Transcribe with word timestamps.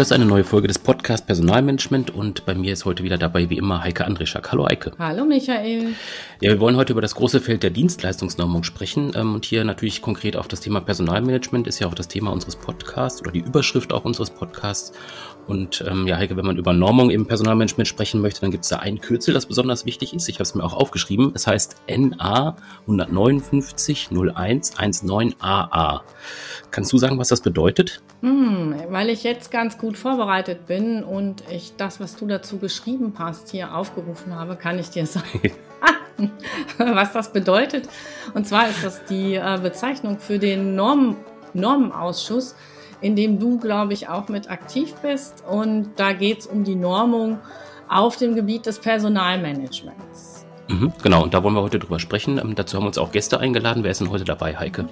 Das 0.00 0.08
ist 0.08 0.12
eine 0.12 0.24
neue 0.24 0.44
Folge 0.44 0.66
des 0.66 0.78
Podcast 1.10 1.26
Personalmanagement 1.26 2.14
und 2.14 2.46
bei 2.46 2.54
mir 2.54 2.72
ist 2.72 2.84
heute 2.84 3.02
wieder 3.02 3.18
dabei 3.18 3.50
wie 3.50 3.58
immer 3.58 3.82
Heike 3.82 4.04
Andrischak. 4.04 4.52
Hallo 4.52 4.66
Heike. 4.68 4.92
Hallo 4.96 5.24
Michael. 5.24 5.94
Ja, 6.40 6.50
wir 6.50 6.60
wollen 6.60 6.76
heute 6.76 6.92
über 6.92 7.00
das 7.00 7.16
große 7.16 7.40
Feld 7.40 7.64
der 7.64 7.70
Dienstleistungsnormung 7.70 8.62
sprechen 8.62 9.10
ähm, 9.16 9.34
und 9.34 9.44
hier 9.44 9.64
natürlich 9.64 10.02
konkret 10.02 10.36
auf 10.36 10.46
das 10.46 10.60
Thema 10.60 10.80
Personalmanagement 10.80 11.66
ist 11.66 11.80
ja 11.80 11.88
auch 11.88 11.94
das 11.94 12.06
Thema 12.06 12.30
unseres 12.30 12.54
Podcasts 12.54 13.20
oder 13.22 13.32
die 13.32 13.40
Überschrift 13.40 13.92
auch 13.92 14.04
unseres 14.04 14.30
Podcasts. 14.30 14.92
Und 15.48 15.84
ähm, 15.88 16.06
ja, 16.06 16.16
Heike, 16.16 16.36
wenn 16.36 16.46
man 16.46 16.56
über 16.58 16.72
Normung 16.72 17.10
im 17.10 17.26
Personalmanagement 17.26 17.88
sprechen 17.88 18.20
möchte, 18.20 18.42
dann 18.42 18.52
gibt 18.52 18.62
es 18.62 18.70
da 18.70 18.76
ein 18.76 19.00
Kürzel, 19.00 19.34
das 19.34 19.46
besonders 19.46 19.84
wichtig 19.84 20.14
ist. 20.14 20.28
Ich 20.28 20.36
habe 20.36 20.44
es 20.44 20.54
mir 20.54 20.62
auch 20.62 20.74
aufgeschrieben. 20.74 21.32
Es 21.34 21.48
heißt 21.48 21.76
NA 21.88 22.56
159 22.82 24.10
01 24.12 24.74
19 25.02 25.34
AA. 25.40 26.04
Kannst 26.70 26.92
du 26.92 26.98
sagen, 26.98 27.18
was 27.18 27.28
das 27.28 27.40
bedeutet? 27.40 28.00
Hm, 28.20 28.76
weil 28.90 29.08
ich 29.08 29.24
jetzt 29.24 29.50
ganz 29.50 29.76
gut 29.76 29.98
vorbereitet 29.98 30.66
bin 30.66 30.99
und 31.04 31.42
ich 31.50 31.74
das, 31.76 32.00
was 32.00 32.16
du 32.16 32.26
dazu 32.26 32.58
geschrieben 32.58 33.14
hast, 33.18 33.50
hier 33.50 33.74
aufgerufen 33.74 34.34
habe, 34.34 34.56
kann 34.56 34.78
ich 34.78 34.90
dir 34.90 35.06
sagen, 35.06 35.52
was 36.78 37.12
das 37.12 37.32
bedeutet. 37.32 37.88
Und 38.34 38.46
zwar 38.46 38.68
ist 38.68 38.84
das 38.84 39.04
die 39.04 39.34
äh, 39.34 39.58
Bezeichnung 39.62 40.18
für 40.18 40.38
den 40.38 40.74
Norm 40.74 41.16
Normenausschuss 41.52 42.54
in 43.00 43.16
dem 43.16 43.38
du, 43.38 43.58
glaube 43.58 43.92
ich, 43.92 44.08
auch 44.08 44.28
mit 44.28 44.50
aktiv 44.50 44.94
bist. 45.02 45.44
Und 45.48 45.90
da 45.96 46.12
geht 46.12 46.40
es 46.40 46.46
um 46.46 46.64
die 46.64 46.74
Normung 46.74 47.38
auf 47.88 48.16
dem 48.16 48.34
Gebiet 48.34 48.66
des 48.66 48.78
Personalmanagements. 48.78 50.46
Mhm, 50.68 50.92
genau, 51.02 51.22
und 51.22 51.34
da 51.34 51.42
wollen 51.42 51.54
wir 51.54 51.62
heute 51.62 51.78
drüber 51.78 51.98
sprechen. 51.98 52.38
Ähm, 52.38 52.54
dazu 52.54 52.76
haben 52.76 52.84
wir 52.84 52.88
uns 52.88 52.98
auch 52.98 53.12
Gäste 53.12 53.40
eingeladen. 53.40 53.82
Wer 53.82 53.90
ist 53.90 54.00
denn 54.00 54.10
heute 54.10 54.24
dabei, 54.24 54.56
Heike? 54.56 54.88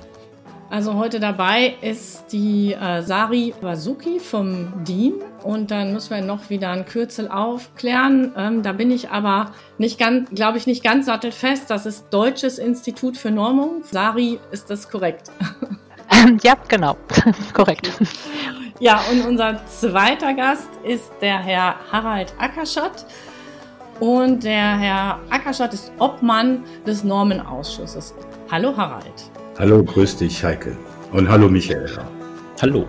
Also 0.71 0.95
heute 0.95 1.19
dabei 1.19 1.77
ist 1.81 2.27
die 2.31 2.75
äh, 2.75 3.03
Sari 3.03 3.55
Wasuki 3.63 4.21
vom 4.21 4.85
DIN 4.85 5.15
und 5.43 5.71
dann 5.71 5.95
müssen 5.95 6.11
wir 6.11 6.21
noch 6.21 6.51
wieder 6.51 6.71
ein 6.71 6.85
Kürzel 6.85 7.29
aufklären. 7.29 8.33
Ähm, 8.37 8.63
da 8.63 8.73
bin 8.73 8.91
ich 8.91 9.09
aber 9.09 9.53
nicht 9.79 9.99
ganz, 9.99 10.29
glaube 10.29 10.59
ich, 10.59 10.67
nicht 10.67 10.85
ganz 10.85 11.07
sattelfest. 11.07 11.71
Das 11.71 11.87
ist 11.87 12.09
Deutsches 12.11 12.59
Institut 12.59 13.17
für 13.17 13.31
Normung. 13.31 13.83
Sari, 13.83 14.39
ist 14.51 14.69
das 14.69 14.91
korrekt? 14.91 15.31
ja, 16.43 16.55
genau, 16.69 16.99
korrekt. 17.55 17.91
Ja, 18.79 19.01
und 19.11 19.27
unser 19.27 19.65
zweiter 19.67 20.35
Gast 20.35 20.69
ist 20.85 21.11
der 21.23 21.39
Herr 21.39 21.77
Harald 21.91 22.35
Ackerschott. 22.39 23.07
Und 24.01 24.45
der 24.45 24.79
Herr 24.79 25.19
Ackerschott 25.31 25.73
ist 25.73 25.91
Obmann 25.99 26.63
des 26.87 27.05
Normenausschusses. 27.05 28.15
Hallo 28.51 28.77
Harald. 28.77 29.31
Hallo, 29.59 29.83
grüß 29.83 30.19
dich 30.19 30.45
Heike. 30.45 30.77
Und 31.11 31.29
hallo 31.29 31.49
Michael. 31.49 31.91
Hallo. 32.63 32.87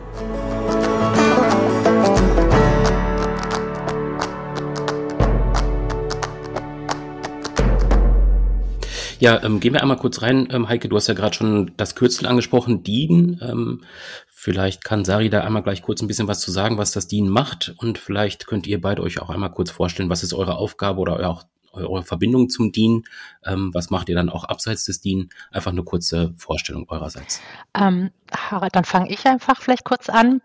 Ja, 9.20 9.42
ähm, 9.44 9.60
gehen 9.60 9.74
wir 9.74 9.82
einmal 9.82 9.98
kurz 9.98 10.22
rein. 10.22 10.48
Ähm, 10.52 10.70
Heike, 10.70 10.90
du 10.90 10.96
hast 10.96 11.08
ja 11.08 11.16
gerade 11.16 11.34
schon 11.34 11.72
das 11.76 11.96
Kürzel 11.96 12.28
angesprochen, 12.28 12.84
DIN. 12.84 13.40
Ähm, 13.42 13.82
vielleicht 14.28 14.84
kann 14.84 15.06
Sari 15.06 15.32
da 15.32 15.42
einmal 15.42 15.64
gleich 15.64 15.82
kurz 15.82 16.04
ein 16.04 16.08
bisschen 16.08 16.28
was 16.28 16.40
zu 16.40 16.52
sagen, 16.52 16.78
was 16.78 16.92
das 16.92 17.08
DIN 17.08 17.30
macht. 17.30 17.74
Und 17.78 17.98
vielleicht 17.98 18.46
könnt 18.46 18.68
ihr 18.68 18.80
beide 18.80 19.02
euch 19.02 19.20
auch 19.20 19.32
einmal 19.32 19.52
kurz 19.52 19.72
vorstellen, 19.72 20.12
was 20.12 20.22
ist 20.22 20.36
eure 20.36 20.58
Aufgabe 20.58 21.00
oder 21.00 21.28
auch 21.28 21.46
eure 21.74 22.04
Verbindung 22.04 22.50
zum 22.50 22.72
DIN? 22.72 23.04
Ähm, 23.46 23.72
was 23.74 23.90
macht 23.90 24.10
ihr 24.10 24.16
dann 24.16 24.30
auch 24.30 24.44
abseits 24.44 24.86
des 24.86 25.02
DIN? 25.02 25.30
Einfach 25.52 25.72
eine 25.72 25.84
kurze 25.84 26.34
Vorstellung 26.38 26.88
eurerseits. 26.90 27.42
Ähm, 27.74 28.12
Harald, 28.32 28.76
dann 28.76 28.86
fange 28.86 29.10
ich 29.12 29.26
einfach 29.26 29.62
vielleicht 29.62 29.86
kurz 29.86 30.10
an, 30.10 30.42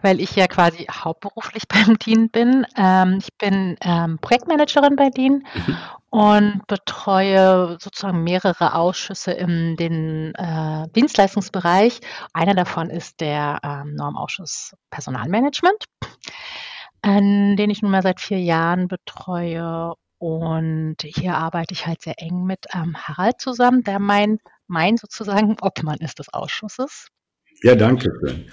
weil 0.00 0.20
ich 0.20 0.34
ja 0.34 0.46
quasi 0.46 0.86
hauptberuflich 0.90 1.64
beim 1.68 1.98
DIN 1.98 2.30
bin. 2.30 2.66
Ähm, 2.76 3.18
ich 3.18 3.28
bin 3.38 3.76
ähm, 3.80 4.18
Projektmanagerin 4.20 4.96
bei 4.96 5.10
DIN 5.10 5.44
mhm. 5.54 5.76
und 6.10 6.66
betreue 6.66 7.78
sozusagen 7.80 8.24
mehrere 8.24 8.74
Ausschüsse 8.74 9.32
in 9.32 9.76
den 9.76 10.34
äh, 10.34 10.88
Dienstleistungsbereich. 10.94 12.00
Einer 12.32 12.54
davon 12.54 12.90
ist 12.90 13.20
der 13.20 13.60
ähm, 13.62 13.94
Normausschuss 13.94 14.74
Personalmanagement 14.90 15.84
den 17.04 17.68
ich 17.68 17.82
nun 17.82 17.90
mal 17.90 18.02
seit 18.02 18.20
vier 18.20 18.38
Jahren 18.38 18.86
betreue 18.86 19.94
und 20.22 20.98
hier 21.02 21.34
arbeite 21.34 21.74
ich 21.74 21.84
halt 21.84 22.00
sehr 22.00 22.14
eng 22.18 22.44
mit 22.44 22.66
ähm, 22.72 22.96
Harald 22.96 23.40
zusammen, 23.40 23.82
der 23.82 23.98
mein, 23.98 24.38
mein 24.68 24.96
sozusagen 24.96 25.56
Obmann 25.60 25.98
ist 25.98 26.20
des 26.20 26.32
Ausschusses. 26.32 27.08
Ja, 27.64 27.74
danke 27.74 28.08
schön. 28.20 28.46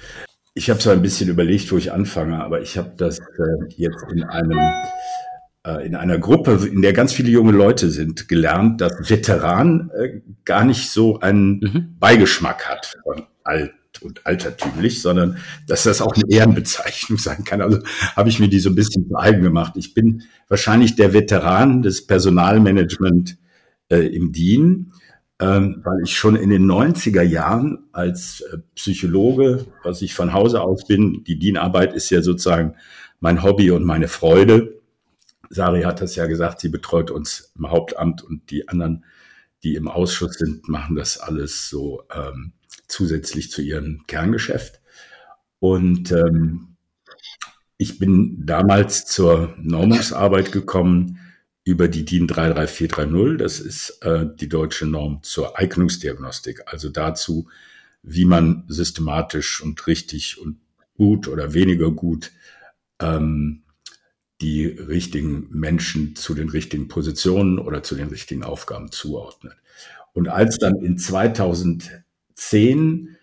Ich 0.56 0.72
habe 0.72 0.82
so 0.82 0.90
ein 0.90 1.04
bisschen 1.04 1.30
überlegt, 1.30 1.72
wo 1.72 1.78
ich 1.78 1.92
anfange, 1.92 2.44
aber 2.44 2.60
ich 2.62 2.76
habe 2.76 2.94
das 2.98 3.20
äh, 3.20 3.24
jetzt 3.76 4.04
in 4.12 4.24
einem 4.24 4.60
äh, 5.64 5.86
in 5.86 5.96
einer 5.96 6.18
Gruppe, 6.18 6.60
in 6.66 6.82
der 6.82 6.94
ganz 6.94 7.14
viele 7.14 7.30
junge 7.30 7.52
Leute 7.52 7.92
sind, 7.92 8.28
gelernt, 8.28 8.82
dass 8.82 9.08
Veteran 9.08 9.92
äh, 9.96 10.22
gar 10.46 10.66
nicht 10.66 10.90
so 10.90 11.20
einen 11.20 11.60
mhm. 11.60 11.96
Beigeschmack 12.00 12.68
hat 12.68 12.98
von 13.04 13.28
alt 13.44 13.74
und 14.02 14.26
altertümlich, 14.26 15.02
sondern 15.02 15.38
dass 15.68 15.84
das 15.84 16.02
auch 16.02 16.14
eine 16.14 16.24
Ehrenbezeichnung 16.30 17.18
sein 17.18 17.44
kann. 17.44 17.62
Also 17.62 17.80
habe 18.16 18.30
ich 18.30 18.40
mir 18.40 18.50
die 18.50 18.60
so 18.60 18.70
ein 18.70 18.76
bisschen 18.76 19.08
zu 19.08 19.16
eigen 19.18 19.42
gemacht. 19.42 19.74
Ich 19.76 19.94
bin 19.94 20.24
wahrscheinlich 20.48 20.96
der 20.96 21.14
Veteran 21.14 21.82
des 21.82 22.08
Personalmanagement 22.08 23.38
äh, 23.90 24.08
im 24.08 24.32
DIN, 24.32 24.94
ähm, 25.40 25.82
weil 25.84 26.04
ich 26.04 26.18
schon 26.18 26.36
in 26.36 26.50
den 26.50 26.66
90er 26.66 27.22
Jahren 27.22 27.88
als 27.92 28.42
äh, 28.42 28.58
Psychologe, 28.76 29.66
was 29.84 30.02
ich 30.02 30.14
von 30.14 30.34
Hause 30.34 30.62
aus 30.62 30.86
bin, 30.86 31.24
die 31.24 31.40
DIN-Arbeit 31.40 31.94
ist 31.94 32.10
ja 32.10 32.22
sozusagen 32.22 32.76
mein 33.20 33.44
Hobby 33.44 33.72
und 33.72 33.86
meine 33.86 34.08
Freude. 34.08 34.80
Sari 35.50 35.84
hat 35.84 36.02
das 36.02 36.16
ja 36.16 36.28
gesagt, 36.28 36.60
sie 36.60 36.70
betreut 36.70 37.10
uns 37.10 37.52
im 37.58 37.70
Hauptamt 37.72 38.22
und 38.22 38.52
die 38.52 38.68
anderen, 38.68 39.06
die 39.64 39.76
im 39.76 39.88
Ausschuss 39.88 40.36
sind, 40.36 40.68
machen 40.70 40.96
das 40.96 41.18
alles 41.18 41.70
so 41.70 42.04
ähm, 42.14 42.54
zusätzlich 42.88 43.52
zu 43.52 43.62
ihrem 43.62 44.04
Kerngeschäft. 44.08 44.82
Und 45.60 46.12
ähm, 46.12 46.76
ich 47.78 48.00
bin 48.00 48.46
damals 48.46 49.06
zur 49.06 49.56
Normungsarbeit 49.58 50.52
gekommen 50.52 51.20
über 51.64 51.88
die 51.88 52.06
DIN 52.06 52.28
33430. 52.28 53.38
Das 53.38 53.60
ist 53.60 54.00
äh, 54.02 54.26
die 54.40 54.50
deutsche 54.50 54.86
Norm 54.86 55.22
zur 55.24 55.58
Eignungsdiagnostik, 55.60 56.64
also 56.66 56.90
dazu, 56.90 57.48
wie 58.02 58.26
man 58.26 58.64
systematisch 58.68 59.62
und 59.62 59.86
richtig 59.88 60.40
und 60.40 60.58
gut 60.96 61.28
oder 61.28 61.54
weniger 61.54 61.92
gut 61.92 62.32
ähm, 63.02 63.64
die 64.42 64.66
richtigen 64.66 65.48
Menschen 65.52 66.16
zu 66.16 66.34
den 66.34 66.50
richtigen 66.50 66.88
Positionen 66.88 67.60
oder 67.60 67.84
zu 67.84 67.96
den 67.96 68.08
richtigen 68.08 68.44
Aufgaben 68.44 68.92
zuordnet. 68.92 69.56
Und 70.14 70.28
als 70.28 70.58
dann 70.58 70.78
in 70.78 70.98
2000 70.98 72.04
2010 72.40 73.18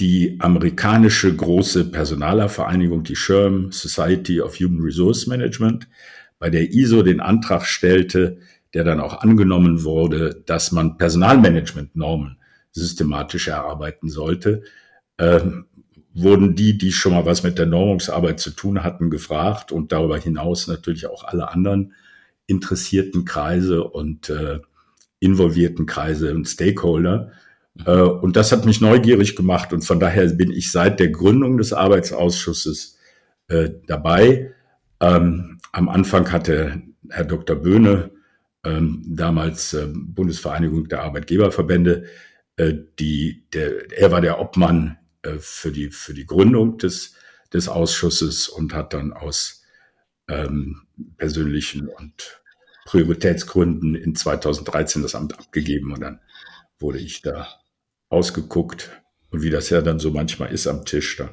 die 0.00 0.38
amerikanische 0.40 1.34
große 1.34 1.90
Personalervereinigung, 1.90 3.04
die 3.04 3.14
SHRM, 3.14 3.72
Society 3.72 4.40
of 4.40 4.58
Human 4.58 4.80
Resource 4.80 5.26
Management, 5.26 5.86
bei 6.38 6.50
der 6.50 6.72
ISO 6.72 7.02
den 7.02 7.20
Antrag 7.20 7.66
stellte, 7.66 8.38
der 8.74 8.84
dann 8.84 9.00
auch 9.00 9.20
angenommen 9.20 9.84
wurde, 9.84 10.42
dass 10.46 10.72
man 10.72 10.96
Personalmanagementnormen 10.96 12.38
systematisch 12.72 13.48
erarbeiten 13.48 14.08
sollte, 14.08 14.62
äh, 15.18 15.40
wurden 16.14 16.56
die, 16.56 16.78
die 16.78 16.90
schon 16.90 17.12
mal 17.12 17.26
was 17.26 17.42
mit 17.42 17.58
der 17.58 17.66
Normungsarbeit 17.66 18.40
zu 18.40 18.50
tun 18.50 18.82
hatten, 18.82 19.10
gefragt 19.10 19.72
und 19.72 19.92
darüber 19.92 20.18
hinaus 20.18 20.66
natürlich 20.66 21.06
auch 21.06 21.24
alle 21.24 21.50
anderen 21.50 21.92
interessierten 22.46 23.24
Kreise 23.24 23.84
und 23.84 24.30
äh, 24.30 24.60
involvierten 25.20 25.86
Kreise 25.86 26.34
und 26.34 26.46
Stakeholder. 26.46 27.32
Äh, 27.86 28.00
und 28.00 28.36
das 28.36 28.52
hat 28.52 28.64
mich 28.64 28.80
neugierig 28.80 29.36
gemacht 29.36 29.72
und 29.72 29.82
von 29.84 30.00
daher 30.00 30.26
bin 30.28 30.52
ich 30.52 30.70
seit 30.70 31.00
der 31.00 31.10
Gründung 31.10 31.58
des 31.58 31.72
Arbeitsausschusses 31.72 32.98
äh, 33.48 33.70
dabei. 33.86 34.54
Ähm, 35.00 35.58
am 35.72 35.88
Anfang 35.88 36.30
hatte 36.30 36.82
Herr 37.08 37.24
Dr. 37.24 37.56
Böhne, 37.56 38.10
ähm, 38.64 39.02
damals 39.06 39.74
äh, 39.74 39.88
Bundesvereinigung 39.92 40.88
der 40.88 41.02
Arbeitgeberverbände, 41.02 42.04
die, 42.98 43.46
der, 43.54 43.90
er 43.92 44.12
war 44.12 44.20
der 44.20 44.38
Obmann 44.38 44.98
für, 45.38 45.72
die, 45.72 45.88
für 45.88 46.12
die 46.12 46.26
Gründung 46.26 46.76
des, 46.76 47.14
des 47.52 47.66
Ausschusses 47.66 48.46
und 48.46 48.74
hat 48.74 48.92
dann 48.92 49.14
aus 49.14 49.64
ähm, 50.28 50.82
persönlichen 51.16 51.88
und 51.88 52.42
Prioritätsgründen 52.84 53.94
in 53.94 54.14
2013 54.14 55.02
das 55.02 55.14
Amt 55.14 55.38
abgegeben 55.38 55.94
und 55.94 56.02
dann 56.02 56.20
wurde 56.78 56.98
ich 56.98 57.22
da 57.22 57.48
ausgeguckt. 58.12 58.90
Und 59.30 59.42
wie 59.42 59.50
das 59.50 59.70
ja 59.70 59.80
dann 59.80 59.98
so 59.98 60.10
manchmal 60.10 60.52
ist 60.52 60.66
am 60.66 60.84
Tisch, 60.84 61.16
da 61.16 61.30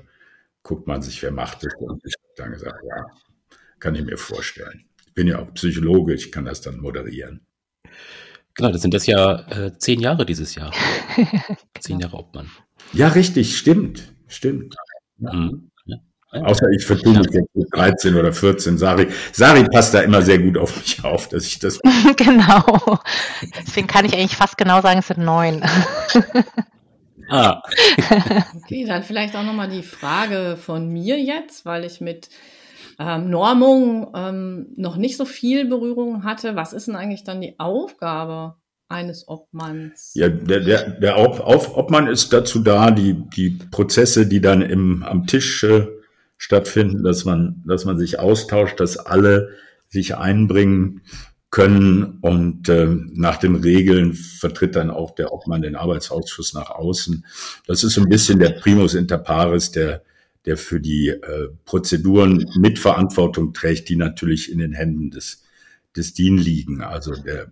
guckt 0.63 0.87
man 0.87 1.01
sich, 1.01 1.21
wer 1.21 1.31
macht 1.31 1.63
es. 1.63 1.73
Und 1.75 2.01
ich 2.05 2.13
habe 2.13 2.33
dann 2.37 2.51
gesagt, 2.51 2.81
ja, 2.87 3.05
kann 3.79 3.95
ich 3.95 4.05
mir 4.05 4.17
vorstellen. 4.17 4.85
Ich 5.05 5.13
bin 5.13 5.27
ja 5.27 5.39
auch 5.39 5.53
Psychologe, 5.53 6.13
ich 6.13 6.31
kann 6.31 6.45
das 6.45 6.61
dann 6.61 6.79
moderieren. 6.79 7.41
Genau, 8.55 8.71
das 8.71 8.81
sind 8.81 8.93
das 8.93 9.05
ja 9.05 9.39
äh, 9.49 9.77
zehn 9.77 9.99
Jahre 9.99 10.25
dieses 10.25 10.55
Jahr. 10.55 10.73
zehn 11.79 11.99
Jahre 11.99 12.17
Obmann. 12.17 12.49
Ja, 12.93 13.09
richtig, 13.09 13.57
stimmt, 13.57 14.13
stimmt. 14.27 14.75
Ja. 15.17 15.33
Mhm. 15.33 15.71
Außer 16.31 16.69
ich 16.69 16.85
vertue 16.85 17.17
mich 17.17 17.27
jetzt 17.31 17.55
mit 17.55 17.67
13 17.73 18.15
oder 18.15 18.31
14. 18.31 18.77
Sari, 18.77 19.07
Sari 19.31 19.63
passt 19.63 19.95
da 19.95 20.01
immer 20.01 20.21
sehr 20.21 20.37
gut 20.37 20.57
auf 20.57 20.77
mich 20.77 21.03
auf, 21.03 21.27
dass 21.29 21.45
ich 21.45 21.57
das. 21.57 21.79
genau. 22.17 22.99
Deswegen 23.65 23.87
kann 23.87 24.05
ich 24.05 24.13
eigentlich 24.13 24.35
fast 24.35 24.57
genau 24.57 24.81
sagen, 24.81 24.99
es 24.99 25.07
sind 25.07 25.23
neun. 25.23 25.63
ah. 27.29 27.63
okay, 28.57 28.85
dann 28.85 29.01
vielleicht 29.01 29.35
auch 29.35 29.43
nochmal 29.43 29.69
die 29.69 29.81
Frage 29.81 30.55
von 30.61 30.87
mir 30.89 31.19
jetzt, 31.19 31.65
weil 31.65 31.83
ich 31.83 31.99
mit 31.99 32.29
ähm, 32.99 33.31
Normung 33.31 34.11
ähm, 34.15 34.67
noch 34.75 34.97
nicht 34.97 35.17
so 35.17 35.25
viel 35.25 35.65
Berührung 35.65 36.23
hatte. 36.23 36.55
Was 36.55 36.73
ist 36.73 36.87
denn 36.87 36.95
eigentlich 36.95 37.23
dann 37.23 37.41
die 37.41 37.59
Aufgabe 37.59 38.55
eines 38.87 39.27
Obmanns? 39.27 40.11
Ja, 40.13 40.29
der, 40.29 40.59
der, 40.59 40.89
der 40.91 41.17
Ob, 41.17 41.41
Obmann 41.75 42.05
ist 42.05 42.31
dazu 42.33 42.59
da, 42.59 42.91
die, 42.91 43.15
die 43.35 43.57
Prozesse, 43.71 44.27
die 44.27 44.41
dann 44.41 44.61
im, 44.61 45.01
am 45.01 45.25
Tisch 45.25 45.63
äh, 45.63 45.87
stattfinden, 46.39 47.03
dass 47.03 47.25
man, 47.25 47.61
dass 47.65 47.85
man 47.85 47.99
sich 47.99 48.17
austauscht, 48.17 48.79
dass 48.79 48.97
alle 48.97 49.49
sich 49.89 50.15
einbringen 50.15 51.01
können 51.51 52.19
und 52.21 52.69
äh, 52.69 52.87
nach 53.13 53.37
den 53.37 53.55
Regeln 53.55 54.13
vertritt 54.13 54.75
dann 54.75 54.89
auch 54.89 55.15
der 55.15 55.33
Obmann 55.33 55.61
den 55.61 55.75
Arbeitsausschuss 55.75 56.53
nach 56.53 56.69
außen. 56.69 57.25
Das 57.67 57.83
ist 57.83 57.93
so 57.93 58.01
ein 58.01 58.09
bisschen 58.09 58.39
der 58.39 58.51
Primus 58.51 58.93
inter 58.93 59.17
pares, 59.17 59.71
der, 59.71 60.03
der 60.45 60.57
für 60.57 60.79
die 60.79 61.09
äh, 61.09 61.49
Prozeduren 61.65 62.45
Mitverantwortung 62.55 63.53
trägt, 63.53 63.89
die 63.89 63.95
natürlich 63.95 64.51
in 64.51 64.59
den 64.59 64.73
Händen 64.73 65.11
des, 65.11 65.43
des 65.95 66.13
DIN 66.13 66.37
liegen. 66.37 66.81
Also 66.81 67.15
der, 67.15 67.51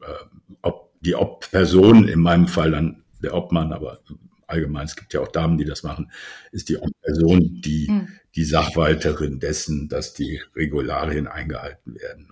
äh, 0.00 0.56
ob 0.62 0.90
die 1.00 1.14
Ob-Person, 1.14 2.08
in 2.08 2.20
meinem 2.20 2.48
Fall 2.48 2.72
dann 2.72 3.04
der 3.22 3.34
Obmann, 3.34 3.72
aber 3.72 4.00
allgemein, 4.46 4.86
es 4.86 4.96
gibt 4.96 5.12
ja 5.12 5.20
auch 5.20 5.28
Damen, 5.28 5.58
die 5.58 5.64
das 5.64 5.82
machen, 5.82 6.10
ist 6.50 6.68
die 6.68 6.78
Person, 7.02 7.60
die, 7.62 7.88
mhm. 7.90 8.08
Die 8.36 8.44
Sachwalterin 8.44 9.38
dessen, 9.38 9.88
dass 9.88 10.14
die 10.14 10.40
Regularien 10.56 11.26
eingehalten 11.26 11.94
werden 11.94 12.28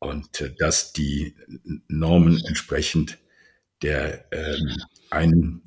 und, 0.00 0.10
und 0.10 0.40
äh, 0.40 0.54
dass 0.58 0.92
die 0.92 1.34
Normen 1.88 2.42
entsprechend 2.46 3.18
der 3.82 4.24
ähm, 4.32 4.76
ein, 5.10 5.62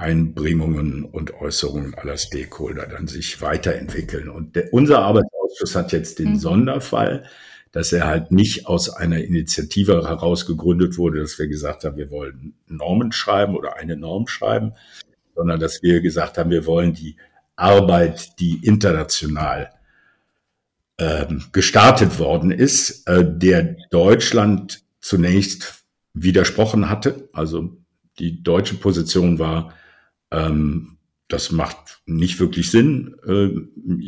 Einbringungen 0.00 1.04
und 1.04 1.34
Äußerungen 1.34 1.94
aller 1.94 2.16
Stakeholder 2.16 2.86
dann 2.86 3.06
sich 3.06 3.42
weiterentwickeln. 3.42 4.28
Und 4.28 4.56
der, 4.56 4.72
unser 4.72 5.00
Arbeitsausschuss 5.00 5.76
hat 5.76 5.92
jetzt 5.92 6.18
den 6.18 6.32
mhm. 6.32 6.38
Sonderfall, 6.38 7.26
dass 7.70 7.92
er 7.92 8.06
halt 8.06 8.32
nicht 8.32 8.66
aus 8.66 8.90
einer 8.90 9.18
Initiative 9.18 10.08
heraus 10.08 10.46
gegründet 10.46 10.98
wurde, 10.98 11.20
dass 11.20 11.38
wir 11.38 11.46
gesagt 11.46 11.84
haben, 11.84 11.96
wir 11.96 12.10
wollen 12.10 12.54
Normen 12.66 13.12
schreiben 13.12 13.54
oder 13.56 13.76
eine 13.76 13.96
Norm 13.96 14.26
schreiben, 14.26 14.72
sondern 15.36 15.60
dass 15.60 15.82
wir 15.82 16.00
gesagt 16.00 16.38
haben, 16.38 16.50
wir 16.50 16.66
wollen 16.66 16.94
die 16.94 17.16
Arbeit, 17.60 18.40
die 18.40 18.64
international 18.64 19.70
ähm, 20.98 21.44
gestartet 21.52 22.18
worden 22.18 22.50
ist, 22.50 23.06
äh, 23.08 23.24
der 23.26 23.76
Deutschland 23.90 24.82
zunächst 25.00 25.84
widersprochen 26.12 26.90
hatte. 26.90 27.28
Also 27.32 27.78
die 28.18 28.42
deutsche 28.42 28.74
Position 28.74 29.38
war, 29.38 29.74
ähm, 30.30 30.98
das 31.28 31.52
macht 31.52 32.02
nicht 32.06 32.40
wirklich 32.40 32.70
Sinn, 32.70 33.16
äh, 33.24 33.50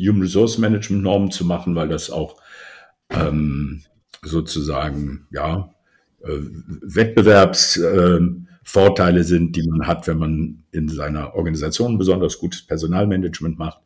Human 0.07 0.23
Resource 0.23 0.59
Management 0.59 1.03
Normen 1.03 1.31
zu 1.31 1.45
machen, 1.45 1.75
weil 1.75 1.89
das 1.89 2.11
auch 2.11 2.41
ähm, 3.11 3.83
sozusagen 4.23 5.27
ja 5.31 5.73
äh, 6.25 6.41
Wettbewerbsvorteile 6.83 8.52
äh, 8.64 9.23
sind, 9.23 9.56
die 9.56 9.67
man 9.69 9.87
hat, 9.87 10.06
wenn 10.06 10.19
man 10.19 10.64
in 10.70 10.88
seiner 10.88 11.35
Organisation 11.35 11.99
besonders 11.99 12.38
gutes 12.38 12.67
Personalmanagement 12.67 13.59
macht. 13.59 13.81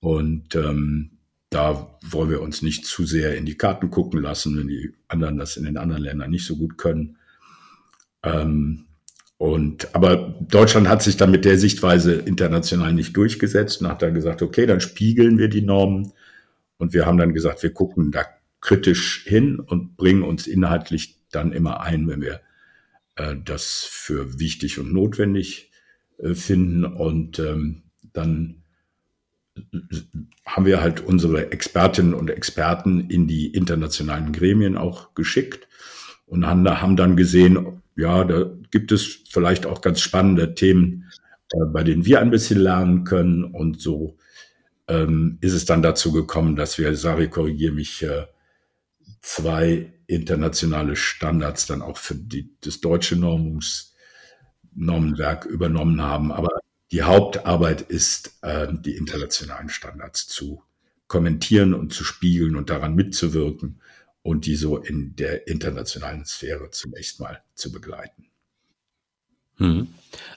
Und 0.00 0.54
ähm, 0.54 1.10
da 1.50 1.98
wollen 2.02 2.30
wir 2.30 2.40
uns 2.40 2.62
nicht 2.62 2.86
zu 2.86 3.04
sehr 3.04 3.36
in 3.36 3.44
die 3.44 3.56
Karten 3.56 3.90
gucken 3.90 4.20
lassen, 4.20 4.58
wenn 4.58 4.68
die 4.68 4.92
anderen 5.08 5.36
das 5.36 5.56
in 5.56 5.64
den 5.64 5.76
anderen 5.76 6.02
Ländern 6.02 6.30
nicht 6.30 6.46
so 6.46 6.56
gut 6.56 6.78
können. 6.78 7.18
Ähm, 8.22 8.86
und, 9.36 9.94
aber 9.94 10.36
Deutschland 10.40 10.88
hat 10.88 11.02
sich 11.02 11.16
dann 11.16 11.32
mit 11.32 11.44
der 11.44 11.58
Sichtweise 11.58 12.14
international 12.14 12.92
nicht 12.94 13.16
durchgesetzt 13.16 13.80
und 13.80 13.88
hat 13.88 14.00
dann 14.00 14.14
gesagt, 14.14 14.40
okay, 14.40 14.66
dann 14.66 14.80
spiegeln 14.80 15.36
wir 15.36 15.48
die 15.48 15.62
Normen 15.62 16.12
und 16.78 16.94
wir 16.94 17.06
haben 17.06 17.18
dann 17.18 17.34
gesagt, 17.34 17.62
wir 17.62 17.72
gucken 17.72 18.12
da 18.12 18.24
kritisch 18.60 19.24
hin 19.26 19.58
und 19.58 19.96
bringen 19.96 20.22
uns 20.22 20.46
inhaltlich 20.46 21.18
dann 21.32 21.52
immer 21.52 21.80
ein, 21.80 22.08
wenn 22.08 22.20
wir 22.20 22.40
äh, 23.16 23.36
das 23.44 23.84
für 23.88 24.38
wichtig 24.38 24.78
und 24.78 24.92
notwendig 24.92 25.70
äh, 26.18 26.34
finden. 26.34 26.84
Und 26.84 27.38
ähm, 27.38 27.82
dann 28.12 28.62
haben 30.46 30.64
wir 30.66 30.80
halt 30.80 31.00
unsere 31.00 31.52
Expertinnen 31.52 32.14
und 32.14 32.30
Experten 32.30 33.10
in 33.10 33.28
die 33.28 33.48
internationalen 33.48 34.32
Gremien 34.32 34.76
auch 34.76 35.14
geschickt 35.14 35.68
und 36.26 36.46
haben, 36.46 36.96
dann 36.96 37.16
gesehen, 37.16 37.82
ja, 37.96 38.24
da 38.24 38.50
gibt 38.70 38.92
es 38.92 39.24
vielleicht 39.30 39.66
auch 39.66 39.82
ganz 39.82 40.00
spannende 40.00 40.54
Themen, 40.54 41.10
äh, 41.52 41.66
bei 41.66 41.82
denen 41.84 42.06
wir 42.06 42.20
ein 42.20 42.30
bisschen 42.30 42.60
lernen 42.60 43.04
können. 43.04 43.44
Und 43.44 43.80
so 43.80 44.16
ähm, 44.88 45.36
ist 45.42 45.52
es 45.52 45.66
dann 45.66 45.82
dazu 45.82 46.12
gekommen, 46.12 46.56
dass 46.56 46.78
wir, 46.78 46.94
Sari, 46.96 47.28
korrigiere 47.28 47.74
mich, 47.74 48.06
zwei 49.22 49.91
internationale 50.06 50.96
Standards 50.96 51.66
dann 51.66 51.82
auch 51.82 51.96
für 51.96 52.14
die, 52.14 52.54
das 52.60 52.80
deutsche 52.80 53.16
Normungs, 53.16 53.94
Normenwerk 54.74 55.44
übernommen 55.44 56.00
haben. 56.02 56.32
Aber 56.32 56.60
die 56.90 57.02
Hauptarbeit 57.02 57.82
ist, 57.82 58.38
äh, 58.42 58.68
die 58.70 58.96
internationalen 58.96 59.68
Standards 59.68 60.26
zu 60.28 60.62
kommentieren 61.06 61.74
und 61.74 61.92
zu 61.92 62.04
spiegeln 62.04 62.56
und 62.56 62.70
daran 62.70 62.94
mitzuwirken 62.94 63.80
und 64.22 64.46
die 64.46 64.56
so 64.56 64.78
in 64.78 65.14
der 65.16 65.46
internationalen 65.48 66.24
Sphäre 66.24 66.70
zunächst 66.70 67.20
mal 67.20 67.42
zu 67.54 67.72
begleiten. 67.72 68.31
Hm. 69.62 69.88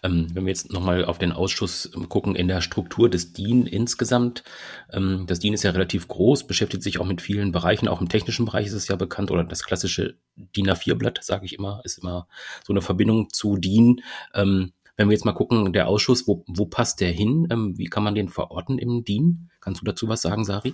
Ähm, 0.03 0.27
wenn 0.33 0.45
wir 0.45 0.51
jetzt 0.51 0.71
nochmal 0.71 1.03
auf 1.03 1.17
den 1.17 1.31
Ausschuss 1.31 1.91
ähm, 1.95 2.07
gucken, 2.07 2.35
in 2.35 2.47
der 2.47 2.61
Struktur 2.61 3.09
des 3.09 3.33
DIN 3.33 3.65
insgesamt, 3.65 4.43
ähm, 4.91 5.25
das 5.27 5.39
DIN 5.39 5.53
ist 5.53 5.63
ja 5.63 5.71
relativ 5.71 6.07
groß, 6.07 6.47
beschäftigt 6.47 6.83
sich 6.83 6.99
auch 6.99 7.05
mit 7.05 7.21
vielen 7.21 7.51
Bereichen, 7.51 7.87
auch 7.87 8.01
im 8.01 8.09
technischen 8.09 8.45
Bereich 8.45 8.67
ist 8.67 8.73
es 8.73 8.87
ja 8.87 8.95
bekannt, 8.95 9.31
oder 9.31 9.43
das 9.43 9.63
klassische 9.63 10.15
DIN 10.35 10.69
A4-Blatt, 10.69 11.19
sage 11.23 11.45
ich 11.45 11.53
immer, 11.53 11.81
ist 11.83 11.97
immer 11.97 12.27
so 12.63 12.71
eine 12.71 12.81
Verbindung 12.81 13.29
zu 13.31 13.57
DIN. 13.57 14.01
Ähm, 14.33 14.71
wenn 14.97 15.09
wir 15.09 15.13
jetzt 15.13 15.25
mal 15.25 15.33
gucken, 15.33 15.73
der 15.73 15.87
Ausschuss, 15.87 16.27
wo, 16.27 16.45
wo 16.47 16.65
passt 16.65 17.01
der 17.01 17.11
hin? 17.11 17.47
Ähm, 17.51 17.73
wie 17.77 17.85
kann 17.85 18.03
man 18.03 18.15
den 18.15 18.29
verorten 18.29 18.77
im 18.77 19.03
DIN? 19.03 19.49
Kannst 19.59 19.81
du 19.81 19.85
dazu 19.85 20.07
was 20.07 20.21
sagen, 20.21 20.45
Sari? 20.45 20.73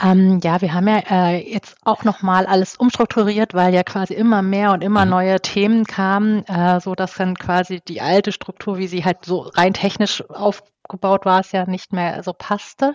Ähm, 0.00 0.40
ja, 0.42 0.60
wir 0.60 0.74
haben 0.74 0.86
ja 0.86 0.98
äh, 1.10 1.52
jetzt 1.52 1.76
auch 1.82 2.04
nochmal 2.04 2.46
alles 2.46 2.76
umstrukturiert, 2.76 3.54
weil 3.54 3.74
ja 3.74 3.82
quasi 3.82 4.14
immer 4.14 4.42
mehr 4.42 4.72
und 4.72 4.84
immer 4.84 5.04
mhm. 5.04 5.10
neue 5.10 5.40
Themen 5.40 5.84
kamen, 5.84 6.44
äh, 6.46 6.80
so 6.80 6.94
dass 6.94 7.14
dann 7.14 7.36
quasi 7.36 7.80
die 7.80 8.00
alte 8.00 8.30
Struktur, 8.30 8.78
wie 8.78 8.86
sie 8.86 9.04
halt 9.04 9.24
so 9.24 9.40
rein 9.40 9.74
technisch 9.74 10.22
aufgebaut 10.28 11.24
war, 11.24 11.40
es 11.40 11.50
ja 11.52 11.66
nicht 11.66 11.92
mehr 11.92 12.22
so 12.22 12.32
passte. 12.32 12.94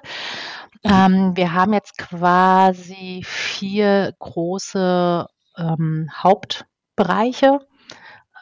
Ähm, 0.83 1.35
wir 1.35 1.53
haben 1.53 1.73
jetzt 1.73 1.97
quasi 1.97 3.23
vier 3.25 4.13
große 4.19 5.27
ähm, 5.57 6.09
Hauptbereiche. 6.13 7.59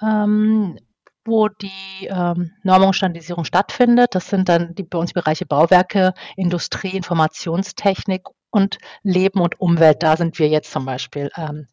Ähm, 0.02 0.78
wo 1.26 1.48
die 1.48 2.08
ähm, 2.08 2.52
Normung 2.64 2.94
Standardisierung 2.94 3.46
stattfindet. 3.46 4.16
Das 4.16 4.30
sind 4.30 4.50
dann 4.50 4.74
die, 4.76 4.84
bei 4.84 4.98
uns 4.98 5.12
die 5.12 5.20
Bereiche 5.20 5.46
Bauwerke, 5.46 6.14
Industrie, 6.36 6.96
Informationstechnik 6.96 8.24
und 8.50 8.78
Leben 9.04 9.40
und 9.40 9.60
Umwelt. 9.60 10.04
Da 10.04 10.18
sind 10.18 10.40
wir 10.40 10.48
jetzt 10.48 10.72
zum 10.72 10.86
Beispiel 10.86 11.30
ähm, 11.38 11.56
mhm. 11.56 11.68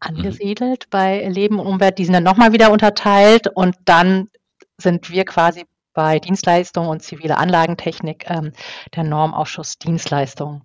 angesiedelt 0.00 0.84
mhm. 0.86 0.90
bei 0.90 1.28
Leben 1.28 1.58
und 1.58 1.66
Umwelt. 1.66 1.98
Die 1.98 2.04
sind 2.04 2.14
dann 2.14 2.24
nochmal 2.24 2.52
wieder 2.52 2.70
unterteilt 2.70 3.48
und 3.48 3.76
dann 3.84 4.28
sind 4.76 5.10
wir 5.10 5.24
quasi 5.24 5.64
bei 5.94 6.18
Dienstleistung 6.18 6.88
und 6.88 7.02
zivile 7.02 7.38
Anlagentechnik 7.38 8.30
ähm, 8.30 8.52
der 8.94 9.04
Normausschuss 9.04 9.78
Dienstleistung 9.78 10.62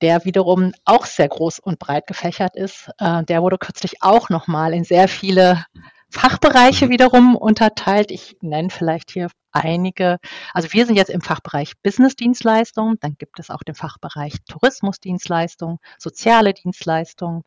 der 0.00 0.24
wiederum 0.24 0.72
auch 0.84 1.06
sehr 1.06 1.28
groß 1.28 1.58
und 1.58 1.78
breit 1.78 2.06
gefächert 2.06 2.54
ist. 2.54 2.88
Äh, 2.98 3.24
der 3.24 3.42
wurde 3.42 3.58
kürzlich 3.58 4.00
auch 4.00 4.28
nochmal 4.28 4.72
in 4.72 4.84
sehr 4.84 5.08
viele 5.08 5.64
Fachbereiche 6.10 6.88
wiederum 6.88 7.36
unterteilt. 7.36 8.10
Ich 8.10 8.36
nenne 8.40 8.70
vielleicht 8.70 9.10
hier 9.10 9.28
einige. 9.52 10.18
Also 10.54 10.72
wir 10.72 10.86
sind 10.86 10.96
jetzt 10.96 11.10
im 11.10 11.20
Fachbereich 11.20 11.74
Business-Dienstleistungen, 11.82 12.96
dann 13.00 13.16
gibt 13.18 13.38
es 13.40 13.50
auch 13.50 13.62
den 13.62 13.74
Fachbereich 13.74 14.36
Tourismusdienstleistungen, 14.48 15.78
soziale 15.98 16.54
Dienstleistungen. 16.54 17.44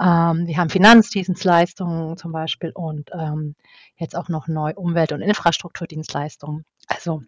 Ähm, 0.00 0.46
wir 0.46 0.56
haben 0.56 0.70
Finanzdienstleistungen 0.70 2.16
zum 2.16 2.32
Beispiel 2.32 2.70
und 2.70 3.10
ähm, 3.12 3.56
jetzt 3.96 4.16
auch 4.16 4.28
noch 4.28 4.48
neu 4.48 4.72
Umwelt- 4.74 5.12
und 5.12 5.22
Infrastrukturdienstleistungen. 5.22 6.64
Also 6.86 7.22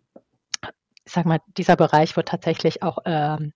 ich 1.05 1.13
sag 1.13 1.27
mal, 1.27 1.41
dieser 1.57 1.77
Bereich 1.77 2.17
wird 2.17 2.29
tatsächlich 2.29 2.83
auch 2.83 2.99
ähm, 3.05 3.53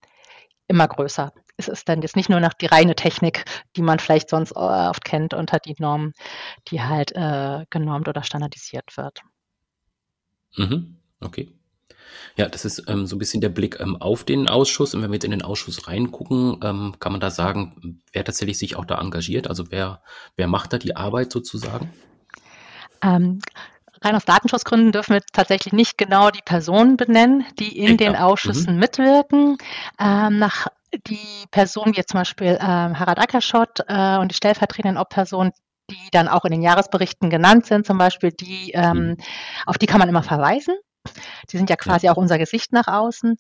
immer 0.68 0.88
größer 0.88 1.33
es 1.56 1.68
ist 1.68 1.88
dann 1.88 2.02
jetzt 2.02 2.16
nicht 2.16 2.28
nur 2.28 2.40
noch 2.40 2.52
die 2.52 2.66
reine 2.66 2.94
Technik, 2.94 3.44
die 3.76 3.83
man 3.83 3.99
vielleicht 3.99 4.28
sonst 4.28 4.52
oft 4.56 5.04
kennt 5.04 5.35
unter 5.35 5.59
die 5.59 5.76
Normen, 5.78 6.12
die 6.68 6.83
halt 6.83 7.12
äh, 7.14 7.64
genormt 7.71 8.09
oder 8.09 8.23
standardisiert 8.23 8.97
wird. 8.97 9.21
Mhm. 10.56 10.97
Okay. 11.21 11.52
Ja, 12.37 12.49
das 12.49 12.64
ist 12.64 12.85
ähm, 12.88 13.06
so 13.06 13.14
ein 13.14 13.18
bisschen 13.18 13.40
der 13.40 13.49
Blick 13.49 13.78
ähm, 13.80 13.97
auf 13.97 14.25
den 14.25 14.49
Ausschuss. 14.49 14.94
Und 14.94 15.02
wenn 15.02 15.11
wir 15.11 15.14
jetzt 15.14 15.25
in 15.25 15.30
den 15.30 15.42
Ausschuss 15.42 15.87
reingucken, 15.87 16.59
ähm, 16.62 16.97
kann 16.99 17.12
man 17.12 17.21
da 17.21 17.30
sagen, 17.30 18.02
wer 18.12 18.25
tatsächlich 18.25 18.59
sich 18.59 18.76
auch 18.76 18.85
da 18.85 19.00
engagiert? 19.00 19.49
Also 19.49 19.71
wer, 19.71 20.02
wer 20.37 20.49
macht 20.49 20.73
da 20.73 20.78
die 20.78 20.97
Arbeit 20.97 21.33
sozusagen? 21.33 21.92
Rein 24.04 24.16
aus 24.16 24.25
Datenschutzgründen 24.25 24.92
dürfen 24.92 25.14
wir 25.14 25.23
tatsächlich 25.32 25.73
nicht 25.73 25.96
genau 25.99 26.30
die 26.30 26.42
Personen 26.44 26.96
benennen, 26.96 27.44
die 27.58 27.78
in 27.78 27.92
ja, 27.92 27.96
den 27.96 28.16
Ausschüssen 28.16 28.75
mhm. 28.75 28.80
mitwirken. 28.80 29.58
Ähm, 29.99 30.38
nach 30.38 30.66
die 31.06 31.46
Person, 31.50 31.92
wie 31.92 31.96
jetzt 31.96 32.11
zum 32.11 32.20
Beispiel 32.20 32.58
ähm, 32.61 32.99
Harald 32.99 33.18
Ackerschott 33.18 33.80
äh, 33.88 34.18
und 34.18 34.30
die 34.30 34.37
stellvertretenden 34.37 34.99
Obpersonen, 34.99 35.52
die 35.90 36.08
dann 36.12 36.28
auch 36.28 36.44
in 36.44 36.52
den 36.52 36.62
Jahresberichten 36.62 37.30
genannt 37.30 37.66
sind, 37.66 37.87
zum 37.87 37.99
Beispiel, 37.99 38.30
die, 38.30 38.73
ähm, 38.73 39.08
mhm. 39.08 39.16
auf 39.66 39.78
die 39.78 39.87
kann 39.87 39.99
man 39.99 40.08
immer 40.08 40.23
verweisen. 40.23 40.76
Die 41.50 41.58
sind 41.58 41.68
ja 41.68 41.76
quasi 41.76 42.06
ja. 42.06 42.12
auch 42.12 42.16
unser 42.16 42.38
Gesicht 42.38 42.73
nach 42.73 42.88
außen. 42.88 43.37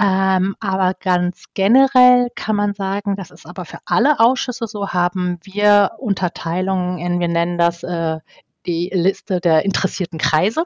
Ähm, 0.00 0.54
aber 0.60 0.94
ganz 1.00 1.44
generell 1.54 2.28
kann 2.34 2.56
man 2.56 2.74
sagen, 2.74 3.16
das 3.16 3.30
ist 3.30 3.46
aber 3.46 3.64
für 3.64 3.78
alle 3.86 4.20
Ausschüsse 4.20 4.66
so, 4.66 4.88
haben 4.90 5.38
wir 5.42 5.92
Unterteilungen 5.98 6.98
in, 6.98 7.20
wir 7.20 7.28
nennen 7.28 7.56
das 7.56 7.82
äh, 7.82 8.18
die 8.66 8.90
Liste 8.92 9.40
der 9.40 9.64
interessierten 9.64 10.18
Kreise. 10.18 10.64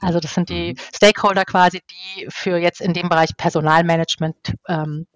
Also 0.00 0.20
das 0.20 0.34
sind 0.34 0.48
die 0.48 0.72
mhm. 0.72 0.76
Stakeholder 0.94 1.44
quasi, 1.44 1.80
die 1.90 2.26
für 2.28 2.56
jetzt 2.56 2.80
in 2.80 2.92
dem 2.92 3.08
Bereich 3.08 3.36
Personalmanagement, 3.36 4.36
ähm, 4.68 5.06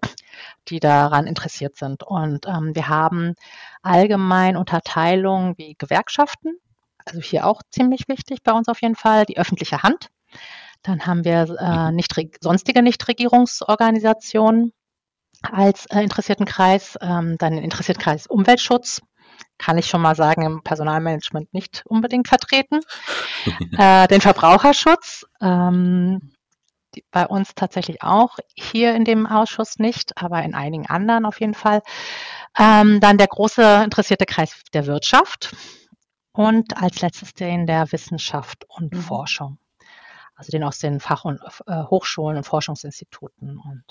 die 0.67 0.79
daran 0.79 1.27
interessiert 1.27 1.77
sind. 1.77 2.03
Und 2.03 2.47
ähm, 2.47 2.73
wir 2.73 2.87
haben 2.87 3.35
allgemein 3.81 4.57
Unterteilungen 4.57 5.57
wie 5.57 5.75
Gewerkschaften, 5.77 6.57
also 7.05 7.19
hier 7.21 7.45
auch 7.45 7.61
ziemlich 7.69 8.07
wichtig 8.07 8.43
bei 8.43 8.51
uns 8.51 8.67
auf 8.67 8.81
jeden 8.81 8.95
Fall, 8.95 9.25
die 9.25 9.37
öffentliche 9.37 9.83
Hand. 9.83 10.09
Dann 10.81 11.05
haben 11.05 11.25
wir 11.25 11.55
äh, 11.59 11.89
mhm. 11.89 11.95
nicht, 11.95 12.15
sonstige 12.41 12.81
Nichtregierungsorganisationen 12.81 14.73
als 15.41 15.85
äh, 15.87 16.01
interessierten 16.01 16.45
Kreis, 16.45 16.97
ähm, 17.01 17.37
dann 17.37 17.53
den 17.53 17.63
interessierten 17.63 18.01
Kreis 18.01 18.27
Umweltschutz, 18.27 19.01
kann 19.57 19.77
ich 19.77 19.87
schon 19.87 20.01
mal 20.01 20.15
sagen, 20.15 20.43
im 20.43 20.63
Personalmanagement 20.63 21.53
nicht 21.53 21.83
unbedingt 21.85 22.27
vertreten. 22.27 22.79
äh, 23.77 24.07
den 24.07 24.21
Verbraucherschutz, 24.21 25.25
ähm, 25.41 26.33
die, 26.95 27.03
bei 27.11 27.27
uns 27.27 27.53
tatsächlich 27.55 28.01
auch, 28.01 28.37
hier 28.55 28.95
in 28.95 29.05
dem 29.05 29.27
Ausschuss 29.27 29.77
nicht, 29.77 30.21
aber 30.21 30.41
in 30.43 30.55
einigen 30.55 30.87
anderen 30.87 31.25
auf 31.25 31.39
jeden 31.39 31.53
Fall. 31.53 31.81
Ähm, 32.57 32.99
dann 32.99 33.17
der 33.17 33.27
große 33.27 33.83
interessierte 33.83 34.25
Kreis 34.25 34.63
der 34.73 34.87
Wirtschaft 34.87 35.55
und 36.31 36.77
als 36.77 37.01
letztes 37.01 37.33
den 37.33 37.67
der 37.67 37.91
Wissenschaft 37.91 38.65
und 38.67 38.93
mhm. 38.93 39.01
Forschung. 39.01 39.59
Also 40.35 40.51
den 40.51 40.63
aus 40.63 40.79
den 40.79 40.99
Fach- 40.99 41.25
und 41.25 41.41
äh, 41.67 41.83
Hochschulen 41.83 42.37
und 42.37 42.45
Forschungsinstituten 42.45 43.57
und 43.57 43.83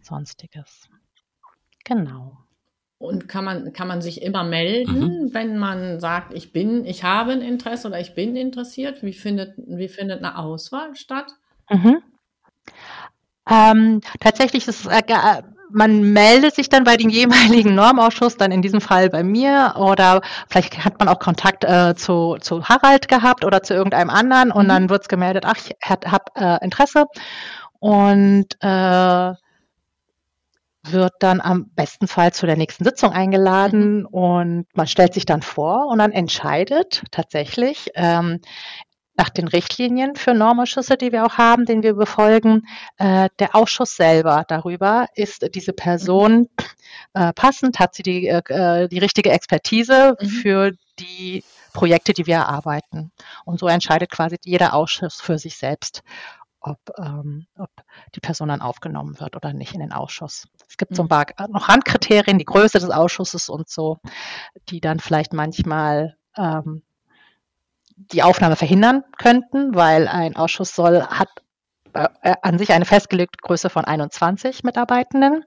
sonstiges. 0.00 0.88
Genau. 1.84 2.36
Und 2.98 3.28
kann 3.28 3.44
man, 3.44 3.72
kann 3.72 3.88
man 3.88 4.00
sich 4.00 4.22
immer 4.22 4.44
melden, 4.44 5.24
mhm. 5.24 5.34
wenn 5.34 5.58
man 5.58 6.00
sagt, 6.00 6.32
ich 6.32 6.52
bin, 6.52 6.86
ich 6.86 7.04
habe 7.04 7.32
ein 7.32 7.42
Interesse 7.42 7.88
oder 7.88 8.00
ich 8.00 8.14
bin 8.14 8.36
interessiert? 8.36 9.02
Wie 9.02 9.12
findet, 9.12 9.54
wie 9.56 9.88
findet 9.88 10.18
eine 10.18 10.38
Auswahl 10.38 10.94
statt? 10.94 11.32
Mhm. 11.68 11.98
Ähm, 13.50 14.00
tatsächlich 14.20 14.66
ist 14.68 14.86
äh, 14.86 15.02
man 15.70 16.12
meldet 16.12 16.54
sich 16.54 16.68
dann 16.68 16.84
bei 16.84 16.96
dem 16.96 17.10
jeweiligen 17.10 17.74
Normausschuss, 17.74 18.36
dann 18.36 18.52
in 18.52 18.62
diesem 18.62 18.80
Fall 18.80 19.10
bei 19.10 19.22
mir, 19.22 19.74
oder 19.76 20.22
vielleicht 20.48 20.84
hat 20.84 20.98
man 20.98 21.08
auch 21.08 21.18
Kontakt 21.18 21.64
äh, 21.64 21.94
zu, 21.96 22.36
zu 22.40 22.64
Harald 22.64 23.08
gehabt 23.08 23.44
oder 23.44 23.62
zu 23.62 23.74
irgendeinem 23.74 24.10
anderen 24.10 24.50
und 24.50 24.64
mhm. 24.64 24.68
dann 24.68 24.90
wird 24.90 25.02
es 25.02 25.08
gemeldet, 25.08 25.44
ach, 25.46 25.56
ich 25.56 25.74
habe 25.84 26.24
äh, 26.36 26.64
Interesse. 26.64 27.06
Und 27.80 28.46
äh, 28.60 29.34
wird 30.86 31.14
dann 31.20 31.40
am 31.40 31.70
besten 31.74 32.06
Fall 32.06 32.32
zu 32.32 32.46
der 32.46 32.56
nächsten 32.56 32.84
Sitzung 32.84 33.12
eingeladen 33.12 34.00
mhm. 34.00 34.06
und 34.06 34.66
man 34.74 34.86
stellt 34.86 35.14
sich 35.14 35.26
dann 35.26 35.42
vor 35.42 35.88
und 35.88 35.98
dann 35.98 36.12
entscheidet 36.12 37.02
tatsächlich 37.10 37.90
ähm, 37.94 38.40
nach 39.16 39.30
den 39.30 39.46
Richtlinien 39.48 40.16
für 40.16 40.34
Normausschüsse, 40.34 40.96
die 40.96 41.12
wir 41.12 41.24
auch 41.24 41.38
haben, 41.38 41.66
den 41.66 41.82
wir 41.82 41.94
befolgen, 41.94 42.66
äh, 42.98 43.28
der 43.38 43.54
Ausschuss 43.54 43.96
selber 43.96 44.44
darüber, 44.48 45.06
ist 45.14 45.54
diese 45.54 45.72
Person 45.72 46.48
äh, 47.14 47.32
passend, 47.32 47.78
hat 47.78 47.94
sie 47.94 48.02
die, 48.02 48.26
äh, 48.26 48.88
die 48.88 48.98
richtige 48.98 49.30
Expertise 49.30 50.16
mhm. 50.20 50.26
für 50.26 50.72
die 50.98 51.44
Projekte, 51.72 52.12
die 52.12 52.26
wir 52.26 52.36
erarbeiten. 52.36 53.12
Und 53.44 53.60
so 53.60 53.66
entscheidet 53.68 54.10
quasi 54.10 54.36
jeder 54.44 54.74
Ausschuss 54.74 55.20
für 55.20 55.38
sich 55.38 55.56
selbst 55.56 56.02
ob, 56.64 56.78
ähm, 56.98 57.46
ob 57.58 57.70
die 58.14 58.20
Person 58.20 58.48
dann 58.48 58.62
aufgenommen 58.62 59.20
wird 59.20 59.36
oder 59.36 59.52
nicht 59.52 59.74
in 59.74 59.80
den 59.80 59.92
Ausschuss. 59.92 60.48
Es 60.68 60.76
gibt 60.76 60.96
so 60.96 61.02
ein 61.02 61.06
mhm. 61.06 61.08
paar 61.08 61.26
äh, 61.36 61.48
noch 61.48 61.68
Randkriterien, 61.68 62.38
die 62.38 62.44
Größe 62.44 62.78
des 62.78 62.90
Ausschusses 62.90 63.48
und 63.48 63.68
so, 63.68 63.98
die 64.70 64.80
dann 64.80 64.98
vielleicht 64.98 65.32
manchmal 65.32 66.16
ähm, 66.36 66.82
die 67.96 68.22
Aufnahme 68.22 68.56
verhindern 68.56 69.04
könnten, 69.18 69.74
weil 69.74 70.08
ein 70.08 70.36
Ausschuss 70.36 70.74
soll, 70.74 71.06
hat 71.06 71.28
äh, 71.92 72.08
äh 72.22 72.34
an 72.42 72.58
sich 72.58 72.72
eine 72.72 72.86
festgelegte 72.86 73.38
Größe 73.42 73.68
von 73.68 73.84
21 73.84 74.64
Mitarbeitenden. 74.64 75.44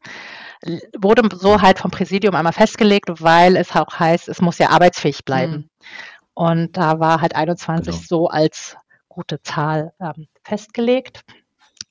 Wurde 0.98 1.28
so 1.36 1.62
halt 1.62 1.80
vom 1.80 1.92
Präsidium 1.92 2.36
einmal 2.36 2.54
festgelegt, 2.54 3.10
weil 3.22 3.58
es 3.58 3.76
auch 3.76 4.00
heißt, 4.00 4.30
es 4.30 4.42
muss 4.42 4.60
ja 4.60 4.70
arbeitsfähig 4.70 5.26
bleiben. 5.26 5.54
Mhm. 5.54 5.70
Und 6.36 6.78
da 6.78 7.00
war 7.00 7.22
halt 7.22 7.36
21 7.36 7.94
genau. 7.94 8.06
so 8.08 8.28
als 8.28 8.78
gute 9.18 9.42
Zahl 9.42 9.94
ähm, 10.00 10.28
festgelegt, 10.44 11.22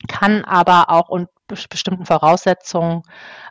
kann 0.07 0.45
aber 0.45 0.91
auch 0.91 1.09
unter 1.09 1.31
bestimmten 1.69 2.07
Voraussetzungen 2.07 3.03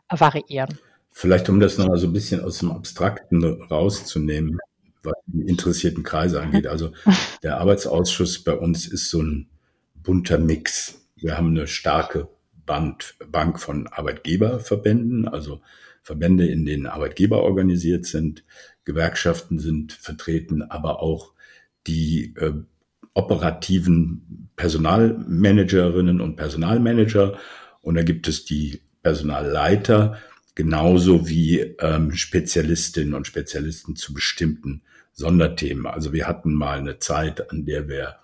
variieren. 0.10 0.80
Vielleicht, 1.12 1.50
um 1.50 1.60
das 1.60 1.78
nochmal 1.78 1.98
so 1.98 2.08
ein 2.08 2.14
bisschen 2.14 2.42
aus 2.42 2.60
dem 2.60 2.72
Abstrakten 2.72 3.44
rauszunehmen, 3.64 4.60
was 5.04 5.14
die 5.28 5.42
interessierten 5.50 6.04
Kreise 6.04 6.42
angeht. 6.42 6.68
Also 6.68 6.92
der 7.44 7.58
Arbeitsausschuss 7.58 8.44
bei 8.44 8.54
uns 8.54 8.88
ist 8.88 9.10
so 9.10 9.22
ein 9.22 9.50
bunter 9.96 10.38
Mix. 10.38 11.06
Wir 11.18 11.38
haben 11.38 11.50
eine 11.50 11.68
starke 11.68 12.30
Band, 12.66 13.16
Bank 13.30 13.60
von 13.60 13.88
Arbeitgeberverbänden, 13.88 15.28
also 15.28 15.62
Verbände, 16.02 16.48
in 16.48 16.66
denen 16.66 16.88
Arbeitgeber 16.88 17.44
organisiert 17.44 18.06
sind. 18.06 18.46
Gewerkschaften 18.86 19.60
sind 19.60 19.92
vertreten, 19.92 20.62
aber 20.62 21.02
auch 21.02 21.34
die 21.88 22.36
äh, 22.38 22.54
operativen 23.16 24.50
Personalmanagerinnen 24.56 26.22
und 26.22 26.36
Personalmanager 26.36 27.38
und 27.82 27.96
da 27.96 28.04
gibt 28.04 28.28
es 28.28 28.46
die 28.46 28.82
Personalleiter, 29.04 30.18
genauso 30.56 31.28
wie 31.28 31.60
ähm, 31.60 32.14
Spezialistinnen 32.14 33.14
und 33.14 33.28
Spezialisten 33.28 33.96
zu 33.96 34.14
bestimmten 34.14 34.82
Sonderthemen. 35.14 35.86
Also 35.86 36.12
wir 36.12 36.28
hatten 36.28 36.54
mal 36.54 36.80
eine 36.80 37.00
Zeit, 37.00 37.52
an 37.52 37.66
der 37.66 37.88
wir 37.88 38.16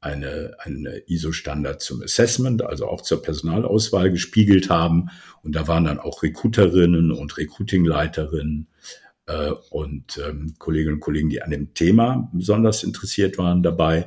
eine, 0.00 0.56
eine 0.58 1.02
ISO-Standard 1.06 1.80
zum 1.80 2.02
Assessment, 2.02 2.62
also 2.62 2.86
auch 2.88 3.02
zur 3.02 3.22
Personalauswahl 3.22 4.10
gespiegelt 4.10 4.70
haben. 4.70 5.10
Und 5.42 5.54
da 5.54 5.68
waren 5.68 5.84
dann 5.84 5.98
auch 5.98 6.22
Recruiterinnen 6.22 7.12
und 7.12 7.36
Recruitingleiterinnen 7.36 8.68
äh, 9.26 9.50
und 9.70 10.20
ähm, 10.26 10.54
Kolleginnen 10.58 10.94
und 10.94 11.00
Kollegen, 11.00 11.30
die 11.30 11.42
an 11.42 11.50
dem 11.50 11.74
Thema 11.74 12.30
besonders 12.32 12.82
interessiert 12.82 13.38
waren 13.38 13.62
dabei. 13.62 14.06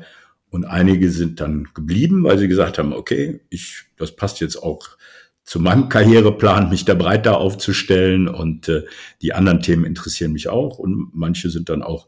Und 0.49 0.65
einige 0.65 1.11
sind 1.11 1.41
dann 1.41 1.67
geblieben, 1.73 2.23
weil 2.23 2.37
sie 2.37 2.47
gesagt 2.47 2.77
haben, 2.77 2.93
okay, 2.93 3.41
ich, 3.49 3.83
das 3.97 4.15
passt 4.15 4.39
jetzt 4.39 4.57
auch 4.57 4.97
zu 5.43 5.59
meinem 5.59 5.87
Karriereplan, 5.87 6.69
mich 6.69 6.83
da 6.83 6.93
breiter 6.93 7.37
aufzustellen 7.37 8.27
und 8.27 8.67
äh, 8.67 8.83
die 9.21 9.33
anderen 9.33 9.61
Themen 9.61 9.85
interessieren 9.85 10.33
mich 10.33 10.49
auch. 10.49 10.77
Und 10.77 11.11
manche 11.13 11.49
sind 11.49 11.69
dann 11.69 11.81
auch 11.81 12.07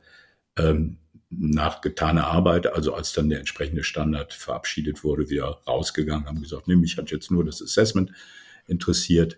ähm, 0.57 0.97
nach 1.29 1.81
getaner 1.81 2.27
Arbeit, 2.27 2.67
also 2.67 2.93
als 2.93 3.13
dann 3.13 3.29
der 3.29 3.39
entsprechende 3.39 3.83
Standard 3.83 4.33
verabschiedet 4.33 5.03
wurde, 5.03 5.29
wieder 5.29 5.61
rausgegangen, 5.67 6.25
haben 6.27 6.41
gesagt, 6.41 6.67
nee, 6.67 6.75
mich 6.75 6.97
hat 6.97 7.11
jetzt 7.11 7.31
nur 7.31 7.45
das 7.45 7.61
Assessment 7.61 8.11
interessiert. 8.65 9.37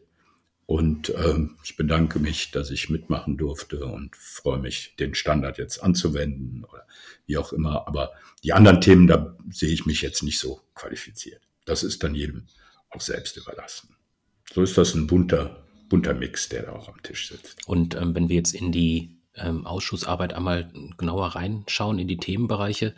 Und 0.72 1.14
ähm, 1.18 1.58
ich 1.66 1.76
bedanke 1.76 2.18
mich, 2.18 2.52
dass 2.52 2.72
ich 2.72 2.90
mitmachen 2.90 3.36
durfte 3.36 3.86
und 3.86 4.16
freue 4.16 4.58
mich, 4.58 4.96
den 4.96 5.16
Standard 5.16 5.58
jetzt 5.58 5.84
anzuwenden 5.84 6.64
oder 6.64 6.88
wie 7.26 7.36
auch 7.36 7.52
immer. 7.52 7.90
Aber 7.90 8.14
die 8.42 8.54
anderen 8.54 8.80
Themen, 8.80 9.06
da 9.06 9.36
sehe 9.50 9.74
ich 9.74 9.86
mich 9.86 10.02
jetzt 10.02 10.24
nicht 10.24 10.40
so 10.40 10.62
qualifiziert. 10.74 11.42
Das 11.66 11.84
ist 11.84 12.06
dann 12.06 12.16
jedem 12.16 12.48
auch 12.90 13.02
selbst 13.02 13.36
überlassen. 13.36 13.98
So 14.54 14.62
ist 14.62 14.78
das 14.78 14.96
ein 14.96 15.08
bunter, 15.08 15.62
bunter 15.90 16.14
Mix, 16.14 16.48
der 16.48 16.64
da 16.64 16.72
auch 16.72 16.88
am 16.88 17.04
Tisch 17.04 17.28
sitzt. 17.28 17.68
Und 17.68 17.96
ähm, 17.96 18.16
wenn 18.16 18.30
wir 18.30 18.38
jetzt 18.38 18.56
in 18.56 18.72
die 18.72 19.18
ähm, 19.36 19.66
Ausschussarbeit 19.66 20.34
einmal 20.34 20.70
genauer 20.98 21.28
reinschauen 21.28 22.00
in 22.00 22.08
die 22.08 22.18
Themenbereiche. 22.18 22.94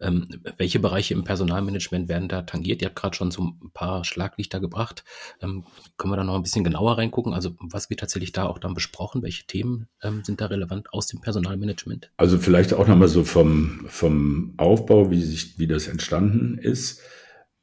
Ähm, 0.00 0.28
welche 0.56 0.78
Bereiche 0.80 1.14
im 1.14 1.24
Personalmanagement 1.24 2.08
werden 2.08 2.28
da 2.28 2.42
tangiert? 2.42 2.82
Ihr 2.82 2.88
habt 2.88 2.96
gerade 2.96 3.16
schon 3.16 3.30
so 3.30 3.42
ein 3.42 3.70
paar 3.72 4.04
Schlaglichter 4.04 4.60
gebracht. 4.60 5.04
Ähm, 5.40 5.64
können 5.96 6.12
wir 6.12 6.16
da 6.16 6.24
noch 6.24 6.34
ein 6.34 6.42
bisschen 6.42 6.64
genauer 6.64 6.98
reingucken? 6.98 7.32
Also 7.32 7.54
was 7.60 7.90
wird 7.90 8.00
tatsächlich 8.00 8.32
da 8.32 8.46
auch 8.46 8.58
dann 8.58 8.74
besprochen? 8.74 9.22
Welche 9.22 9.46
Themen 9.46 9.88
ähm, 10.02 10.22
sind 10.24 10.40
da 10.40 10.46
relevant 10.46 10.92
aus 10.92 11.06
dem 11.06 11.20
Personalmanagement? 11.20 12.10
Also 12.16 12.38
vielleicht 12.38 12.74
auch 12.74 12.86
nochmal 12.86 13.08
so 13.08 13.24
vom, 13.24 13.86
vom 13.88 14.54
Aufbau, 14.56 15.10
wie, 15.10 15.22
sich, 15.22 15.58
wie 15.58 15.66
das 15.66 15.88
entstanden 15.88 16.58
ist. 16.58 17.00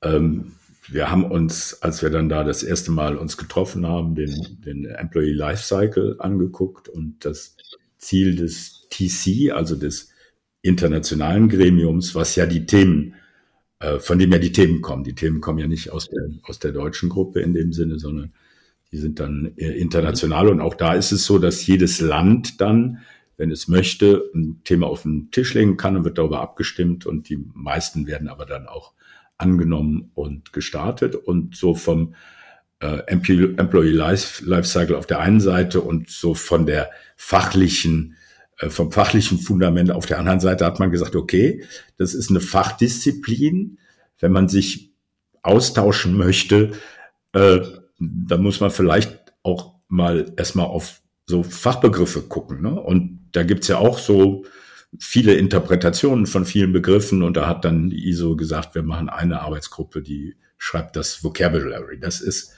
ähm, 0.01 0.53
wir 0.88 1.10
haben 1.10 1.25
uns, 1.25 1.82
als 1.82 2.01
wir 2.01 2.10
dann 2.10 2.29
da 2.29 2.44
das 2.44 2.63
erste 2.63 2.91
Mal 2.91 3.17
uns 3.17 3.38
getroffen 3.38 3.88
haben, 3.88 4.15
den, 4.15 4.36
den 4.63 4.86
Employee 4.86 5.34
Lifecycle 5.34 6.17
angeguckt 6.20 6.89
und 6.89 7.25
das 7.25 7.55
Ziel 8.06 8.36
des 8.36 8.88
TC, 8.90 9.52
also 9.52 9.76
des 9.76 10.10
internationalen 10.62 11.50
Gremiums, 11.50 12.16
was 12.16 12.36
ja 12.36 12.46
die 12.46 12.66
Themen, 12.66 13.16
äh, 13.80 14.00
von 14.00 14.18
dem 14.20 14.32
ja 14.32 14.40
die 14.40 14.52
Themen 14.52 14.82
kommen. 14.82 15.04
Die 15.04 15.16
Themen 15.16 15.42
kommen 15.42 15.60
ja 15.60 15.68
nicht 15.68 15.92
aus 15.92 16.08
der, 16.08 16.30
aus 16.44 16.60
der 16.60 16.72
deutschen 16.72 17.10
Gruppe 17.10 17.42
in 17.42 17.54
dem 17.54 17.74
Sinne, 17.74 18.00
sondern 18.00 18.34
die 18.92 18.98
sind 18.98 19.20
dann 19.20 19.54
äh, 19.58 19.72
international. 19.72 20.48
Und 20.48 20.62
auch 20.62 20.76
da 20.76 20.94
ist 20.94 21.12
es 21.12 21.26
so, 21.26 21.40
dass 21.40 21.68
jedes 21.68 22.00
Land 22.00 22.62
dann, 22.62 23.00
wenn 23.38 23.52
es 23.52 23.68
möchte, 23.68 24.24
ein 24.34 24.62
Thema 24.64 24.88
auf 24.88 25.04
den 25.04 25.30
Tisch 25.32 25.54
legen 25.54 25.78
kann 25.78 25.98
und 25.98 26.06
wird 26.06 26.18
darüber 26.18 26.42
abgestimmt. 26.42 27.06
Und 27.06 27.30
die 27.30 27.44
meisten 27.54 28.08
werden 28.08 28.28
aber 28.28 28.46
dann 28.46 28.68
auch 28.68 28.94
angenommen 29.38 30.12
und 30.14 30.54
gestartet. 30.54 31.16
Und 31.16 31.56
so 31.56 31.76
vom 31.76 32.16
äh, 32.79 33.00
Employee 33.08 33.91
Life, 33.91 34.44
Lifecycle 34.46 34.96
auf 34.96 35.08
der 35.08 35.20
einen 35.20 35.39
Seite 35.39 35.82
und 35.82 36.10
so 36.10 36.34
von 36.34 36.65
der 36.65 36.91
fachlichen 37.15 38.15
äh, 38.60 38.70
vom 38.70 38.91
fachlichen 38.91 39.39
Fundament 39.39 39.91
auf 39.91 40.05
der 40.05 40.20
anderen 40.20 40.39
Seite 40.39 40.65
hat 40.65 40.79
man 40.79 40.91
gesagt, 40.91 41.15
okay, 41.15 41.63
das 41.98 42.13
ist 42.13 42.29
eine 42.29 42.39
Fachdisziplin. 42.39 43.79
Wenn 44.20 44.32
man 44.32 44.48
sich 44.48 44.94
austauschen 45.41 46.17
möchte, 46.17 46.72
äh, 47.34 47.60
dann 48.00 48.41
muss 48.41 48.60
man 48.60 48.72
vielleicht 48.72 49.34
auch 49.44 49.75
mal 49.88 50.34
erstmal 50.38 50.65
auf 50.65 51.01
so 51.27 51.44
Fachbegriffe 51.44 52.22
gucken. 52.22 52.62
Ne? 52.62 52.79
Und 52.79 53.20
da 53.32 53.44
gibt's 53.44 53.67
ja 53.67 53.77
auch 53.77 53.98
so 53.98 54.46
viele 55.00 55.36
Interpretationen 55.36 56.25
von 56.25 56.46
vielen 56.46 56.72
Begriffen 56.72 57.24
und 57.24 57.36
da 57.36 57.48
hat 57.48 57.65
dann 57.65 57.89
die 57.89 58.08
ISO 58.08 58.36
gesagt, 58.36 58.75
wir 58.75 58.84
machen 58.84 59.10
eine 59.10 59.41
Arbeitsgruppe, 59.41 60.01
die 60.01 60.36
schreibt 60.58 60.96
das 60.96 61.24
Vocabulary. 61.24 62.00
Das 62.00 62.22
ist 62.22 62.53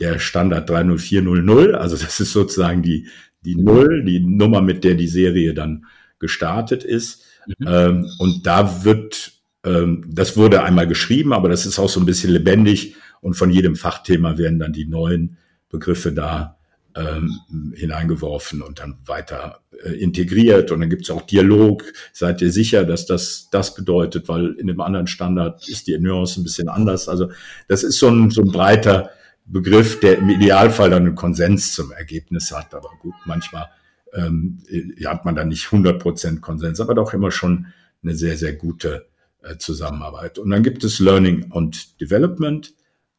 der 0.00 0.18
Standard 0.18 0.68
30400, 0.68 1.74
also 1.74 1.96
das 1.96 2.20
ist 2.20 2.32
sozusagen 2.32 2.82
die, 2.82 3.08
die 3.42 3.56
Null, 3.56 4.04
die 4.04 4.20
Nummer, 4.20 4.60
mit 4.60 4.84
der 4.84 4.94
die 4.94 5.08
Serie 5.08 5.54
dann 5.54 5.86
gestartet 6.18 6.84
ist. 6.84 7.24
Mhm. 7.46 7.66
Ähm, 7.66 8.10
und 8.18 8.46
da 8.46 8.84
wird, 8.84 9.32
ähm, 9.64 10.04
das 10.08 10.36
wurde 10.36 10.62
einmal 10.62 10.86
geschrieben, 10.86 11.32
aber 11.32 11.48
das 11.48 11.66
ist 11.66 11.78
auch 11.78 11.88
so 11.88 12.00
ein 12.00 12.06
bisschen 12.06 12.30
lebendig 12.30 12.96
und 13.20 13.34
von 13.34 13.50
jedem 13.50 13.76
Fachthema 13.76 14.38
werden 14.38 14.58
dann 14.58 14.72
die 14.72 14.86
neuen 14.86 15.36
Begriffe 15.68 16.12
da 16.12 16.58
ähm, 16.94 17.72
hineingeworfen 17.74 18.62
und 18.62 18.80
dann 18.80 18.98
weiter 19.06 19.60
äh, 19.82 19.92
integriert. 19.92 20.70
Und 20.70 20.80
dann 20.80 20.90
gibt 20.90 21.02
es 21.02 21.10
auch 21.10 21.22
Dialog. 21.22 21.84
Seid 22.12 22.42
ihr 22.42 22.52
sicher, 22.52 22.84
dass 22.84 23.06
das 23.06 23.48
das 23.50 23.74
bedeutet? 23.74 24.28
Weil 24.28 24.52
in 24.58 24.66
dem 24.66 24.80
anderen 24.80 25.06
Standard 25.06 25.66
ist 25.68 25.86
die 25.86 25.98
Nuance 25.98 26.40
ein 26.40 26.44
bisschen 26.44 26.68
anders. 26.68 27.08
Also 27.08 27.30
das 27.68 27.82
ist 27.82 27.98
so 27.98 28.08
ein, 28.08 28.30
so 28.30 28.42
ein 28.42 28.52
breiter 28.52 29.10
Begriff, 29.52 30.00
der 30.00 30.18
im 30.18 30.30
Idealfall 30.30 30.90
dann 30.90 31.06
einen 31.06 31.14
Konsens 31.14 31.74
zum 31.74 31.92
Ergebnis 31.92 32.52
hat. 32.52 32.74
Aber 32.74 32.90
gut, 33.00 33.14
manchmal 33.24 33.68
ähm, 34.14 34.58
hat 35.04 35.24
man 35.24 35.34
dann 35.34 35.48
nicht 35.48 35.66
100% 35.66 36.40
Konsens, 36.40 36.80
aber 36.80 36.94
doch 36.94 37.12
immer 37.14 37.30
schon 37.30 37.66
eine 38.02 38.14
sehr, 38.14 38.36
sehr 38.36 38.54
gute 38.54 39.06
äh, 39.42 39.56
Zusammenarbeit. 39.56 40.38
Und 40.38 40.50
dann 40.50 40.62
gibt 40.62 40.84
es 40.84 40.98
Learning 40.98 41.50
und 41.50 42.00
Development 42.00 42.72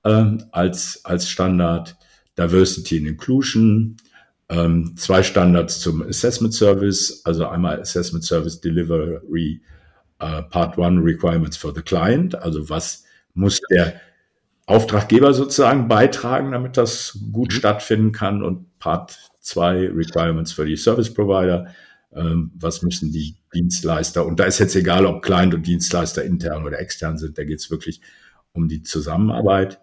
äh, 0.03 0.25
als, 0.51 1.01
als 1.03 1.29
Standard. 1.29 1.97
Diversity 2.37 2.97
and 2.97 3.07
Inclusion, 3.07 3.97
ähm, 4.49 4.95
zwei 4.97 5.23
Standards 5.23 5.79
zum 5.79 6.01
Assessment 6.01 6.53
Service, 6.53 7.21
also 7.25 7.47
einmal 7.47 7.79
Assessment 7.79 8.23
Service 8.23 8.59
Delivery 8.59 9.61
äh, 10.19 10.41
Part 10.43 10.77
One 10.77 11.03
Requirements 11.03 11.57
for 11.57 11.73
the 11.73 11.81
Client, 11.81 12.35
also 12.35 12.69
was 12.69 13.03
muss 13.35 13.59
der 13.71 13.99
Auftraggeber 14.65 15.33
sozusagen 15.33 15.87
beitragen, 15.87 16.51
damit 16.51 16.77
das 16.77 17.19
gut 17.31 17.51
mhm. 17.51 17.57
stattfinden 17.57 18.11
kann 18.11 18.43
und 18.43 18.79
Part 18.79 19.31
2 19.41 19.89
Requirements 19.93 20.53
für 20.53 20.65
die 20.65 20.77
Service 20.77 21.13
Provider, 21.13 21.67
ähm, 22.13 22.51
was 22.55 22.81
müssen 22.81 23.11
die 23.11 23.35
Dienstleister 23.53 24.25
und 24.25 24.39
da 24.39 24.45
ist 24.45 24.59
jetzt 24.59 24.75
egal, 24.75 25.05
ob 25.05 25.21
Client 25.21 25.53
und 25.53 25.67
Dienstleister 25.67 26.23
intern 26.23 26.65
oder 26.65 26.79
extern 26.79 27.17
sind, 27.17 27.37
da 27.37 27.43
geht 27.43 27.59
es 27.59 27.71
wirklich 27.71 28.01
um 28.53 28.67
die 28.67 28.83
Zusammenarbeit. 28.83 29.79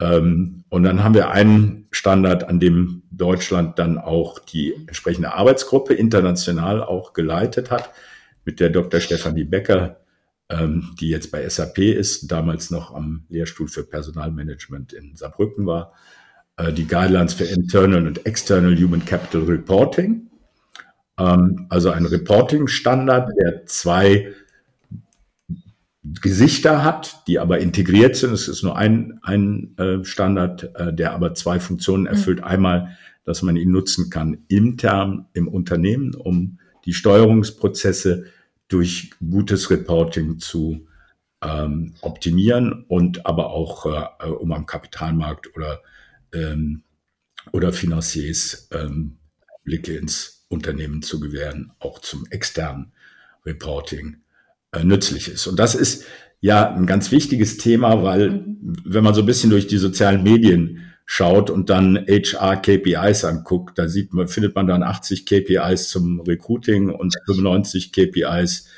Ähm, 0.00 0.64
und 0.68 0.82
dann 0.82 1.04
haben 1.04 1.14
wir 1.14 1.30
einen 1.30 1.86
Standard, 1.90 2.48
an 2.48 2.60
dem 2.60 3.02
Deutschland 3.10 3.78
dann 3.78 3.98
auch 3.98 4.38
die 4.38 4.74
entsprechende 4.74 5.34
Arbeitsgruppe 5.34 5.94
international 5.94 6.82
auch 6.82 7.12
geleitet 7.12 7.70
hat, 7.70 7.90
mit 8.44 8.60
der 8.60 8.70
Dr. 8.70 9.00
Stefanie 9.00 9.44
Becker, 9.44 9.99
ähm, 10.50 10.94
die 11.00 11.08
jetzt 11.08 11.30
bei 11.30 11.48
SAP 11.48 11.78
ist, 11.78 12.30
damals 12.30 12.70
noch 12.70 12.94
am 12.94 13.24
Lehrstuhl 13.28 13.68
für 13.68 13.84
Personalmanagement 13.84 14.92
in 14.92 15.16
Saarbrücken 15.16 15.66
war, 15.66 15.92
äh, 16.56 16.72
die 16.72 16.86
Guidelines 16.86 17.34
für 17.34 17.44
Internal 17.44 18.06
und 18.06 18.26
External 18.26 18.76
Human 18.76 19.04
Capital 19.04 19.42
Reporting. 19.42 20.28
Ähm, 21.18 21.66
also 21.68 21.90
ein 21.90 22.04
Reporting-Standard, 22.04 23.30
der 23.40 23.66
zwei 23.66 24.32
Gesichter 26.02 26.82
hat, 26.82 27.22
die 27.26 27.38
aber 27.38 27.58
integriert 27.58 28.16
sind. 28.16 28.32
Es 28.32 28.48
ist 28.48 28.62
nur 28.62 28.76
ein, 28.76 29.20
ein 29.22 29.76
äh, 29.76 30.04
Standard, 30.04 30.70
äh, 30.74 30.92
der 30.92 31.12
aber 31.12 31.34
zwei 31.34 31.60
Funktionen 31.60 32.04
mhm. 32.04 32.08
erfüllt. 32.08 32.38
Mhm. 32.38 32.44
Einmal, 32.44 32.96
dass 33.24 33.42
man 33.42 33.56
ihn 33.56 33.70
nutzen 33.70 34.10
kann 34.10 34.38
intern 34.48 35.26
im 35.34 35.46
Unternehmen, 35.46 36.14
um 36.14 36.58
die 36.86 36.94
Steuerungsprozesse 36.94 38.24
durch 38.70 39.10
gutes 39.20 39.70
Reporting 39.70 40.38
zu 40.38 40.86
ähm, 41.42 41.94
optimieren 42.00 42.84
und 42.88 43.26
aber 43.26 43.50
auch, 43.50 43.86
äh, 43.86 44.26
um 44.26 44.52
am 44.52 44.66
Kapitalmarkt 44.66 45.54
oder, 45.56 45.80
ähm, 46.32 46.82
oder 47.52 47.72
Financiers 47.72 48.68
ähm, 48.72 49.18
Blicke 49.64 49.96
ins 49.96 50.46
Unternehmen 50.48 51.02
zu 51.02 51.20
gewähren, 51.20 51.72
auch 51.78 51.98
zum 52.00 52.26
externen 52.30 52.92
Reporting 53.44 54.18
äh, 54.72 54.84
nützlich 54.84 55.28
ist. 55.28 55.46
Und 55.46 55.58
das 55.58 55.74
ist 55.74 56.04
ja 56.40 56.72
ein 56.74 56.86
ganz 56.86 57.10
wichtiges 57.10 57.56
Thema, 57.56 58.02
weil 58.02 58.30
mhm. 58.30 58.76
wenn 58.84 59.04
man 59.04 59.14
so 59.14 59.20
ein 59.20 59.26
bisschen 59.26 59.50
durch 59.50 59.66
die 59.66 59.78
sozialen 59.78 60.22
Medien 60.22 60.89
schaut 61.12 61.50
und 61.50 61.70
dann 61.70 62.06
HR 62.06 62.62
KPIs 62.62 63.24
anguckt, 63.24 63.76
da 63.76 63.88
sieht 63.88 64.12
man, 64.12 64.28
findet 64.28 64.54
man 64.54 64.68
dann 64.68 64.84
80 64.84 65.26
KPIs 65.26 65.88
zum 65.88 66.20
Recruiting 66.20 66.88
und 66.88 67.12
95 67.26 67.90
KPIs 67.90 68.68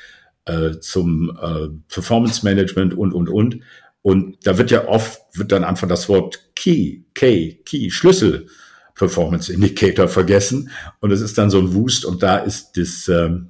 äh, 0.45 0.71
zum 0.79 1.37
äh, 1.39 1.67
Performance 1.93 2.43
Management 2.43 2.95
und, 2.95 3.13
und, 3.13 3.29
und. 3.29 3.59
Und 4.01 4.47
da 4.47 4.57
wird 4.57 4.71
ja 4.71 4.87
oft, 4.87 5.21
wird 5.33 5.51
dann 5.51 5.63
einfach 5.63 5.87
das 5.87 6.09
Wort 6.09 6.55
Key, 6.55 7.03
K, 7.13 7.59
Key, 7.65 7.91
Schlüssel 7.91 8.47
Performance 8.95 9.53
Indicator 9.53 10.07
vergessen. 10.07 10.71
Und 11.01 11.11
es 11.11 11.21
ist 11.21 11.37
dann 11.37 11.51
so 11.51 11.59
ein 11.59 11.75
Wust 11.75 12.03
und 12.03 12.23
da 12.23 12.37
ist 12.37 12.77
das, 12.77 13.07
ähm, 13.09 13.49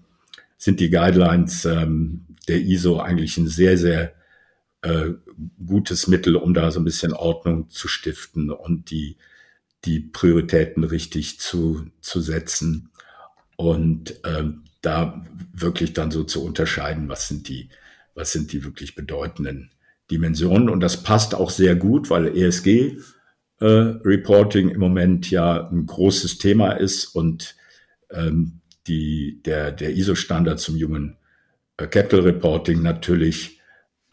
sind 0.57 0.81
die 0.81 0.89
Guidelines 0.89 1.63
ähm, 1.63 2.25
der 2.49 2.59
ISO 2.59 2.99
eigentlich 2.99 3.37
ein 3.37 3.47
sehr, 3.47 3.77
sehr 3.77 4.13
äh, 4.83 5.13
gutes 5.65 6.07
Mittel, 6.07 6.35
um 6.35 6.53
da 6.53 6.69
so 6.69 6.79
ein 6.79 6.85
bisschen 6.85 7.13
Ordnung 7.13 7.69
zu 7.69 7.87
stiften 7.87 8.51
und 8.51 8.91
die, 8.91 9.17
die 9.85 9.99
Prioritäten 9.99 10.83
richtig 10.83 11.39
zu, 11.39 11.87
zu 12.01 12.21
setzen 12.21 12.89
und 13.55 14.19
ähm, 14.25 14.63
da 14.81 15.25
wirklich 15.53 15.93
dann 15.93 16.11
so 16.11 16.23
zu 16.23 16.43
unterscheiden, 16.43 17.07
was 17.07 17.27
sind 17.27 17.47
die, 17.47 17.69
was 18.13 18.33
sind 18.33 18.51
die 18.51 18.63
wirklich 18.63 18.95
bedeutenden 18.95 19.71
Dimensionen. 20.11 20.69
Und 20.69 20.81
das 20.81 21.01
passt 21.01 21.33
auch 21.33 21.49
sehr 21.49 21.75
gut, 21.75 22.09
weil 22.09 22.37
ESG 22.37 22.97
äh, 23.59 23.65
Reporting 23.65 24.69
im 24.69 24.79
Moment 24.79 25.31
ja 25.31 25.69
ein 25.69 25.85
großes 25.85 26.37
Thema 26.37 26.73
ist 26.73 27.05
und 27.05 27.55
ähm, 28.11 28.59
die, 28.87 29.41
der, 29.43 29.71
der 29.71 29.95
ISO-Standard 29.95 30.59
zum 30.59 30.75
jungen 30.75 31.15
äh, 31.77 31.87
Capital 31.87 32.21
Reporting 32.21 32.81
natürlich 32.81 33.52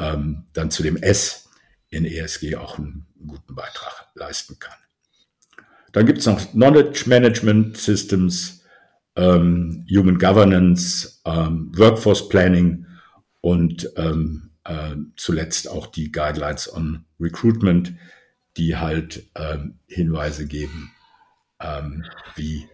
ähm, 0.00 0.46
dann 0.52 0.70
zu 0.70 0.82
dem 0.82 0.96
S 0.96 1.48
in 1.90 2.04
ESG 2.04 2.56
auch 2.56 2.78
einen 2.78 3.06
guten 3.26 3.54
Beitrag 3.54 4.08
leisten 4.14 4.58
kann. 4.58 4.74
Dann 5.92 6.06
gibt 6.06 6.20
es 6.20 6.26
noch 6.26 6.52
Knowledge 6.52 7.04
Management 7.06 7.76
Systems, 7.76 8.62
ähm, 9.16 9.86
Human 9.90 10.18
Governance, 10.18 11.20
ähm, 11.24 11.72
Workforce 11.76 12.28
Planning 12.28 12.86
und 13.40 13.90
ähm, 13.96 14.50
äh, 14.64 14.94
zuletzt 15.16 15.68
auch 15.68 15.86
die 15.86 16.12
Guidelines 16.12 16.72
on 16.72 17.04
Recruitment, 17.18 17.92
die 18.56 18.76
halt 18.76 19.28
ähm, 19.34 19.78
Hinweise 19.86 20.46
geben, 20.46 20.92
ähm, 21.60 22.04
wie 22.36 22.68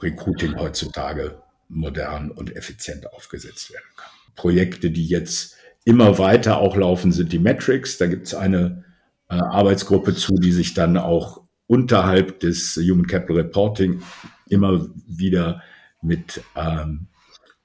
Recruiting 0.00 0.56
heutzutage 0.56 1.42
modern 1.68 2.30
und 2.30 2.56
effizient 2.56 3.12
aufgesetzt 3.12 3.70
werden 3.70 3.86
kann. 3.96 4.10
Projekte, 4.34 4.90
die 4.90 5.06
jetzt 5.06 5.56
immer 5.84 6.18
weiter 6.18 6.58
auch 6.58 6.76
laufen, 6.76 7.12
sind 7.12 7.32
die 7.32 7.38
Metrics. 7.38 7.98
Da 7.98 8.06
gibt 8.06 8.26
es 8.26 8.34
eine 8.34 8.84
äh, 9.28 9.34
Arbeitsgruppe 9.34 10.14
zu, 10.14 10.34
die 10.34 10.52
sich 10.52 10.74
dann 10.74 10.96
auch 10.96 11.42
unterhalb 11.66 12.40
des 12.40 12.76
Human 12.76 13.06
Capital 13.06 13.36
Reporting 13.36 14.02
immer 14.48 14.86
wieder 15.06 15.62
mit 16.02 16.42
ähm, 16.56 17.06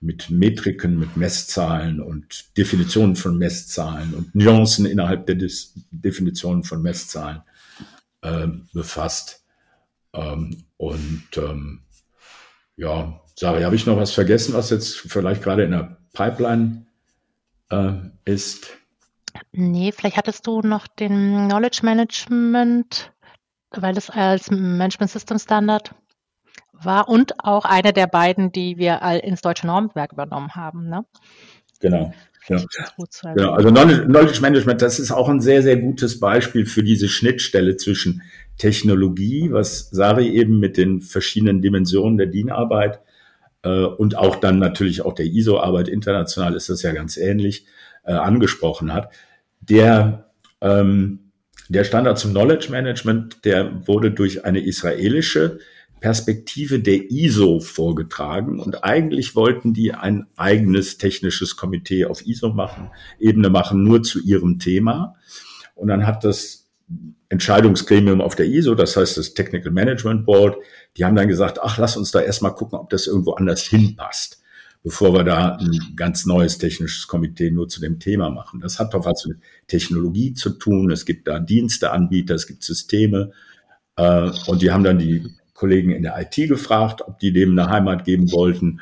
mit 0.05 0.29
Metriken, 0.29 0.99
mit 0.99 1.17
Messzahlen 1.17 1.99
und 1.99 2.55
Definitionen 2.57 3.15
von 3.15 3.37
Messzahlen 3.37 4.13
und 4.13 4.35
Nuancen 4.35 4.85
innerhalb 4.85 5.25
der 5.25 5.35
Dis 5.35 5.73
Definitionen 5.89 6.63
von 6.63 6.81
Messzahlen 6.81 7.41
äh, 8.21 8.47
befasst. 8.73 9.43
Ähm, 10.13 10.65
und 10.77 11.27
ähm, 11.37 11.81
ja, 12.77 13.19
Sarah, 13.35 13.63
habe 13.63 13.75
ich 13.75 13.85
noch 13.85 13.97
was 13.97 14.11
vergessen, 14.11 14.53
was 14.53 14.69
jetzt 14.69 14.95
vielleicht 14.95 15.41
gerade 15.43 15.63
in 15.63 15.71
der 15.71 15.97
Pipeline 16.13 16.84
äh, 17.69 17.93
ist? 18.25 18.77
Nee, 19.51 19.91
vielleicht 19.91 20.17
hattest 20.17 20.47
du 20.47 20.61
noch 20.61 20.87
den 20.87 21.47
Knowledge 21.47 21.81
Management, 21.83 23.11
weil 23.71 23.97
es 23.97 24.09
als 24.09 24.49
Management 24.49 25.11
System 25.11 25.39
Standard 25.39 25.93
war 26.71 27.09
und 27.09 27.43
auch 27.43 27.65
eine 27.65 27.93
der 27.93 28.07
beiden, 28.07 28.51
die 28.51 28.77
wir 28.77 29.01
ins 29.23 29.41
deutsche 29.41 29.67
Normwerk 29.67 30.13
übernommen 30.13 30.55
haben. 30.55 30.89
Ne? 30.89 31.05
Genau. 31.79 32.13
Ja. 32.47 32.61
Genau. 33.33 33.53
Also 33.53 33.69
Knowledge 33.69 34.41
Management, 34.41 34.81
das 34.81 34.99
ist 34.99 35.11
auch 35.11 35.29
ein 35.29 35.41
sehr, 35.41 35.63
sehr 35.63 35.77
gutes 35.77 36.19
Beispiel 36.19 36.67
für 36.67 36.83
diese 36.83 37.09
Schnittstelle 37.09 37.75
zwischen 37.75 38.21
Technologie, 38.57 39.49
was 39.51 39.89
Sari 39.89 40.29
eben 40.29 40.59
mit 40.59 40.77
den 40.77 41.01
verschiedenen 41.01 41.61
Dimensionen 41.61 42.17
der 42.17 42.27
DIN-Arbeit 42.27 42.99
und 43.69 44.17
auch 44.17 44.35
dann 44.37 44.59
natürlich 44.59 45.01
auch 45.03 45.13
der 45.13 45.25
ISO-Arbeit 45.25 45.87
international 45.87 46.55
ist 46.55 46.69
das 46.69 46.81
ja 46.81 46.91
ganz 46.93 47.17
ähnlich 47.17 47.65
äh, 48.03 48.13
angesprochen 48.13 48.93
hat. 48.93 49.11
Der, 49.61 50.31
ähm, 50.61 51.31
der 51.69 51.83
Standard 51.83 52.19
zum 52.19 52.31
Knowledge 52.31 52.69
Management, 52.69 53.43
der 53.45 53.87
wurde 53.87 54.11
durch 54.11 54.45
eine 54.45 54.59
israelische 54.59 55.59
Perspektive 55.99 56.79
der 56.79 57.09
ISO 57.09 57.59
vorgetragen 57.59 58.59
und 58.59 58.83
eigentlich 58.83 59.35
wollten 59.35 59.73
die 59.73 59.93
ein 59.93 60.27
eigenes 60.35 60.97
technisches 60.99 61.55
Komitee 61.55 62.05
auf 62.05 62.27
ISO 62.27 62.49
machen, 62.49 62.91
Ebene 63.19 63.49
machen, 63.49 63.83
nur 63.83 64.03
zu 64.03 64.21
ihrem 64.21 64.59
Thema. 64.59 65.15
Und 65.73 65.87
dann 65.87 66.05
hat 66.05 66.23
das 66.23 66.64
Entscheidungsgremium 67.29 68.21
auf 68.21 68.35
der 68.35 68.45
ISO, 68.45 68.75
das 68.75 68.95
heißt 68.95 69.17
das 69.17 69.33
Technical 69.33 69.71
Management 69.71 70.25
Board, 70.25 70.57
die 70.97 71.05
haben 71.05 71.15
dann 71.15 71.27
gesagt, 71.27 71.59
ach, 71.61 71.77
lass 71.77 71.97
uns 71.97 72.11
da 72.11 72.21
erstmal 72.21 72.53
gucken, 72.53 72.79
ob 72.79 72.89
das 72.89 73.07
irgendwo 73.07 73.33
anders 73.33 73.63
hinpasst, 73.63 74.41
bevor 74.83 75.13
wir 75.13 75.23
da 75.23 75.55
ein 75.55 75.79
ganz 75.95 76.25
neues 76.25 76.57
technisches 76.57 77.07
Komitee 77.07 77.49
nur 77.49 77.67
zu 77.67 77.81
dem 77.81 77.99
Thema 77.99 78.29
machen. 78.29 78.61
Das 78.61 78.79
hat 78.79 78.93
doch 78.93 79.05
was 79.05 79.25
mit 79.25 79.37
Technologie 79.67 80.33
zu 80.33 80.51
tun. 80.51 80.91
Es 80.91 81.05
gibt 81.05 81.27
da 81.27 81.39
Diensteanbieter, 81.39 82.35
es 82.35 82.47
gibt 82.47 82.63
Systeme. 82.63 83.31
Äh, 83.95 84.29
und 84.47 84.61
die 84.61 84.71
haben 84.71 84.83
dann 84.83 84.99
die 84.99 85.25
Kollegen 85.53 85.91
in 85.91 86.03
der 86.03 86.19
IT 86.19 86.47
gefragt, 86.47 87.01
ob 87.01 87.17
die 87.19 87.33
dem 87.33 87.57
eine 87.57 87.69
Heimat 87.69 88.05
geben 88.05 88.31
wollten. 88.31 88.81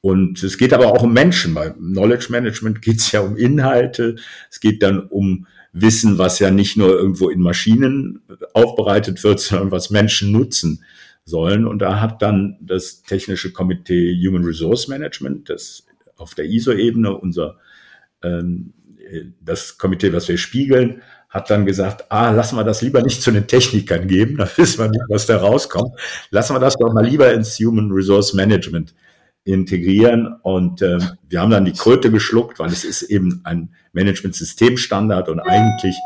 Und 0.00 0.42
es 0.42 0.58
geht 0.58 0.72
aber 0.72 0.88
auch 0.88 1.02
um 1.02 1.12
Menschen. 1.12 1.54
Bei 1.54 1.70
Knowledge 1.70 2.26
Management 2.30 2.82
geht 2.82 2.98
es 2.98 3.12
ja 3.12 3.20
um 3.20 3.36
Inhalte. 3.36 4.16
Es 4.50 4.58
geht 4.58 4.82
dann 4.82 5.00
um 5.00 5.46
Wissen, 5.74 6.18
was 6.18 6.38
ja 6.38 6.50
nicht 6.50 6.76
nur 6.76 6.90
irgendwo 6.90 7.28
in 7.28 7.40
Maschinen 7.40 8.22
aufbereitet 8.54 9.22
wird, 9.24 9.40
sondern 9.40 9.70
was 9.70 9.90
Menschen 9.90 10.32
nutzen 10.32 10.84
sollen. 11.24 11.66
Und 11.66 11.80
da 11.80 12.00
hat 12.00 12.22
dann 12.22 12.56
das 12.60 13.02
technische 13.02 13.52
Komitee 13.52 14.16
Human 14.26 14.44
Resource 14.44 14.88
Management, 14.88 15.50
das 15.50 15.86
auf 16.16 16.34
der 16.34 16.46
ISO-Ebene 16.46 17.16
unser 17.16 17.58
ähm, 18.22 18.72
das 19.40 19.76
Komitee, 19.76 20.12
was 20.12 20.28
wir 20.28 20.38
spiegeln, 20.38 21.02
hat 21.28 21.50
dann 21.50 21.66
gesagt, 21.66 22.10
ah, 22.10 22.30
lassen 22.30 22.56
wir 22.56 22.64
das 22.64 22.80
lieber 22.80 23.02
nicht 23.02 23.20
zu 23.20 23.32
den 23.32 23.46
Technikern 23.46 24.06
geben, 24.06 24.36
da 24.38 24.48
wissen 24.56 24.78
wir 24.78 24.88
nicht, 24.88 25.04
was 25.08 25.26
da 25.26 25.38
rauskommt. 25.38 25.98
Lassen 26.30 26.54
wir 26.54 26.60
das 26.60 26.76
doch 26.76 26.92
mal 26.92 27.04
lieber 27.04 27.32
ins 27.32 27.58
Human 27.58 27.90
Resource 27.90 28.32
Management 28.34 28.94
integrieren. 29.44 30.34
Und 30.42 30.82
äh, 30.82 30.98
wir 31.28 31.40
haben 31.40 31.50
dann 31.50 31.64
die 31.64 31.72
Kröte 31.72 32.10
geschluckt, 32.10 32.58
weil 32.58 32.70
es 32.70 32.84
ist 32.84 33.02
eben 33.02 33.40
ein 33.44 33.74
Management-Systemstandard 33.92 35.28
und 35.28 35.40
eigentlich 35.40 35.96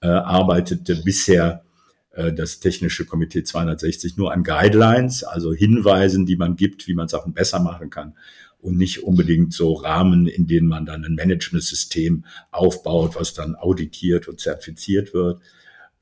äh, 0.00 0.08
arbeitete 0.08 0.96
bisher 0.96 1.64
äh, 2.12 2.32
das 2.32 2.60
Technische 2.60 3.04
Komitee 3.04 3.42
260 3.42 4.16
nur 4.16 4.32
an 4.32 4.44
Guidelines, 4.44 5.24
also 5.24 5.52
Hinweisen, 5.52 6.26
die 6.26 6.36
man 6.36 6.56
gibt, 6.56 6.86
wie 6.86 6.94
man 6.94 7.08
Sachen 7.08 7.34
besser 7.34 7.58
machen 7.60 7.90
kann 7.90 8.14
und 8.60 8.76
nicht 8.76 9.04
unbedingt 9.04 9.52
so 9.52 9.74
Rahmen, 9.74 10.26
in 10.26 10.46
denen 10.46 10.66
man 10.66 10.86
dann 10.86 11.04
ein 11.04 11.14
Management-System 11.14 12.24
aufbaut, 12.50 13.16
was 13.16 13.34
dann 13.34 13.54
auditiert 13.54 14.28
und 14.28 14.40
zertifiziert 14.40 15.14
wird. 15.14 15.40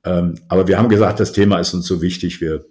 Ähm, 0.05 0.37
aber 0.49 0.69
wir 0.69 0.79
haben 0.79 0.89
gesagt, 0.89 1.21
das 1.21 1.33
Thema 1.33 1.59
ist 1.59 1.75
uns 1.75 1.87
so 1.87 2.01
wichtig, 2.01 2.41
wir, 2.41 2.65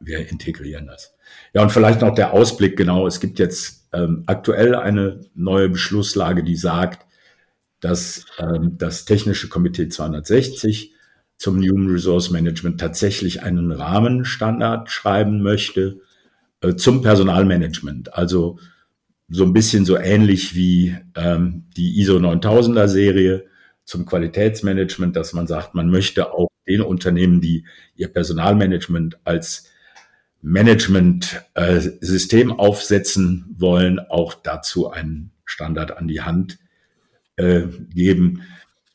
wir 0.00 0.28
integrieren 0.28 0.86
das. 0.86 1.14
Ja, 1.58 1.64
und 1.64 1.72
vielleicht 1.72 2.02
noch 2.02 2.14
der 2.14 2.34
Ausblick, 2.34 2.76
genau, 2.76 3.08
es 3.08 3.18
gibt 3.18 3.40
jetzt 3.40 3.88
ähm, 3.92 4.22
aktuell 4.26 4.76
eine 4.76 5.22
neue 5.34 5.68
Beschlusslage, 5.68 6.44
die 6.44 6.54
sagt, 6.54 7.04
dass 7.80 8.26
ähm, 8.38 8.78
das 8.78 9.06
Technische 9.06 9.48
Komitee 9.48 9.88
260 9.88 10.94
zum 11.36 11.56
Human 11.56 11.90
Resource 11.90 12.30
Management 12.30 12.78
tatsächlich 12.78 13.42
einen 13.42 13.72
Rahmenstandard 13.72 14.88
schreiben 14.88 15.42
möchte 15.42 15.98
äh, 16.60 16.76
zum 16.76 17.02
Personalmanagement. 17.02 18.14
Also 18.14 18.60
so 19.28 19.42
ein 19.42 19.52
bisschen 19.52 19.84
so 19.84 19.96
ähnlich 19.96 20.54
wie 20.54 20.96
ähm, 21.16 21.64
die 21.76 21.98
ISO 21.98 22.18
9000er 22.18 22.86
Serie 22.86 23.46
zum 23.84 24.06
Qualitätsmanagement, 24.06 25.16
dass 25.16 25.32
man 25.32 25.48
sagt, 25.48 25.74
man 25.74 25.90
möchte 25.90 26.32
auch 26.32 26.46
den 26.68 26.82
Unternehmen, 26.82 27.40
die 27.40 27.64
ihr 27.96 28.06
Personalmanagement 28.06 29.18
als 29.24 29.72
Management-System 30.42 32.50
äh, 32.50 32.54
aufsetzen 32.54 33.54
wollen, 33.58 33.98
auch 33.98 34.34
dazu 34.34 34.90
einen 34.90 35.32
Standard 35.44 35.96
an 35.96 36.06
die 36.08 36.22
Hand 36.22 36.58
äh, 37.36 37.62
geben. 37.94 38.42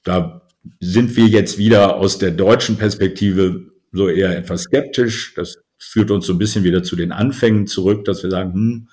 Da 0.04 0.42
sind 0.80 1.16
wir 1.18 1.28
jetzt 1.28 1.58
wieder 1.58 1.98
aus 1.98 2.18
der 2.18 2.32
deutschen 2.32 2.78
Perspektive 2.78 3.66
so 3.92 4.08
eher 4.10 4.38
etwas 4.38 4.64
skeptisch. 4.64 5.34
Das 5.36 5.58
führt 5.78 6.12
uns 6.12 6.26
so 6.26 6.34
ein 6.34 6.40
bisschen 6.40 6.64
wieder 6.64 6.84
zu 6.84 6.96
den 6.96 7.12
Anfängen 7.12 7.68
zurück, 7.68 8.06
dass 8.06 8.24
wir 8.24 8.32
sagen, 8.32 8.54
hm, 8.54 8.88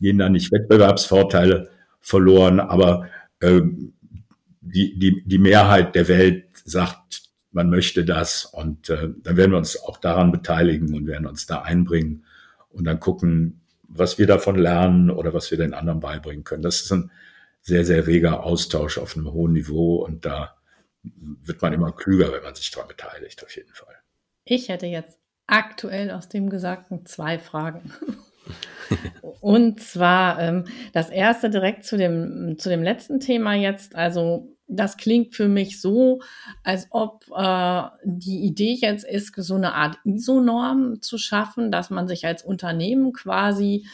gehen 0.00 0.18
da 0.18 0.28
nicht 0.28 0.52
Wettbewerbsvorteile 0.52 1.70
verloren, 2.00 2.60
aber 2.60 3.08
äh, 3.40 3.62
die, 4.60 4.98
die, 4.98 5.22
die 5.24 5.38
Mehrheit 5.38 5.94
der 5.94 6.08
Welt 6.08 6.44
sagt, 6.64 7.22
man 7.54 7.70
möchte 7.70 8.04
das 8.04 8.44
und 8.44 8.90
äh, 8.90 9.08
dann 9.22 9.36
werden 9.36 9.52
wir 9.52 9.58
uns 9.58 9.80
auch 9.82 9.98
daran 9.98 10.32
beteiligen 10.32 10.94
und 10.94 11.06
werden 11.06 11.26
uns 11.26 11.46
da 11.46 11.62
einbringen 11.62 12.24
und 12.70 12.84
dann 12.84 13.00
gucken, 13.00 13.60
was 13.82 14.18
wir 14.18 14.26
davon 14.26 14.56
lernen 14.56 15.10
oder 15.10 15.32
was 15.32 15.50
wir 15.50 15.58
den 15.58 15.72
anderen 15.72 16.00
beibringen 16.00 16.44
können. 16.44 16.62
Das 16.62 16.80
ist 16.80 16.92
ein 16.92 17.10
sehr, 17.62 17.84
sehr 17.84 18.06
reger 18.06 18.42
Austausch 18.42 18.98
auf 18.98 19.16
einem 19.16 19.32
hohen 19.32 19.52
Niveau 19.52 19.96
und 19.96 20.24
da 20.24 20.56
wird 21.02 21.62
man 21.62 21.72
immer 21.72 21.92
klüger, 21.92 22.32
wenn 22.32 22.42
man 22.42 22.54
sich 22.54 22.70
daran 22.70 22.88
beteiligt, 22.88 23.42
auf 23.44 23.54
jeden 23.54 23.72
Fall. 23.72 23.94
Ich 24.44 24.68
hätte 24.68 24.86
jetzt 24.86 25.18
aktuell 25.46 26.10
aus 26.10 26.28
dem 26.28 26.50
Gesagten 26.50 27.06
zwei 27.06 27.38
Fragen. 27.38 27.92
Und 29.40 29.80
zwar 29.80 30.40
ähm, 30.40 30.64
das 30.92 31.08
erste 31.08 31.48
direkt 31.48 31.84
zu 31.84 31.96
dem, 31.96 32.58
zu 32.58 32.68
dem 32.68 32.82
letzten 32.82 33.20
Thema 33.20 33.54
jetzt. 33.54 33.94
Also 33.94 34.53
das 34.66 34.96
klingt 34.96 35.34
für 35.34 35.48
mich 35.48 35.80
so, 35.80 36.20
als 36.62 36.86
ob 36.90 37.26
äh, 37.36 37.82
die 38.04 38.44
Idee 38.44 38.78
jetzt 38.80 39.04
ist, 39.04 39.34
so 39.36 39.54
eine 39.54 39.74
Art 39.74 39.98
ISO-Norm 40.04 41.02
zu 41.02 41.18
schaffen, 41.18 41.70
dass 41.70 41.90
man 41.90 42.08
sich 42.08 42.26
als 42.26 42.42
Unternehmen 42.42 43.12
quasi 43.12 43.86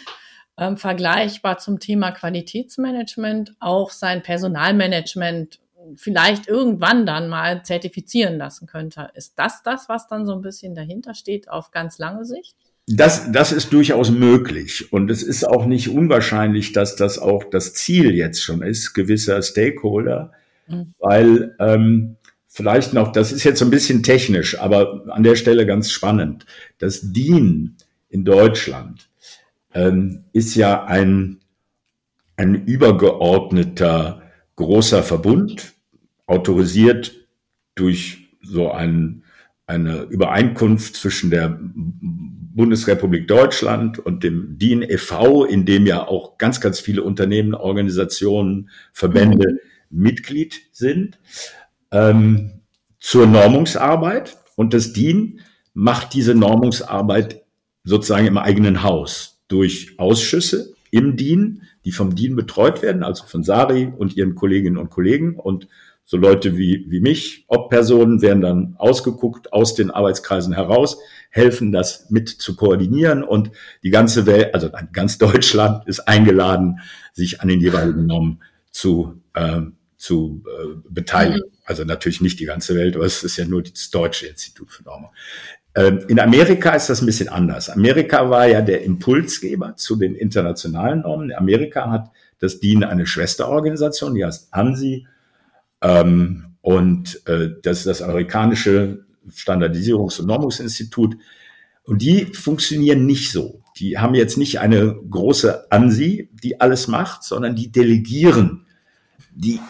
ähm, 0.56 0.76
vergleichbar 0.76 1.59
zum 1.59 1.80
Thema 1.80 2.12
Qualitätsmanagement 2.12 3.56
auch 3.61 3.90
sein 3.90 4.22
Personalmanagement 4.22 5.61
vielleicht 5.96 6.46
irgendwann 6.46 7.06
dann 7.06 7.28
mal 7.28 7.62
zertifizieren 7.64 8.37
lassen 8.37 8.66
könnte. 8.66 9.11
Ist 9.14 9.38
das 9.38 9.62
das, 9.62 9.88
was 9.88 10.06
dann 10.09 10.26
so 10.26 10.35
ein 10.35 10.42
bisschen 10.42 10.74
dahinter 10.74 11.14
steht 11.14 11.48
auf 11.48 11.70
ganz 11.70 11.98
lange 11.98 12.24
Sicht? 12.24 12.56
Das, 12.87 13.30
das 13.30 13.52
ist 13.52 13.72
durchaus 13.72 14.11
möglich. 14.11 14.92
Und 14.92 15.11
es 15.11 15.22
ist 15.22 15.44
auch 15.44 15.66
nicht 15.66 15.88
unwahrscheinlich, 15.88 16.72
dass 16.72 16.96
das 16.96 17.18
auch 17.18 17.44
das 17.44 17.72
Ziel 17.74 18.14
jetzt 18.14 18.42
schon 18.42 18.62
ist, 18.62 18.94
gewisser 18.94 19.42
Stakeholder, 19.42 20.33
mhm. 20.70 20.94
weil 20.98 21.54
ähm, 21.59 22.16
vielleicht 22.46 22.92
noch, 22.92 23.12
das 23.12 23.33
ist 23.33 23.44
jetzt 23.44 23.62
ein 23.62 23.70
bisschen 23.70 24.02
technisch, 24.02 24.59
aber 24.59 25.04
an 25.09 25.22
der 25.22 25.37
Stelle 25.37 25.66
ganz 25.66 25.90
spannend. 25.90 26.46
Das 26.78 27.12
DIN 27.12 27.76
in 28.09 28.24
Deutschland 28.24 29.09
ähm, 29.74 30.24
ist 30.33 30.54
ja 30.56 30.85
ein, 30.85 31.38
ein 32.37 32.66
übergeordneter 32.66 34.22
großer 34.56 35.02
Verbund, 35.02 35.74
autorisiert 36.26 37.12
durch 37.74 38.28
so 38.42 38.70
ein, 38.70 39.24
eine 39.66 40.02
Übereinkunft 40.02 40.96
zwischen 40.96 41.30
der 41.30 41.59
Bundesrepublik 41.61 43.28
Deutschland 43.28 43.98
und 43.98 44.24
dem 44.24 44.59
DIN 44.59 44.83
e.V., 44.83 45.44
in 45.44 45.64
dem 45.64 45.87
ja 45.87 46.06
auch 46.06 46.37
ganz, 46.37 46.61
ganz 46.61 46.80
viele 46.80 47.02
Unternehmen, 47.02 47.54
Organisationen, 47.54 48.70
Verbände 48.92 49.52
mhm. 49.52 49.59
Mitglied 49.90 50.61
sind, 50.72 51.18
ähm, 51.90 52.61
zur 52.98 53.26
Normungsarbeit. 53.26 54.37
Und 54.57 54.74
das 54.74 54.92
DIN 54.92 55.40
macht 55.74 56.14
diese 56.14 56.35
Normungsarbeit 56.35 57.42
sozusagen 57.85 58.26
im 58.26 58.38
eigenen 58.38 58.83
Haus 58.83 59.40
durch 59.48 59.98
Ausschüsse, 59.98 60.74
im 60.90 61.16
DIN, 61.16 61.62
die 61.85 61.92
vom 61.92 62.14
DIN 62.14 62.37
betreut 62.37 62.83
werden, 62.83 63.03
also 63.03 63.24
von 63.24 63.42
Sari 63.42 63.92
und 63.96 64.16
ihren 64.16 64.35
Kolleginnen 64.35 64.76
und 64.76 64.90
Kollegen. 64.90 65.37
Und 65.37 65.68
so 66.05 66.16
Leute 66.16 66.57
wie, 66.57 66.87
wie 66.88 67.00
mich, 67.00 67.44
Ob-Personen, 67.46 68.20
werden 68.20 68.40
dann 68.40 68.74
ausgeguckt 68.79 69.53
aus 69.53 69.74
den 69.74 69.90
Arbeitskreisen 69.90 70.53
heraus, 70.53 70.98
helfen 71.31 71.70
das 71.70 72.11
mit 72.11 72.29
zu 72.29 72.57
koordinieren 72.57 73.22
und 73.22 73.53
die 73.85 73.90
ganze 73.90 74.26
Welt, 74.26 74.53
also 74.53 74.70
ganz 74.92 75.18
Deutschland 75.18 75.87
ist 75.87 76.00
eingeladen, 76.00 76.81
sich 77.12 77.40
an 77.40 77.48
den 77.48 77.61
jeweiligen 77.61 78.07
Normen 78.07 78.42
zu, 78.72 79.22
äh, 79.35 79.61
zu 80.00 80.42
äh, 80.46 80.78
beteiligen. 80.88 81.50
Mhm. 81.50 81.58
Also 81.64 81.84
natürlich 81.84 82.22
nicht 82.22 82.40
die 82.40 82.46
ganze 82.46 82.74
Welt, 82.74 82.96
aber 82.96 83.04
es 83.04 83.22
ist 83.22 83.36
ja 83.36 83.44
nur 83.44 83.62
das 83.62 83.90
Deutsche 83.90 84.26
Institut 84.26 84.72
für 84.72 84.82
Normen. 84.82 85.10
Ähm, 85.74 86.00
in 86.08 86.18
Amerika 86.18 86.70
ist 86.70 86.88
das 86.88 87.02
ein 87.02 87.06
bisschen 87.06 87.28
anders. 87.28 87.68
Amerika 87.68 88.30
war 88.30 88.48
ja 88.48 88.62
der 88.62 88.82
Impulsgeber 88.82 89.76
zu 89.76 89.96
den 89.96 90.14
internationalen 90.14 91.02
Normen. 91.02 91.32
Amerika 91.34 91.90
hat 91.90 92.10
das 92.38 92.60
DIN 92.60 92.82
eine 92.82 93.06
Schwesterorganisation, 93.06 94.14
die 94.14 94.24
heißt 94.24 94.54
ANSI. 94.54 95.06
Ähm, 95.82 96.56
und 96.62 97.20
äh, 97.26 97.50
das 97.62 97.80
ist 97.80 97.86
das 97.86 98.02
amerikanische 98.02 99.04
Standardisierungs- 99.30 100.18
und 100.18 100.26
Normungsinstitut. 100.28 101.16
Und 101.84 102.00
die 102.00 102.24
funktionieren 102.24 103.04
nicht 103.04 103.32
so. 103.32 103.62
Die 103.76 103.98
haben 103.98 104.14
jetzt 104.14 104.38
nicht 104.38 104.60
eine 104.60 104.96
große 105.10 105.70
ANSI, 105.70 106.30
die 106.42 106.58
alles 106.58 106.88
macht, 106.88 107.22
sondern 107.22 107.54
die 107.54 107.70
delegieren 107.70 108.66
die 109.40 109.61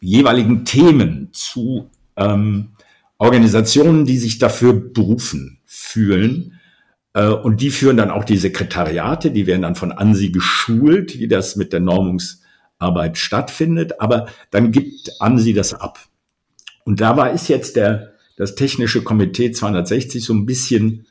jeweiligen 0.00 0.64
Themen 0.64 1.28
zu 1.32 1.90
ähm, 2.16 2.70
Organisationen, 3.18 4.06
die 4.06 4.18
sich 4.18 4.38
dafür 4.38 4.72
berufen 4.72 5.58
fühlen. 5.66 6.60
Äh, 7.12 7.28
und 7.28 7.60
die 7.60 7.70
führen 7.70 7.96
dann 7.96 8.10
auch 8.10 8.24
die 8.24 8.36
Sekretariate, 8.36 9.30
die 9.30 9.46
werden 9.46 9.62
dann 9.62 9.74
von 9.74 9.92
ANSI 9.92 10.30
geschult, 10.30 11.18
wie 11.18 11.28
das 11.28 11.56
mit 11.56 11.72
der 11.72 11.80
Normungsarbeit 11.80 13.18
stattfindet. 13.18 14.00
Aber 14.00 14.26
dann 14.50 14.72
gibt 14.72 15.10
ANSI 15.20 15.52
das 15.52 15.74
ab. 15.74 15.98
Und 16.84 17.00
dabei 17.00 17.32
ist 17.32 17.48
jetzt 17.48 17.76
der, 17.76 18.14
das 18.36 18.54
Technische 18.54 19.02
Komitee 19.02 19.50
260 19.50 20.24
so 20.24 20.32
ein 20.32 20.46
bisschen 20.46 21.06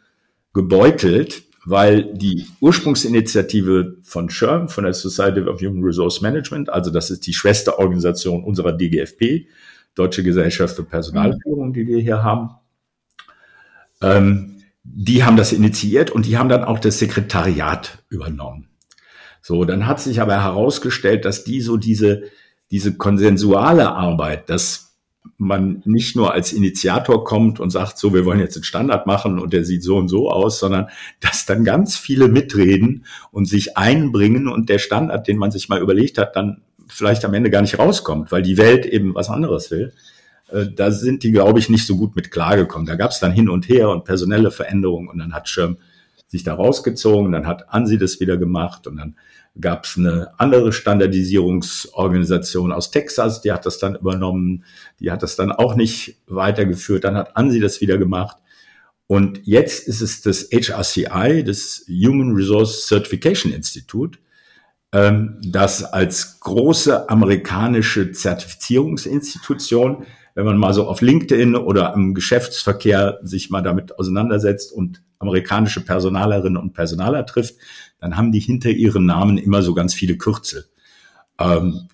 gebeutelt, 0.54 1.44
weil 1.70 2.14
die 2.14 2.46
Ursprungsinitiative 2.62 3.98
von 4.02 4.30
SHRM, 4.30 4.70
von 4.70 4.86
der 4.86 4.94
Society 4.94 5.42
of 5.42 5.60
Human 5.60 5.84
Resource 5.84 6.22
Management, 6.22 6.70
also 6.70 6.90
das 6.92 7.12
ist 7.12 7.28
die 7.28 7.34
Schwesterorganisation 7.34 8.46
unserer 8.46 8.72
DGFP, 8.72 9.48
Deutsche 9.94 10.24
Gesellschaft 10.24 10.78
für 10.78 10.86
Personalführung, 10.86 11.74
die 11.74 11.86
wir 11.86 12.00
hier 12.00 12.24
haben, 12.24 12.52
ähm, 14.02 14.64
die 14.84 15.26
haben 15.26 15.36
das 15.36 15.52
initiiert 15.52 16.10
und 16.10 16.26
die 16.26 16.38
haben 16.38 16.48
dann 16.48 16.64
auch 16.64 16.80
das 16.80 17.00
Sekretariat 17.00 18.02
übernommen. 18.08 18.70
So, 19.42 19.66
dann 19.66 19.88
hat 19.88 20.00
sich 20.00 20.22
aber 20.22 20.42
herausgestellt, 20.42 21.26
dass 21.26 21.44
die 21.44 21.60
so 21.60 21.76
diese, 21.76 22.24
diese 22.72 22.96
konsensuale 22.96 23.92
Arbeit, 23.92 24.50
das 24.50 24.87
man 25.38 25.82
nicht 25.86 26.16
nur 26.16 26.34
als 26.34 26.54
Initiator 26.54 27.24
kommt 27.24 27.60
und 27.60 27.70
sagt, 27.70 27.98
so, 27.98 28.13
wir 28.13 28.26
wollen 28.26 28.40
jetzt 28.40 28.56
einen 28.56 28.63
Standard 28.63 29.08
machen 29.08 29.40
und 29.40 29.54
der 29.54 29.66
sieht 29.66 29.84
so 29.84 29.98
und 29.98 30.08
so 30.08 30.30
aus, 30.30 30.60
sondern 30.60 30.88
dass 31.20 31.46
dann 31.46 31.63
ganz 31.63 31.98
viele 31.98 32.28
mitreden 32.28 33.06
und 33.32 33.46
sich 33.46 33.78
einbringen 33.78 34.48
und 34.48 34.70
der 34.70 34.80
Standard, 34.80 35.28
den 35.28 35.38
man 35.38 35.52
sich 35.52 35.70
mal 35.70 35.82
überlegt 35.82 36.18
hat, 36.18 36.36
dann 36.36 36.62
vielleicht 36.88 37.26
am 37.26 37.34
Ende 37.34 37.50
gar 37.50 37.62
nicht 37.62 37.80
rauskommt, 37.80 38.32
weil 38.32 38.42
die 38.42 38.58
Welt 38.58 38.86
eben 38.86 39.16
was 39.16 39.30
anderes 39.30 39.72
will. 39.72 39.94
Äh, 40.50 40.68
da 40.74 40.92
sind 40.92 41.24
die, 41.24 41.32
glaube 41.32 41.60
ich, 41.60 41.70
nicht 41.70 41.86
so 41.86 41.98
gut 41.98 42.16
mit 42.16 42.32
klargekommen. 42.32 42.88
Da 42.88 42.96
gab 42.96 43.12
es 43.12 43.20
dann 43.20 43.32
hin 43.32 43.50
und 43.50 43.68
her 43.70 43.90
und 43.90 44.06
personelle 44.06 44.52
Veränderungen 44.52 45.08
und 45.10 45.18
dann 45.18 45.34
hat 45.34 45.50
Schirm 45.50 45.78
sich 46.28 46.44
da 46.44 46.54
rausgezogen, 46.54 47.32
dann 47.32 47.48
hat 47.48 47.74
Ansi 47.74 47.98
das 47.98 48.20
wieder 48.20 48.38
gemacht 48.38 48.86
und 48.88 48.98
dann 48.98 49.16
gab 49.60 49.86
es 49.86 49.98
eine 49.98 50.32
andere 50.38 50.72
Standardisierungsorganisation 50.72 52.72
aus 52.72 52.91
Texas, 52.91 53.41
die 53.41 53.52
hat 53.52 53.65
das 53.65 53.80
dann 53.80 53.96
übernommen, 53.96 54.63
die 55.00 55.12
hat 55.12 55.24
das 55.24 55.36
dann 55.36 55.52
auch 55.52 55.76
nicht 55.76 56.17
weitergeführt, 56.28 57.04
dann 57.04 57.15
hat 57.15 57.36
ANSI 57.36 57.60
das 57.60 57.82
wieder 57.82 57.98
gemacht. 57.98 58.38
Und 59.08 59.41
jetzt 59.46 59.88
ist 59.88 60.02
es 60.02 60.22
das 60.22 60.50
HRCI, 60.52 61.43
das 61.43 61.86
Human 61.88 62.36
Resource 62.36 62.88
Certification 62.88 63.54
Institute, 63.54 64.20
ähm, 64.91 65.39
das 65.41 65.84
als 65.84 66.39
große 66.39 67.10
amerikanische 67.10 68.12
Zertifizierungsinstitution, 68.12 70.06
wenn 70.38 70.45
man 70.45 70.58
mal 70.58 70.71
so 70.71 70.88
auf 70.88 71.02
LinkedIn 71.02 71.56
oder 71.56 71.95
im 71.95 72.13
Geschäftsverkehr 72.13 73.17
sich 73.23 73.50
mal 73.50 73.63
damit 73.63 73.97
auseinandersetzt 73.97 74.71
und 74.71 75.02
amerikanische 75.17 75.84
Personalerinnen 75.84 76.62
und 76.62 76.73
Personaler 76.73 77.26
trifft, 77.26 77.56
dann 78.00 78.17
haben 78.17 78.32
die 78.32 78.39
hinter 78.39 78.69
ihren 78.69 79.08
Namen 79.08 79.39
immer 79.39 79.63
so 79.63 79.73
ganz 79.73 79.95
viele 79.95 80.15
Kürzel. 80.15 80.65
Ähm, 81.39 81.88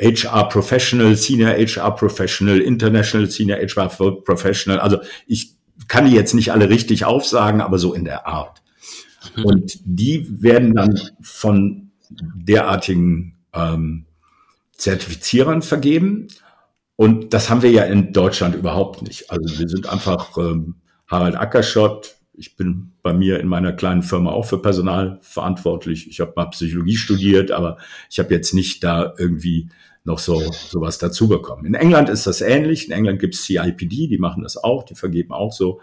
HR 0.00 0.48
Professional, 0.48 1.16
Senior 1.16 1.50
HR 1.50 1.96
Professional, 1.96 2.60
International 2.60 3.28
Senior 3.28 3.58
HR 3.58 3.88
Professional. 4.22 4.78
Also 4.78 4.98
ich 5.26 5.56
kann 5.88 6.06
die 6.06 6.14
jetzt 6.14 6.34
nicht 6.34 6.52
alle 6.52 6.70
richtig 6.70 7.04
aufsagen, 7.04 7.60
aber 7.60 7.78
so 7.78 7.92
in 7.92 8.04
der 8.04 8.24
Art. 8.24 8.62
Mhm. 9.34 9.44
Und 9.44 9.80
die 9.84 10.40
werden 10.40 10.76
dann 10.76 11.00
von 11.20 11.90
derartigen 12.14 13.34
ähm, 13.52 14.06
Zertifizierern 14.76 15.62
vergeben. 15.62 16.28
Und 17.00 17.32
das 17.32 17.48
haben 17.48 17.62
wir 17.62 17.70
ja 17.70 17.84
in 17.84 18.12
Deutschland 18.12 18.54
überhaupt 18.54 19.00
nicht. 19.00 19.30
Also 19.30 19.58
wir 19.58 19.70
sind 19.70 19.88
einfach 19.88 20.36
ähm, 20.36 20.74
Harald 21.06 21.34
Ackerschott, 21.34 22.16
ich 22.34 22.56
bin 22.56 22.92
bei 23.02 23.14
mir 23.14 23.40
in 23.40 23.48
meiner 23.48 23.72
kleinen 23.72 24.02
Firma 24.02 24.32
auch 24.32 24.44
für 24.44 24.60
Personal 24.60 25.18
verantwortlich. 25.22 26.10
Ich 26.10 26.20
habe 26.20 26.34
mal 26.36 26.50
Psychologie 26.50 26.98
studiert, 26.98 27.52
aber 27.52 27.78
ich 28.10 28.18
habe 28.18 28.34
jetzt 28.34 28.52
nicht 28.52 28.84
da 28.84 29.14
irgendwie 29.16 29.70
noch 30.04 30.18
so 30.18 30.42
sowas 30.52 30.98
dazu 30.98 31.26
bekommen. 31.26 31.64
In 31.64 31.72
England 31.72 32.10
ist 32.10 32.26
das 32.26 32.42
ähnlich. 32.42 32.88
In 32.88 32.92
England 32.92 33.18
gibt 33.18 33.34
es 33.34 33.46
CIPD, 33.46 34.08
die 34.08 34.18
machen 34.18 34.42
das 34.42 34.58
auch, 34.58 34.82
die 34.82 34.94
vergeben 34.94 35.32
auch 35.32 35.52
so 35.52 35.80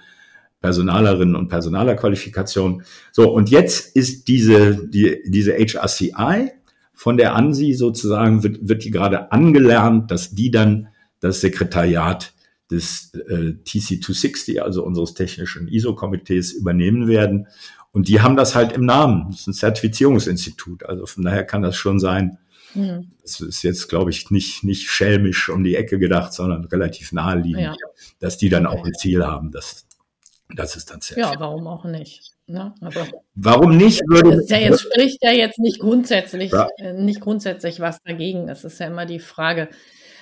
Personalerinnen 0.61 1.35
und 1.35 1.47
Personalerqualifikationen. 1.47 2.83
So, 3.11 3.31
und 3.31 3.49
jetzt 3.49 3.95
ist 3.95 4.27
diese, 4.27 4.87
die, 4.87 5.23
diese 5.25 5.53
HRCI 5.53 6.51
von 6.93 7.17
der 7.17 7.35
ANSI 7.35 7.73
sozusagen, 7.73 8.43
wird, 8.43 8.67
wird 8.69 8.83
die 8.83 8.91
gerade 8.91 9.31
angelernt, 9.31 10.11
dass 10.11 10.35
die 10.35 10.51
dann 10.51 10.89
das 11.19 11.41
Sekretariat 11.41 12.33
des 12.69 13.13
äh, 13.13 13.55
TC260, 13.65 14.59
also 14.59 14.83
unseres 14.83 15.13
technischen 15.13 15.67
ISO-Komitees, 15.67 16.51
übernehmen 16.51 17.07
werden. 17.07 17.47
Und 17.91 18.09
die 18.09 18.21
haben 18.21 18.35
das 18.35 18.55
halt 18.55 18.73
im 18.73 18.85
Namen. 18.85 19.27
Das 19.29 19.41
ist 19.41 19.47
ein 19.47 19.53
Zertifizierungsinstitut. 19.53 20.83
Also 20.83 21.05
von 21.05 21.23
daher 21.23 21.45
kann 21.45 21.61
das 21.61 21.75
schon 21.75 21.99
sein. 21.99 22.37
Mhm. 22.73 23.11
Das 23.21 23.39
ist 23.39 23.63
jetzt, 23.63 23.87
glaube 23.87 24.11
ich, 24.11 24.29
nicht, 24.29 24.63
nicht 24.63 24.89
schelmisch 24.89 25.49
um 25.49 25.63
die 25.63 25.75
Ecke 25.75 25.97
gedacht, 25.97 26.33
sondern 26.33 26.65
relativ 26.65 27.11
naheliegend, 27.13 27.61
ja. 27.61 27.75
dass 28.19 28.37
die 28.37 28.49
dann 28.49 28.67
auch 28.67 28.85
ein 28.85 28.93
Ziel 28.93 29.25
haben. 29.25 29.51
Das, 29.51 29.85
das 30.55 30.75
ist 30.75 30.91
dann 30.91 31.01
sehr. 31.01 31.17
Ja, 31.17 31.33
warum 31.37 31.67
auch 31.67 31.85
nicht? 31.85 32.33
Ne? 32.45 32.73
Aber 32.79 33.07
warum 33.35 33.75
nicht? 33.75 34.01
Würde, 34.07 34.41
ja 34.47 34.57
jetzt 34.57 34.81
spricht 34.81 35.21
ja 35.21 35.31
jetzt 35.31 35.59
nicht 35.59 35.79
grundsätzlich, 35.79 36.51
ja. 36.51 36.69
Äh, 36.77 36.93
nicht 36.93 37.19
grundsätzlich 37.19 37.79
was 37.81 38.01
dagegen. 38.03 38.47
Es 38.47 38.63
ist 38.63 38.79
ja 38.79 38.87
immer 38.87 39.05
die 39.05 39.19
Frage, 39.19 39.69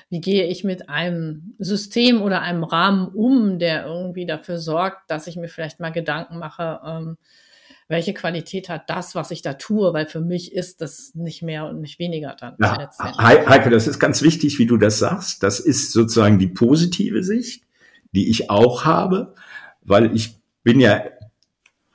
wie 0.09 0.21
gehe 0.21 0.45
ich 0.45 0.63
mit 0.63 0.89
einem 0.89 1.55
System 1.57 2.21
oder 2.21 2.41
einem 2.41 2.63
Rahmen 2.63 3.07
um, 3.07 3.59
der 3.59 3.85
irgendwie 3.85 4.25
dafür 4.25 4.59
sorgt, 4.59 5.09
dass 5.09 5.27
ich 5.27 5.35
mir 5.35 5.47
vielleicht 5.47 5.79
mal 5.79 5.91
Gedanken 5.91 6.37
mache, 6.37 6.79
ähm, 6.85 7.17
welche 7.87 8.13
Qualität 8.13 8.69
hat 8.69 8.89
das, 8.89 9.13
was 9.13 9.31
ich 9.31 9.41
da 9.41 9.53
tue, 9.53 9.93
weil 9.93 10.07
für 10.07 10.21
mich 10.21 10.53
ist 10.53 10.81
das 10.81 11.13
nicht 11.13 11.43
mehr 11.43 11.65
und 11.65 11.81
nicht 11.81 11.99
weniger 11.99 12.35
dann. 12.39 12.55
Ja, 12.59 12.89
Heike, 13.19 13.69
das 13.69 13.87
ist 13.87 13.99
ganz 13.99 14.21
wichtig, 14.21 14.57
wie 14.57 14.65
du 14.65 14.77
das 14.77 14.97
sagst. 14.97 15.43
Das 15.43 15.59
ist 15.59 15.91
sozusagen 15.91 16.39
die 16.39 16.47
positive 16.47 17.23
Sicht, 17.23 17.63
die 18.11 18.29
ich 18.29 18.49
auch 18.49 18.85
habe, 18.85 19.35
weil 19.81 20.15
ich 20.15 20.37
bin 20.63 20.79
ja 20.79 21.03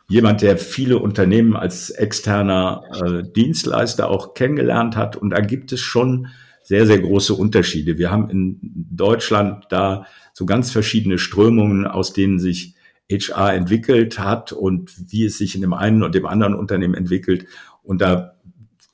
jemand, 0.08 0.42
der 0.42 0.58
viele 0.58 0.98
Unternehmen 0.98 1.56
als 1.56 1.90
externer 1.90 2.82
äh, 3.04 3.22
Dienstleister 3.22 4.08
auch 4.08 4.34
kennengelernt 4.34 4.96
hat 4.96 5.16
und 5.16 5.30
da 5.30 5.40
gibt 5.40 5.72
es 5.72 5.80
schon 5.80 6.28
sehr, 6.70 6.86
sehr 6.86 7.00
große 7.00 7.34
Unterschiede. 7.34 7.98
Wir 7.98 8.12
haben 8.12 8.30
in 8.30 8.60
Deutschland 8.62 9.64
da 9.70 10.06
so 10.32 10.46
ganz 10.46 10.70
verschiedene 10.70 11.18
Strömungen, 11.18 11.84
aus 11.84 12.12
denen 12.12 12.38
sich 12.38 12.76
HR 13.10 13.54
entwickelt 13.54 14.20
hat 14.20 14.52
und 14.52 14.92
wie 15.10 15.24
es 15.24 15.36
sich 15.36 15.56
in 15.56 15.62
dem 15.62 15.74
einen 15.74 16.04
und 16.04 16.14
dem 16.14 16.26
anderen 16.26 16.54
Unternehmen 16.54 16.94
entwickelt. 16.94 17.46
Und 17.82 18.00
da 18.00 18.36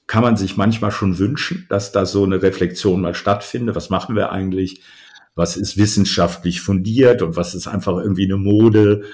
kann 0.07 0.23
man 0.23 0.39
sich 0.39 0.57
manchmal 0.57 0.91
schon 0.91 1.19
wünschen, 1.19 1.67
dass 1.69 1.93
da 1.93 2.07
so 2.07 2.25
eine 2.25 2.41
Reflexion 2.41 3.03
mal 3.03 3.15
stattfindet. 3.15 3.77
Was 3.77 3.91
machen 3.91 4.17
wir 4.17 4.33
eigentlich? 4.33 4.81
Was 5.35 5.59
ist 5.59 5.77
wissenschaftlich 5.77 6.63
fundiert 6.63 7.21
und 7.21 7.37
was 7.37 7.55
ist 7.55 7.67
einfach 7.67 7.99
irgendwie 7.99 8.25
eine 8.25 8.39
Mode 8.39 9.05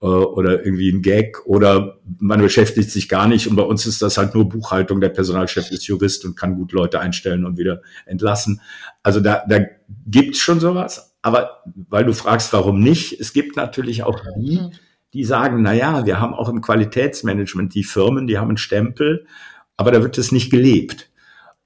äh, 0.00 0.06
oder 0.06 0.64
irgendwie 0.64 0.90
ein 0.90 1.02
Gag 1.02 1.44
oder 1.46 1.98
man 2.18 2.40
beschäftigt 2.40 2.90
sich 2.90 3.08
gar 3.08 3.28
nicht 3.28 3.48
und 3.48 3.56
bei 3.56 3.62
uns 3.62 3.86
ist 3.86 4.02
das 4.02 4.18
halt 4.18 4.34
nur 4.34 4.48
Buchhaltung. 4.48 5.00
Der 5.00 5.10
Personalchef 5.10 5.70
ist 5.70 5.86
Jurist 5.86 6.24
und 6.24 6.36
kann 6.36 6.56
gut 6.56 6.72
Leute 6.72 7.00
einstellen 7.00 7.44
und 7.44 7.58
wieder 7.58 7.82
entlassen. 8.06 8.60
Also 9.02 9.20
da, 9.20 9.42
da 9.48 9.60
gibt's 10.06 10.38
schon 10.38 10.60
sowas. 10.60 11.14
Aber 11.22 11.62
weil 11.88 12.04
du 12.04 12.14
fragst, 12.14 12.52
warum 12.52 12.80
nicht, 12.80 13.20
es 13.20 13.32
gibt 13.32 13.56
natürlich 13.56 14.02
auch 14.02 14.20
die, 14.36 14.58
mhm. 14.58 14.70
die 15.12 15.24
sagen, 15.24 15.62
na 15.62 15.74
ja, 15.74 16.06
wir 16.06 16.18
haben 16.18 16.32
auch 16.32 16.48
im 16.48 16.62
Qualitätsmanagement 16.62 17.74
die 17.74 17.84
Firmen, 17.84 18.26
die 18.26 18.38
haben 18.38 18.48
einen 18.48 18.56
Stempel, 18.56 19.26
aber 19.76 19.90
da 19.90 20.02
wird 20.02 20.16
es 20.16 20.32
nicht 20.32 20.50
gelebt. 20.50 21.10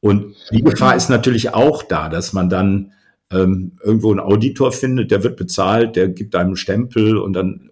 Und 0.01 0.35
die 0.51 0.63
Gefahr 0.63 0.97
ist 0.97 1.09
natürlich 1.09 1.55
auch 1.55 1.83
da, 1.83 2.09
dass 2.09 2.33
man 2.33 2.51
dann 2.51 2.93
ähm, 3.31 3.79
irgendwo 3.83 4.11
einen 4.11 4.21
Auditor 4.21 4.73
findet, 4.73 5.11
der 5.11 5.23
wird 5.23 5.37
bezahlt, 5.37 5.97
der 5.97 6.09
gibt 6.09 6.35
einem 6.35 6.49
einen 6.49 6.57
Stempel 6.57 7.17
und 7.17 7.33
dann 7.33 7.71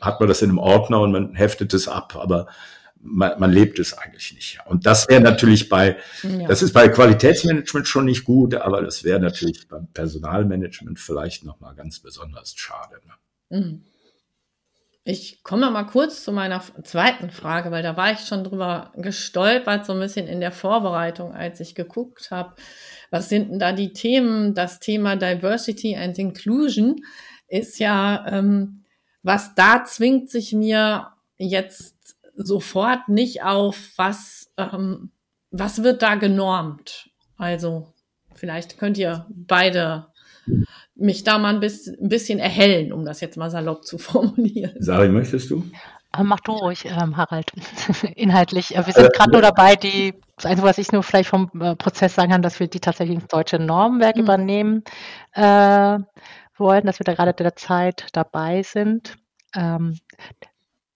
hat 0.00 0.20
man 0.20 0.28
das 0.28 0.42
in 0.42 0.50
einem 0.50 0.58
Ordner 0.58 1.00
und 1.00 1.12
man 1.12 1.34
heftet 1.34 1.74
es 1.74 1.88
ab, 1.88 2.16
aber 2.16 2.46
man, 3.02 3.38
man 3.38 3.52
lebt 3.52 3.78
es 3.78 3.96
eigentlich 3.96 4.34
nicht. 4.34 4.58
Und 4.66 4.86
das 4.86 5.08
wäre 5.08 5.20
natürlich 5.20 5.68
bei, 5.68 5.96
ja. 6.22 6.46
das 6.46 6.62
ist 6.62 6.72
bei 6.72 6.88
Qualitätsmanagement 6.88 7.88
schon 7.88 8.04
nicht 8.04 8.24
gut, 8.24 8.54
aber 8.54 8.82
das 8.82 9.04
wäre 9.04 9.20
natürlich 9.20 9.68
beim 9.68 9.86
Personalmanagement 9.88 10.98
vielleicht 10.98 11.44
nochmal 11.44 11.74
ganz 11.74 12.00
besonders 12.00 12.54
schade. 12.56 13.00
Ne? 13.06 13.58
Mhm. 13.58 13.84
Ich 15.02 15.42
komme 15.42 15.70
mal 15.70 15.84
kurz 15.84 16.22
zu 16.24 16.30
meiner 16.30 16.62
zweiten 16.84 17.30
Frage, 17.30 17.70
weil 17.70 17.82
da 17.82 17.96
war 17.96 18.12
ich 18.12 18.20
schon 18.20 18.44
drüber 18.44 18.92
gestolpert, 18.96 19.86
so 19.86 19.94
ein 19.94 19.98
bisschen 19.98 20.26
in 20.28 20.40
der 20.40 20.52
Vorbereitung, 20.52 21.32
als 21.32 21.58
ich 21.60 21.74
geguckt 21.74 22.30
habe, 22.30 22.54
was 23.10 23.28
sind 23.28 23.50
denn 23.50 23.58
da 23.58 23.72
die 23.72 23.92
Themen? 23.92 24.54
Das 24.54 24.78
Thema 24.78 25.16
Diversity 25.16 25.96
and 25.96 26.18
Inclusion 26.18 27.02
ist 27.48 27.78
ja, 27.78 28.26
ähm, 28.28 28.79
was 29.22 29.54
da 29.54 29.84
zwingt 29.84 30.30
sich 30.30 30.52
mir 30.52 31.08
jetzt 31.36 32.16
sofort 32.34 33.08
nicht 33.08 33.42
auf, 33.42 33.92
was, 33.96 34.50
ähm, 34.56 35.10
was 35.50 35.82
wird 35.82 36.02
da 36.02 36.14
genormt. 36.14 37.10
Also 37.36 37.92
vielleicht 38.34 38.78
könnt 38.78 38.98
ihr 38.98 39.26
beide 39.30 40.06
mich 40.94 41.24
da 41.24 41.38
mal 41.38 41.54
ein 41.54 41.60
bisschen 41.60 42.38
erhellen, 42.38 42.92
um 42.92 43.04
das 43.04 43.20
jetzt 43.20 43.36
mal 43.36 43.50
salopp 43.50 43.84
zu 43.84 43.98
formulieren. 43.98 44.74
Sari, 44.78 45.08
möchtest 45.08 45.50
du? 45.50 45.64
Äh, 46.16 46.24
mach 46.24 46.40
du 46.40 46.52
ruhig, 46.52 46.86
ähm, 46.86 47.16
Harald. 47.16 47.52
Inhaltlich. 48.16 48.74
Äh, 48.74 48.86
wir 48.86 48.92
sind 48.92 49.12
gerade 49.12 49.30
nur 49.30 49.42
dabei, 49.42 49.76
die, 49.76 50.14
das 50.36 50.46
Einzige, 50.46 50.66
was 50.66 50.78
ich 50.78 50.92
nur 50.92 51.02
vielleicht 51.02 51.28
vom 51.28 51.50
äh, 51.60 51.76
Prozess 51.76 52.14
sagen 52.14 52.32
kann, 52.32 52.42
dass 52.42 52.58
wir 52.58 52.66
die 52.66 52.80
tatsächlich 52.80 53.16
ins 53.16 53.28
deutsche 53.28 53.58
Normwerk 53.58 54.16
mhm. 54.16 54.22
übernehmen 54.22 54.84
äh, 55.34 55.98
wollen, 56.60 56.86
dass 56.86 57.00
wir 57.00 57.04
da 57.04 57.14
gerade 57.14 57.34
derzeit 57.34 58.06
dabei 58.12 58.62
sind. 58.62 59.16
Ähm, 59.54 59.98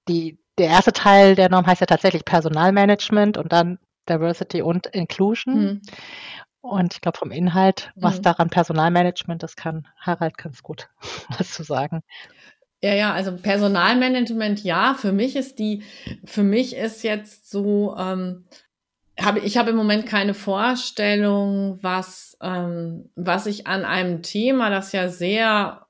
die, 0.09 0.39
der 0.59 0.69
erste 0.69 0.93
Teil 0.93 1.35
der 1.35 1.51
Norm 1.51 1.67
heißt 1.67 1.81
ja 1.81 1.87
tatsächlich 1.87 2.25
Personalmanagement 2.25 3.37
und 3.37 3.53
dann 3.53 3.79
Diversity 4.09 4.63
und 4.63 4.87
Inclusion. 4.87 5.55
Mhm. 5.55 5.83
Und 6.61 6.95
ich 6.95 7.01
glaube 7.01 7.19
vom 7.19 7.31
Inhalt, 7.31 7.93
was 7.95 8.19
mhm. 8.19 8.23
daran 8.23 8.51
Personalmanagement, 8.51 9.43
das 9.43 9.57
kann 9.57 9.87
Harald 9.99 10.39
ganz 10.39 10.63
gut 10.63 10.89
was 11.39 11.51
zu 11.51 11.63
sagen. 11.63 12.03
Ja, 12.83 12.95
ja, 12.95 13.15
also 13.15 13.35
Personalmanagement, 13.37 14.63
ja, 14.63 14.95
für 14.95 15.13
mich 15.13 15.37
ist 15.37 15.59
die, 15.59 15.83
für 16.25 16.43
mich 16.43 16.77
ist 16.77 17.03
jetzt 17.03 17.51
so, 17.51 17.97
ähm, 17.99 18.45
habe 19.21 19.41
ich 19.41 19.57
habe 19.57 19.71
im 19.71 19.77
Moment 19.77 20.07
keine 20.07 20.35
Vorstellung, 20.35 21.79
was 21.83 22.37
ähm, 22.43 23.11
was 23.15 23.47
ich 23.47 23.67
an 23.67 23.85
einem 23.85 24.23
Thema, 24.23 24.71
das 24.71 24.93
ja 24.93 25.09
sehr 25.09 25.87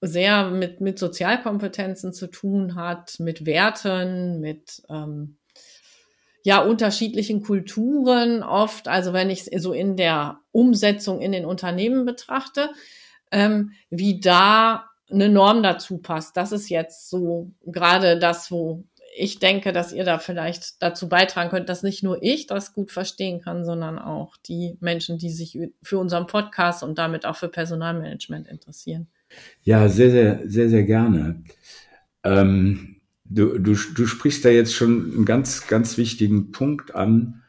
sehr 0.00 0.50
mit, 0.50 0.80
mit 0.80 0.98
Sozialkompetenzen 0.98 2.12
zu 2.12 2.26
tun 2.26 2.74
hat, 2.74 3.20
mit 3.20 3.44
Werten, 3.44 4.40
mit 4.40 4.82
ähm, 4.88 5.36
ja 6.42 6.62
unterschiedlichen 6.62 7.42
Kulturen 7.42 8.42
oft. 8.42 8.88
Also 8.88 9.12
wenn 9.12 9.30
ich 9.30 9.46
es 9.52 9.62
so 9.62 9.72
in 9.72 9.96
der 9.96 10.40
Umsetzung 10.52 11.20
in 11.20 11.32
den 11.32 11.44
Unternehmen 11.44 12.06
betrachte, 12.06 12.70
ähm, 13.30 13.72
wie 13.90 14.20
da 14.20 14.86
eine 15.10 15.28
Norm 15.28 15.62
dazu 15.62 15.98
passt. 15.98 16.36
Das 16.36 16.52
ist 16.52 16.68
jetzt 16.68 17.10
so 17.10 17.50
gerade 17.66 18.18
das, 18.18 18.50
wo 18.50 18.84
ich 19.16 19.38
denke, 19.38 19.72
dass 19.72 19.92
ihr 19.92 20.04
da 20.04 20.18
vielleicht 20.18 20.82
dazu 20.82 21.08
beitragen 21.08 21.50
könnt, 21.50 21.68
dass 21.68 21.82
nicht 21.82 22.02
nur 22.02 22.22
ich 22.22 22.46
das 22.46 22.72
gut 22.72 22.92
verstehen 22.92 23.40
kann, 23.40 23.64
sondern 23.64 23.98
auch 23.98 24.36
die 24.36 24.76
Menschen, 24.80 25.18
die 25.18 25.30
sich 25.30 25.58
für 25.82 25.98
unseren 25.98 26.26
Podcast 26.26 26.82
und 26.82 26.98
damit 26.98 27.26
auch 27.26 27.36
für 27.36 27.48
Personalmanagement 27.48 28.46
interessieren. 28.46 29.08
Ja, 29.62 29.88
sehr, 29.88 30.10
sehr, 30.10 30.40
sehr, 30.44 30.68
sehr 30.68 30.84
gerne. 30.84 31.42
Ähm, 32.24 32.96
du, 33.24 33.58
du, 33.58 33.74
du 33.74 34.06
sprichst 34.06 34.44
da 34.44 34.48
jetzt 34.48 34.74
schon 34.74 35.12
einen 35.12 35.24
ganz, 35.24 35.66
ganz 35.66 35.96
wichtigen 35.96 36.52
Punkt 36.52 36.94
an. 36.94 37.42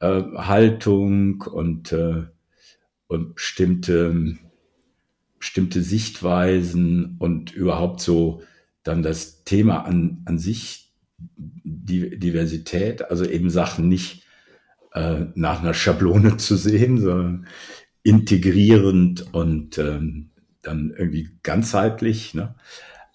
Äh, 0.00 0.22
Haltung 0.36 1.42
und, 1.42 1.92
äh, 1.92 2.22
und 3.06 3.34
bestimmte, 3.34 4.36
bestimmte 5.38 5.82
Sichtweisen 5.82 7.16
und 7.18 7.52
überhaupt 7.52 8.00
so 8.00 8.42
dann 8.82 9.02
das 9.02 9.44
Thema 9.44 9.84
an, 9.84 10.22
an 10.24 10.38
sich, 10.38 10.89
Diversität, 11.44 13.10
also 13.10 13.24
eben 13.24 13.50
Sachen 13.50 13.88
nicht 13.88 14.24
äh, 14.92 15.26
nach 15.34 15.60
einer 15.60 15.74
Schablone 15.74 16.36
zu 16.36 16.56
sehen, 16.56 16.98
sondern 17.00 17.46
integrierend 18.02 19.32
und 19.34 19.78
ähm, 19.78 20.30
dann 20.62 20.92
irgendwie 20.96 21.30
ganzheitlich. 21.42 22.34
Ne? 22.34 22.54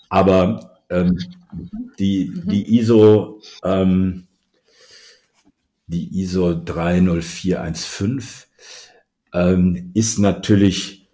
Aber 0.10 0.80
ähm, 0.89 1.18
die, 2.00 2.32
mhm. 2.34 2.50
die 2.50 2.78
ISO, 2.78 3.41
ähm, 3.63 4.28
die 5.88 6.22
ISO 6.22 6.54
30415 6.54 8.22
ähm, 9.34 9.91
ist 9.94 10.20
natürlich 10.20 11.10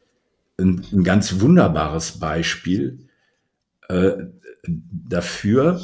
ein, 0.59 0.85
ein, 0.91 1.03
ganz 1.03 1.39
wunderbares 1.39 2.19
Beispiel 2.19 3.07
äh, 3.89 4.11
dafür, 4.63 5.81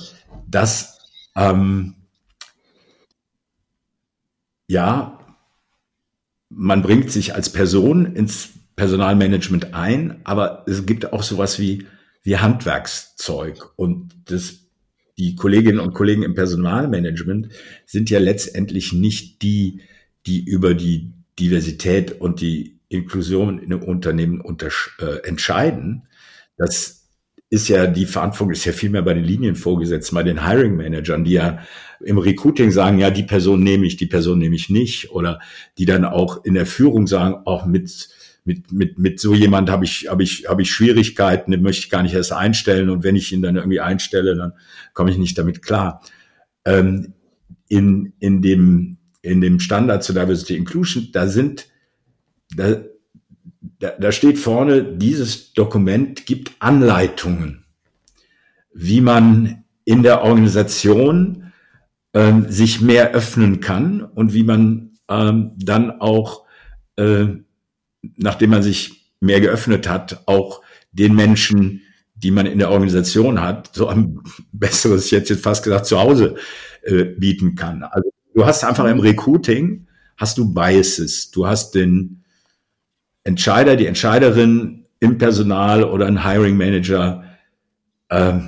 dass 0.47 0.96
ähm, 1.37 1.93
ja, 4.67 5.19
man 6.49 6.81
bringt 6.81 7.11
sich 7.11 7.35
als 7.35 7.51
Person 7.51 8.15
ins 8.15 8.49
Personalmanagement 8.75 9.73
ein, 9.73 10.21
aber 10.23 10.65
es 10.67 10.85
gibt 10.85 11.13
auch 11.13 11.23
sowas 11.23 11.59
wie, 11.59 11.85
wie 12.23 12.37
Handwerkszeug 12.37 13.71
und 13.75 14.13
das, 14.25 14.67
die 15.17 15.35
Kolleginnen 15.35 15.79
und 15.79 15.93
Kollegen 15.93 16.23
im 16.23 16.35
Personalmanagement 16.35 17.49
sind 17.85 18.09
ja 18.09 18.19
letztendlich 18.19 18.93
nicht 18.93 19.41
die, 19.41 19.81
die 20.25 20.43
über 20.43 20.73
die 20.73 21.13
Diversität 21.39 22.19
und 22.19 22.41
die 22.41 22.79
Inklusion 22.89 23.59
in 23.59 23.73
einem 23.73 23.83
Unternehmen 23.83 24.41
unter, 24.41 24.69
äh, 24.99 25.27
entscheiden. 25.27 26.07
Das 26.57 27.06
ist 27.49 27.69
ja, 27.69 27.87
die 27.87 28.05
Verantwortung 28.05 28.51
ist 28.51 28.65
ja 28.65 28.73
viel 28.73 28.89
mehr 28.89 29.01
bei 29.01 29.13
den 29.13 29.23
Linienvorgesetzten, 29.23 30.15
bei 30.15 30.23
den 30.23 30.45
Hiring 30.45 30.75
Managern, 30.75 31.23
die 31.23 31.33
ja 31.33 31.59
im 32.01 32.17
Recruiting 32.17 32.71
sagen, 32.71 32.99
ja, 32.99 33.09
die 33.09 33.23
Person 33.23 33.63
nehme 33.63 33.85
ich, 33.85 33.95
die 33.95 34.05
Person 34.05 34.37
nehme 34.37 34.55
ich 34.55 34.69
nicht, 34.69 35.11
oder 35.11 35.39
die 35.77 35.85
dann 35.85 36.03
auch 36.03 36.43
in 36.43 36.55
der 36.55 36.65
Führung 36.65 37.07
sagen, 37.07 37.35
auch 37.45 37.65
mit 37.65 38.09
mit, 38.47 38.71
mit, 38.71 38.97
mit 38.97 39.19
so 39.19 39.33
jemand 39.33 39.69
habe 39.69 39.83
ich, 39.83 40.07
habe 40.09 40.23
ich, 40.23 40.47
habe 40.47 40.61
ich 40.61 40.71
Schwierigkeiten, 40.71 41.51
den 41.51 41.61
möchte 41.61 41.83
ich 41.83 41.89
gar 41.89 42.01
nicht 42.01 42.13
erst 42.13 42.31
einstellen. 42.31 42.89
Und 42.89 43.03
wenn 43.03 43.17
ich 43.17 43.33
ihn 43.33 43.41
dann 43.41 43.57
irgendwie 43.57 43.81
einstelle, 43.81 44.37
dann 44.37 44.53
komme 44.93 45.11
ich 45.11 45.17
nicht 45.17 45.37
damit 45.37 45.61
klar. 45.61 46.01
Ähm, 46.63 47.13
in, 47.67 48.13
in 48.19 48.41
dem, 48.41 48.97
in 49.21 49.41
dem 49.41 49.59
Standard 49.59 50.01
zu 50.01 50.13
Diversity 50.13 50.55
Inclusion, 50.55 51.09
da 51.11 51.27
sind, 51.27 51.67
da, 52.55 52.77
da, 53.79 53.91
da 53.99 54.11
steht 54.11 54.37
vorne, 54.37 54.83
dieses 54.83 55.53
Dokument 55.53 56.25
gibt 56.25 56.51
Anleitungen, 56.59 57.65
wie 58.73 59.01
man 59.01 59.63
in 59.85 60.03
der 60.03 60.23
Organisation 60.23 61.51
ähm, 62.13 62.45
sich 62.49 62.81
mehr 62.81 63.11
öffnen 63.11 63.59
kann 63.59 64.01
und 64.01 64.33
wie 64.33 64.43
man 64.43 64.91
ähm, 65.09 65.51
dann 65.57 66.01
auch 66.01 66.45
äh, 66.97 67.27
nachdem 68.15 68.51
man 68.51 68.63
sich 68.63 69.13
mehr 69.19 69.41
geöffnet 69.41 69.87
hat, 69.89 70.23
auch 70.25 70.61
den 70.91 71.15
Menschen, 71.15 71.81
die 72.15 72.31
man 72.31 72.45
in 72.45 72.59
der 72.59 72.71
Organisation 72.71 73.41
hat, 73.41 73.71
so 73.73 73.87
ein 73.87 74.19
besseres, 74.51 75.11
jetzt 75.11 75.29
jetzt 75.29 75.43
fast 75.43 75.63
gesagt, 75.63 75.85
zu 75.85 75.99
Hause 75.99 76.35
äh, 76.83 77.05
bieten 77.05 77.55
kann. 77.55 77.83
Also 77.83 78.09
du 78.33 78.45
hast 78.45 78.63
einfach 78.63 78.85
im 78.85 78.99
Recruiting, 78.99 79.87
hast 80.15 80.37
du 80.37 80.53
Biases. 80.53 81.31
Du 81.31 81.45
hast 81.47 81.75
den 81.75 82.23
Entscheider, 83.27 83.75
die 83.75 83.87
Entscheiderin 83.87 84.85
im 85.01 85.17
Personal 85.17 85.83
oder 85.83 86.05
ein 86.05 86.23
Hiring 86.25 86.55
Manager, 86.55 87.25
äh, 88.07 88.39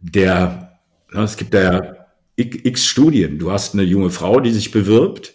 der, 0.00 0.80
na, 1.12 1.22
es 1.22 1.36
gibt 1.36 1.54
da 1.54 1.62
ja 1.62 1.94
x 2.36 2.84
Studien. 2.84 3.38
Du 3.38 3.52
hast 3.52 3.74
eine 3.74 3.84
junge 3.84 4.10
Frau, 4.10 4.40
die 4.40 4.50
sich 4.50 4.72
bewirbt, 4.72 5.34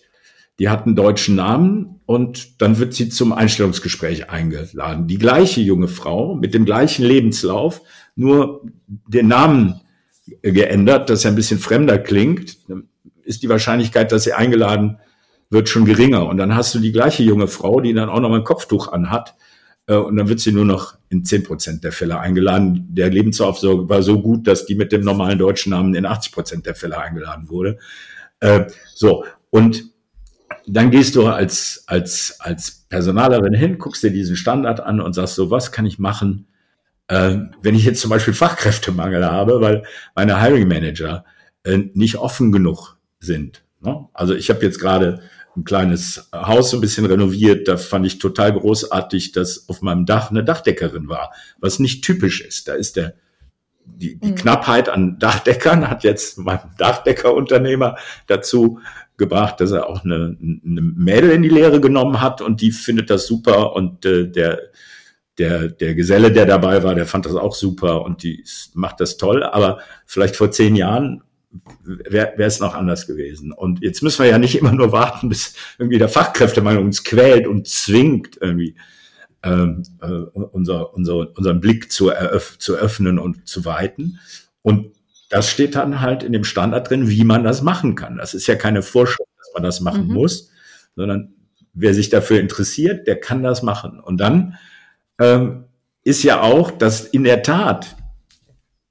die 0.59 0.67
hat 0.67 0.85
einen 0.85 0.97
deutschen 0.97 1.35
Namen 1.35 2.01
und 2.05 2.61
dann 2.61 2.79
wird 2.79 2.93
sie 2.93 3.07
zum 3.07 3.31
Einstellungsgespräch 3.31 4.29
eingeladen. 4.29 5.07
Die 5.07 5.17
gleiche 5.17 5.61
junge 5.61 5.87
Frau 5.87 6.35
mit 6.35 6.53
dem 6.53 6.65
gleichen 6.65 7.05
Lebenslauf, 7.05 7.81
nur 8.17 8.65
den 9.07 9.29
Namen 9.29 9.79
geändert, 10.41 11.09
dass 11.09 11.23
er 11.23 11.31
ein 11.31 11.35
bisschen 11.35 11.59
fremder 11.59 11.97
klingt, 11.97 12.57
ist 13.23 13.41
die 13.41 13.47
Wahrscheinlichkeit, 13.47 14.11
dass 14.11 14.25
sie 14.25 14.33
eingeladen 14.33 14.97
wird, 15.49 15.69
schon 15.69 15.85
geringer. 15.85 16.27
Und 16.27 16.37
dann 16.37 16.55
hast 16.55 16.75
du 16.75 16.79
die 16.79 16.91
gleiche 16.91 17.23
junge 17.23 17.47
Frau, 17.47 17.79
die 17.79 17.93
dann 17.93 18.09
auch 18.09 18.19
noch 18.19 18.33
ein 18.33 18.43
Kopftuch 18.43 18.91
anhat. 18.91 19.35
Äh, 19.87 19.95
und 19.95 20.17
dann 20.17 20.29
wird 20.29 20.39
sie 20.39 20.51
nur 20.51 20.65
noch 20.65 20.97
in 21.09 21.25
zehn 21.25 21.43
Prozent 21.43 21.83
der 21.83 21.91
Fälle 21.91 22.19
eingeladen. 22.19 22.87
Der 22.89 23.09
Lebenslauf 23.09 23.63
war 23.63 24.03
so 24.03 24.21
gut, 24.21 24.47
dass 24.47 24.65
die 24.65 24.75
mit 24.75 24.91
dem 24.91 25.01
normalen 25.01 25.39
deutschen 25.39 25.71
Namen 25.71 25.95
in 25.95 26.05
80 26.05 26.31
Prozent 26.31 26.65
der 26.65 26.75
Fälle 26.75 26.97
eingeladen 26.99 27.49
wurde. 27.49 27.79
Äh, 28.39 28.65
so, 28.93 29.25
Und 29.49 29.85
dann 30.67 30.91
gehst 30.91 31.15
du 31.15 31.27
als, 31.27 31.83
als, 31.87 32.37
als 32.39 32.85
Personalerin 32.89 33.53
hin, 33.53 33.79
guckst 33.79 34.03
dir 34.03 34.11
diesen 34.11 34.35
Standard 34.35 34.79
an 34.79 35.01
und 35.01 35.13
sagst 35.13 35.35
so, 35.35 35.49
was 35.49 35.71
kann 35.71 35.85
ich 35.85 35.97
machen, 35.99 36.47
äh, 37.07 37.37
wenn 37.61 37.75
ich 37.75 37.85
jetzt 37.85 38.01
zum 38.01 38.11
Beispiel 38.11 38.33
Fachkräftemangel 38.33 39.25
habe, 39.25 39.61
weil 39.61 39.83
meine 40.15 40.39
Hiring 40.41 40.67
Manager 40.67 41.25
äh, 41.63 41.79
nicht 41.93 42.17
offen 42.17 42.51
genug 42.51 42.97
sind. 43.19 43.63
Ne? 43.81 44.07
Also 44.13 44.35
ich 44.35 44.49
habe 44.49 44.63
jetzt 44.63 44.79
gerade 44.79 45.21
ein 45.55 45.63
kleines 45.63 46.29
Haus 46.33 46.71
so 46.71 46.77
ein 46.77 46.81
bisschen 46.81 47.05
renoviert. 47.05 47.67
Da 47.67 47.77
fand 47.77 48.05
ich 48.05 48.19
total 48.19 48.53
großartig, 48.53 49.31
dass 49.31 49.67
auf 49.67 49.81
meinem 49.81 50.05
Dach 50.05 50.31
eine 50.31 50.43
Dachdeckerin 50.43 51.09
war, 51.09 51.33
was 51.59 51.79
nicht 51.79 52.03
typisch 52.03 52.41
ist. 52.41 52.67
Da 52.67 52.73
ist 52.73 52.95
der 52.95 53.15
die, 53.85 54.19
die 54.19 54.31
mhm. 54.31 54.35
Knappheit 54.35 54.87
an 54.87 55.17
Dachdeckern 55.19 55.89
hat 55.89 56.03
jetzt 56.03 56.37
mein 56.37 56.59
Dachdeckerunternehmer 56.77 57.97
dazu 58.27 58.79
gebracht, 59.17 59.59
dass 59.59 59.71
er 59.71 59.89
auch 59.89 60.05
eine, 60.05 60.37
eine 60.39 60.81
Mädel 60.81 61.31
in 61.31 61.41
die 61.41 61.49
Lehre 61.49 61.81
genommen 61.81 62.21
hat 62.21 62.41
und 62.41 62.61
die 62.61 62.71
findet 62.71 63.09
das 63.09 63.25
super 63.27 63.73
und 63.73 64.05
äh, 64.05 64.29
der 64.29 64.59
der, 65.39 65.69
der 65.69 65.95
Geselle, 65.95 66.31
der 66.31 66.45
dabei 66.45 66.83
war, 66.83 66.95
der 66.95 67.05
fand 67.05 67.25
das 67.25 67.35
auch 67.35 67.55
super 67.55 68.01
und 68.03 68.23
die 68.23 68.43
macht 68.73 68.99
das 68.99 69.15
toll. 69.15 69.41
Aber 69.41 69.79
vielleicht 70.05 70.35
vor 70.35 70.51
zehn 70.51 70.75
Jahren 70.75 71.23
wäre 71.83 72.33
es 72.37 72.59
noch 72.59 72.75
anders 72.75 73.07
gewesen. 73.07 73.51
Und 73.51 73.81
jetzt 73.81 74.03
müssen 74.03 74.23
wir 74.23 74.29
ja 74.29 74.37
nicht 74.37 74.55
immer 74.55 74.71
nur 74.71 74.91
warten, 74.91 75.29
bis 75.29 75.55
irgendwie 75.77 75.97
der 75.97 76.09
Fachkräftemangel 76.09 76.83
uns 76.83 77.03
quält 77.03 77.47
und 77.47 77.67
zwingt, 77.67 78.37
irgendwie 78.39 78.75
ähm, 79.43 79.83
äh, 80.01 80.07
unser, 80.07 80.93
unser, 80.93 81.35
unseren 81.37 81.59
Blick 81.59 81.91
zu, 81.91 82.09
eröff 82.09 82.57
zu 82.59 82.75
öffnen 82.75 83.19
und 83.19 83.47
zu 83.47 83.65
weiten. 83.65 84.19
Und 84.61 84.93
das 85.29 85.49
steht 85.49 85.75
dann 85.75 86.01
halt 86.01 86.23
in 86.23 86.33
dem 86.33 86.43
Standard 86.43 86.89
drin, 86.89 87.09
wie 87.09 87.23
man 87.23 87.43
das 87.43 87.61
machen 87.61 87.95
kann. 87.95 88.17
Das 88.17 88.33
ist 88.33 88.47
ja 88.47 88.55
keine 88.55 88.81
Vorschrift, 88.81 89.29
dass 89.37 89.51
man 89.53 89.63
das 89.63 89.79
machen 89.79 90.07
mhm. 90.07 90.13
muss, 90.13 90.49
sondern 90.95 91.33
wer 91.73 91.93
sich 91.93 92.09
dafür 92.09 92.39
interessiert, 92.39 93.07
der 93.07 93.19
kann 93.19 93.43
das 93.43 93.63
machen. 93.63 93.99
Und 93.99 94.17
dann 94.17 94.57
ähm, 95.19 95.65
ist 96.03 96.23
ja 96.23 96.41
auch, 96.41 96.71
dass 96.71 97.05
in 97.05 97.23
der 97.23 97.43
Tat 97.43 97.95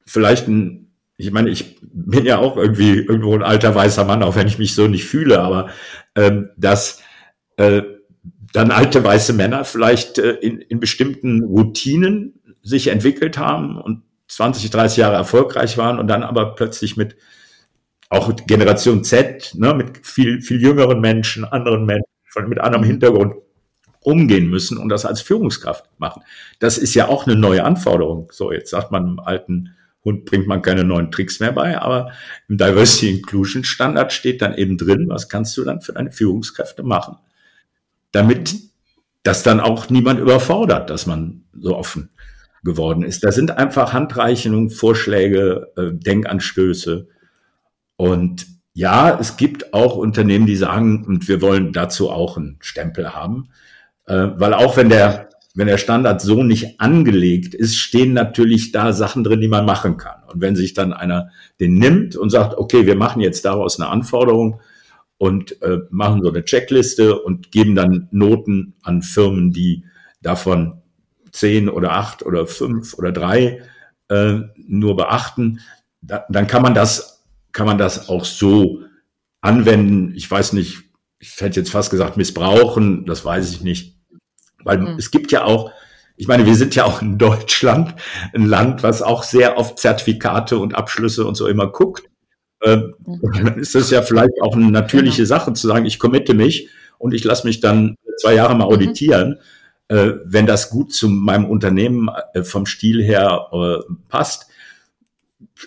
vielleicht 0.07 0.49
ein, 0.49 0.78
ich 1.19 1.33
meine, 1.33 1.51
ich 1.51 1.77
bin 1.83 2.25
ja 2.25 2.39
auch 2.39 2.57
irgendwie 2.57 2.95
irgendwo 2.95 3.35
ein 3.35 3.43
alter 3.43 3.75
weißer 3.75 4.05
Mann, 4.05 4.23
auch 4.23 4.37
wenn 4.37 4.47
ich 4.47 4.59
mich 4.59 4.75
so 4.75 4.87
nicht 4.87 5.05
fühle, 5.05 5.41
aber 5.41 5.69
ähm, 6.15 6.51
dass 6.57 7.03
äh, 7.57 7.83
dann 8.53 8.71
alte 8.71 9.03
weiße 9.03 9.33
Männer 9.33 9.65
vielleicht 9.65 10.19
äh, 10.19 10.31
in, 10.35 10.61
in 10.61 10.79
bestimmten 10.79 11.43
Routinen 11.43 12.41
sich 12.63 12.87
entwickelt 12.87 13.37
haben 13.37 13.77
und 13.77 14.05
20, 14.29 14.71
30 14.71 14.99
Jahre 14.99 15.17
erfolgreich 15.17 15.77
waren 15.77 15.99
und 15.99 16.07
dann 16.07 16.23
aber 16.23 16.55
plötzlich 16.55 16.97
mit 16.97 17.17
auch 18.11 18.35
Generation 18.47 19.03
Z, 19.03 19.55
ne, 19.57 19.75
mit 19.75 20.07
viel, 20.07 20.41
viel 20.41 20.63
jüngeren 20.63 21.01
Menschen, 21.01 21.45
anderen 21.45 21.85
Menschen, 21.85 22.05
mit 22.47 22.61
anderem 22.61 22.85
Hintergrund 22.85 23.35
umgehen 24.01 24.49
müssen 24.49 24.79
und 24.79 24.89
das 24.89 25.05
als 25.05 25.21
Führungskraft 25.21 25.85
machen. 25.99 26.23
Das 26.61 26.79
ist 26.79 26.95
ja 26.95 27.09
auch 27.09 27.27
eine 27.27 27.35
neue 27.35 27.65
Anforderung. 27.65 28.31
So, 28.31 28.53
jetzt 28.53 28.71
sagt 28.71 28.93
man 28.93 29.09
im 29.09 29.19
alten 29.19 29.75
Hund 30.09 30.25
bringt 30.25 30.47
man 30.47 30.63
keine 30.63 30.85
neuen 30.85 31.11
Tricks 31.11 31.41
mehr 31.41 31.53
bei, 31.53 31.79
aber 31.81 32.13
im 32.49 32.59
Diversity 32.59 33.11
Inclusion 33.17 33.65
Standard 33.65 34.13
steht 34.13 34.43
dann 34.43 34.55
eben 34.55 34.77
drin, 34.77 35.09
was 35.09 35.29
kannst 35.29 35.57
du 35.57 35.65
dann 35.65 35.81
für 35.81 35.93
deine 35.93 36.11
Führungskräfte 36.11 36.83
machen, 36.83 37.17
damit 38.13 38.55
das 39.23 39.43
dann 39.43 39.61
auch 39.61 39.91
niemand 39.91 40.21
überfordert, 40.21 40.91
dass 40.91 41.07
man 41.07 41.45
so 41.59 41.77
offen 41.77 42.11
geworden 42.65 43.03
ist. 43.03 43.25
Da 43.25 43.33
sind 43.33 43.53
einfach 43.53 43.93
Handreichungen, 43.93 44.71
Vorschläge, 44.71 45.69
äh, 45.77 45.93
Denkanstöße 45.93 47.09
und 47.97 48.47
ja, 48.79 49.19
es 49.19 49.37
gibt 49.37 49.75
auch 49.75 49.97
Unternehmen, 49.97 50.47
die 50.47 50.55
sagen, 50.55 51.05
und 51.05 51.27
wir 51.27 51.43
wollen 51.43 51.73
dazu 51.73 52.11
auch 52.11 52.37
einen 52.37 52.59
Stempel 52.61 53.13
haben. 53.13 53.49
Äh, 54.07 54.29
weil 54.37 54.55
auch 54.55 54.77
wenn 54.77 54.89
der, 54.89 55.28
wenn 55.59 55.67
der 55.67 55.77
Standard 55.77 56.21
so 56.21 56.45
nicht 56.45 56.81
angelegt 56.81 57.53
ist, 57.53 57.77
stehen 57.79 58.13
natürlich 58.13 58.71
da 58.71 58.93
Sachen 58.93 59.25
drin, 59.25 59.41
die 59.41 59.49
man 59.49 59.67
machen 59.67 59.97
kann. 59.97 60.23
Und 60.33 60.41
wenn 60.41 60.55
sich 60.55 60.73
dann 60.73 60.93
einer 60.93 61.31
den 61.59 61.75
nimmt 61.75 62.15
und 62.15 62.31
sagt, 62.31 62.57
okay, 62.57 62.87
wir 62.87 62.95
machen 62.95 63.21
jetzt 63.21 63.45
daraus 63.45 63.81
eine 63.81 63.91
Anforderung 63.91 64.61
und 65.17 65.61
äh, 65.63 65.79
machen 65.91 66.23
so 66.23 66.29
eine 66.29 66.45
Checkliste 66.45 67.21
und 67.21 67.51
geben 67.51 67.75
dann 67.75 68.07
Noten 68.13 68.75
an 68.83 69.03
Firmen, 69.03 69.51
die 69.53 69.85
davon 70.23 70.81
zehn 71.33 71.69
oder 71.69 71.91
acht 71.91 72.25
oder 72.25 72.47
fünf 72.47 72.95
oder 72.95 73.11
drei 73.11 73.61
äh, 74.11 74.39
nur 74.57 74.97
beachten, 74.97 75.59
da, 76.03 76.25
dann 76.29 76.47
kann 76.47 76.63
man 76.63 76.75
das, 76.75 77.25
kann 77.51 77.67
man 77.67 77.79
das 77.79 78.09
auch 78.09 78.25
so 78.25 78.83
anwenden. 79.41 80.13
Ich 80.15 80.31
weiß 80.31 80.53
nicht, 80.53 80.85
ich 81.19 81.41
hätte 81.41 81.59
jetzt 81.59 81.73
fast 81.73 81.91
gesagt 81.91 82.17
missbrauchen, 82.17 83.07
das 83.07 83.25
weiß 83.25 83.51
ich 83.51 83.61
nicht. 83.61 83.98
Weil 84.69 84.79
mhm. 84.79 84.99
es 84.99 85.11
gibt 85.11 85.33
ja 85.33 85.45
auch, 85.45 85.73
ich 86.17 86.29
meine, 86.29 86.45
wir 86.45 86.55
sind 86.55 86.75
ja 86.75 86.85
auch 86.85 87.01
in 87.01 87.17
Deutschland, 87.17 87.95
ein 88.35 88.47
Land, 88.47 88.83
was 88.83 89.01
auch 89.01 89.23
sehr 89.23 89.57
auf 89.57 89.77
Zertifikate 89.77 90.59
und 90.59 90.75
Abschlüsse 90.75 91.27
und 91.27 91.37
so 91.37 91.49
immer 91.49 91.69
guckt. 91.69 92.05
Ähm, 92.63 92.95
mhm. 93.07 93.21
Dann 93.33 93.59
ist 93.59 93.75
es 93.75 93.91
ja 93.91 94.03
vielleicht 94.03 94.43
auch 94.43 94.55
eine 94.55 94.71
natürliche 94.71 95.23
genau. 95.23 95.29
Sache 95.29 95.53
zu 95.55 95.67
sagen, 95.67 95.87
ich 95.87 95.99
committe 95.99 96.35
mich 96.35 96.69
und 96.99 97.15
ich 97.15 97.25
lasse 97.25 97.47
mich 97.47 97.61
dann 97.61 97.97
zwei 98.21 98.35
Jahre 98.35 98.55
mal 98.55 98.67
mhm. 98.67 98.73
auditieren. 98.73 99.29
Mhm. 99.31 99.97
Äh, 99.97 100.15
wenn 100.25 100.45
das 100.45 100.69
gut 100.69 100.93
zu 100.93 101.09
meinem 101.09 101.47
Unternehmen 101.47 102.11
äh, 102.35 102.43
vom 102.43 102.67
Stil 102.67 103.03
her 103.03 103.47
äh, 103.53 103.93
passt. 104.11 104.49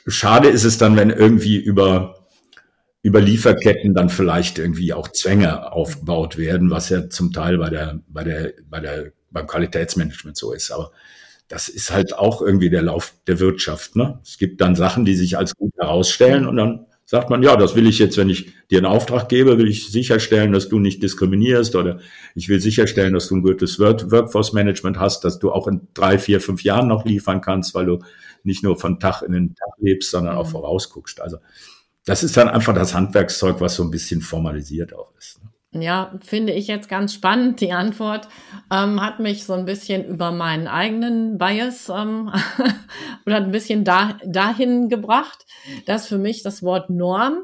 Schade 0.06 0.48
ist 0.48 0.64
es 0.64 0.78
dann, 0.78 0.96
wenn 0.96 1.10
irgendwie 1.10 1.58
über 1.58 2.21
über 3.04 3.20
Lieferketten 3.20 3.94
dann 3.94 4.10
vielleicht 4.10 4.60
irgendwie 4.60 4.94
auch 4.94 5.08
Zwänge 5.08 5.72
aufgebaut 5.72 6.38
werden, 6.38 6.70
was 6.70 6.90
ja 6.90 7.10
zum 7.10 7.34
Teil 7.34 7.58
bei 7.58 7.70
der, 7.70 8.00
bei 8.08 8.24
der, 8.24 8.54
bei 8.70 8.80
der, 8.80 9.12
beim 9.32 9.48
Qualitätsmanagement 9.48 10.38
so 10.38 10.54
ist. 10.54 10.72
Aber 10.72 10.92
das 11.48 11.68
ist 11.68 11.92
halt 11.92 12.14
auch 12.14 12.42
irgendwie 12.42 12.70
der 12.70 12.84
Lauf 12.84 13.14
der 13.28 13.40
Wirtschaft. 13.40 13.96
Ne? 13.96 14.20
Es 14.24 14.38
gibt 14.38 14.62
dann 14.62 14.76
Sachen, 14.76 15.04
die 15.04 15.16
sich 15.16 15.38
als 15.38 15.56
gut 15.56 15.74
herausstellen 15.80 16.48
und 16.48 16.56
dann 16.58 16.86
sagt 17.06 17.30
man, 17.30 17.44
ja, 17.44 17.58
das 17.58 17.76
will 17.76 17.88
ich 17.88 18.00
jetzt, 18.00 18.16
wenn 18.18 18.30
ich 18.30 18.54
dir 18.70 18.78
einen 18.78 18.86
Auftrag 18.86 19.28
gebe, 19.28 19.58
will 19.58 19.68
ich 19.68 19.92
sicherstellen, 19.92 20.54
dass 20.54 20.70
du 20.70 20.80
nicht 20.80 21.04
diskriminierst 21.04 21.76
oder 21.76 22.00
ich 22.36 22.48
will 22.48 22.62
sicherstellen, 22.62 23.14
dass 23.14 23.28
du 23.28 23.36
ein 23.36 23.42
gutes 23.42 23.80
Workforce 23.80 24.54
Management 24.54 24.98
hast, 24.98 25.26
dass 25.26 25.38
du 25.38 25.52
auch 25.52 25.68
in 25.68 25.90
drei, 25.94 26.18
vier, 26.18 26.40
fünf 26.40 26.64
Jahren 26.64 26.88
noch 26.88 27.04
liefern 27.04 27.42
kannst, 27.42 27.76
weil 27.76 27.86
du 27.88 28.00
nicht 28.44 28.64
nur 28.64 28.80
von 28.80 29.00
Tag 29.00 29.24
in 29.24 29.34
den 29.34 29.56
Tag 29.56 29.74
lebst, 29.80 30.12
sondern 30.12 30.38
auch 30.38 30.48
mhm. 30.48 30.52
vorausguckst. 30.52 31.20
Also 31.20 31.38
das 32.06 32.24
ist 32.24 32.36
dann 32.38 32.50
einfach 32.50 32.74
das 32.74 32.94
Handwerkszeug, 32.94 33.62
was 33.62 33.76
so 33.76 33.84
ein 33.84 33.92
bisschen 33.92 34.22
formalisiert 34.22 34.94
auch 34.94 35.14
ist. 35.18 35.40
Ne? 35.44 35.52
Ja, 35.74 36.20
finde 36.22 36.52
ich 36.52 36.68
jetzt 36.68 36.90
ganz 36.90 37.14
spannend. 37.14 37.62
Die 37.62 37.72
Antwort 37.72 38.28
ähm, 38.72 39.02
hat 39.02 39.20
mich 39.22 39.46
so 39.46 39.54
ein 39.54 39.64
bisschen 39.64 40.04
über 40.04 40.32
meinen 40.32 40.68
eigenen 40.68 41.38
Bias 41.38 41.88
ähm, 41.88 42.34
oder 43.26 43.38
ein 43.38 43.52
bisschen 43.52 43.86
da, 43.86 44.18
dahin 44.26 44.90
gebracht, 44.90 45.46
dass 45.86 46.08
für 46.08 46.18
mich 46.18 46.44
das 46.44 46.62
Wort 46.62 46.90
Norm 46.90 47.44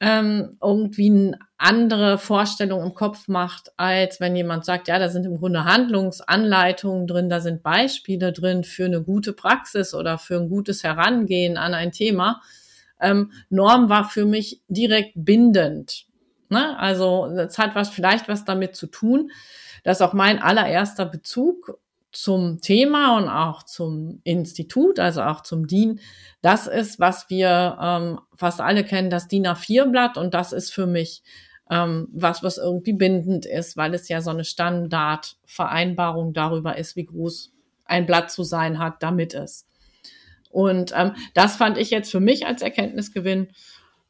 ähm, 0.00 0.58
irgendwie 0.62 1.10
eine 1.10 1.38
andere 1.56 2.18
Vorstellung 2.18 2.82
im 2.82 2.94
Kopf 2.94 3.28
macht, 3.28 3.72
als 3.78 4.20
wenn 4.20 4.36
jemand 4.36 4.66
sagt, 4.66 4.86
ja, 4.86 4.98
da 4.98 5.08
sind 5.08 5.24
im 5.24 5.38
Grunde 5.38 5.64
Handlungsanleitungen 5.64 7.06
drin, 7.06 7.30
da 7.30 7.40
sind 7.40 7.62
Beispiele 7.62 8.32
drin 8.32 8.62
für 8.62 8.84
eine 8.84 9.02
gute 9.02 9.32
Praxis 9.32 9.94
oder 9.94 10.18
für 10.18 10.36
ein 10.36 10.50
gutes 10.50 10.84
Herangehen 10.84 11.56
an 11.56 11.72
ein 11.72 11.92
Thema 11.92 12.42
ähm, 13.00 13.32
Norm 13.50 13.88
war 13.88 14.08
für 14.08 14.26
mich 14.26 14.62
direkt 14.68 15.12
bindend. 15.14 16.06
Ne? 16.48 16.78
Also 16.78 17.26
es 17.26 17.58
hat 17.58 17.74
was 17.74 17.90
vielleicht 17.90 18.28
was 18.28 18.44
damit 18.44 18.76
zu 18.76 18.86
tun, 18.86 19.30
dass 19.84 20.02
auch 20.02 20.12
mein 20.12 20.40
allererster 20.40 21.06
Bezug 21.06 21.78
zum 22.10 22.60
Thema 22.60 23.16
und 23.18 23.28
auch 23.28 23.62
zum 23.62 24.20
Institut, 24.24 24.98
also 24.98 25.22
auch 25.22 25.42
zum 25.42 25.66
DIN, 25.66 26.00
das 26.40 26.66
ist, 26.66 26.98
was 26.98 27.28
wir 27.28 27.78
ähm, 27.80 28.18
fast 28.34 28.60
alle 28.60 28.82
kennen, 28.84 29.10
das 29.10 29.28
DIN 29.28 29.46
A4-Blatt 29.46 30.16
und 30.16 30.34
das 30.34 30.52
ist 30.52 30.72
für 30.72 30.86
mich 30.86 31.22
ähm, 31.70 32.08
was, 32.12 32.42
was 32.42 32.56
irgendwie 32.56 32.94
bindend 32.94 33.44
ist, 33.44 33.76
weil 33.76 33.92
es 33.94 34.08
ja 34.08 34.22
so 34.22 34.30
eine 34.30 34.44
Standardvereinbarung 34.44 36.32
darüber 36.32 36.78
ist, 36.78 36.96
wie 36.96 37.04
groß 37.04 37.52
ein 37.84 38.06
Blatt 38.06 38.30
zu 38.30 38.42
sein 38.42 38.78
hat, 38.78 39.02
damit 39.02 39.34
es. 39.34 39.67
Und 40.50 40.92
ähm, 40.96 41.12
das 41.34 41.56
fand 41.56 41.78
ich 41.78 41.90
jetzt 41.90 42.10
für 42.10 42.20
mich 42.20 42.46
als 42.46 42.62
Erkenntnisgewinn 42.62 43.48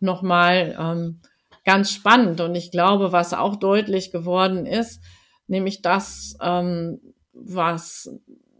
nochmal 0.00 0.76
ähm, 0.78 1.20
ganz 1.64 1.92
spannend. 1.92 2.40
Und 2.40 2.54
ich 2.54 2.70
glaube, 2.70 3.12
was 3.12 3.34
auch 3.34 3.56
deutlich 3.56 4.10
geworden 4.10 4.66
ist, 4.66 5.02
nämlich 5.46 5.82
das, 5.82 6.36
ähm, 6.40 7.00
was 7.32 8.10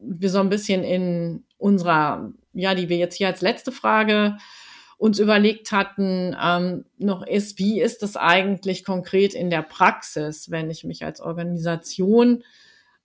wir 0.01 0.31
so 0.31 0.41
ein 0.41 0.49
bisschen 0.49 0.85
in 0.85 1.45
unserer, 1.57 2.33
ja, 2.53 2.75
die 2.75 2.89
wir 2.89 2.97
jetzt 2.97 3.17
hier 3.17 3.29
als 3.29 3.41
letzte 3.41 3.73
Frage 3.73 4.37
uns 4.97 5.21
überlegt 5.21 5.71
hatten, 5.71 6.37
ähm, 6.43 6.85
noch 6.99 7.25
ist, 7.25 7.59
wie 7.59 7.81
ist 7.81 8.03
es 8.03 8.17
eigentlich 8.17 8.85
konkret 8.85 9.33
in 9.33 9.49
der 9.49 9.63
Praxis, 9.63 10.51
wenn 10.51 10.71
ich 10.71 10.83
mich 10.83 11.05
als 11.05 11.21
Organisation 11.21 12.43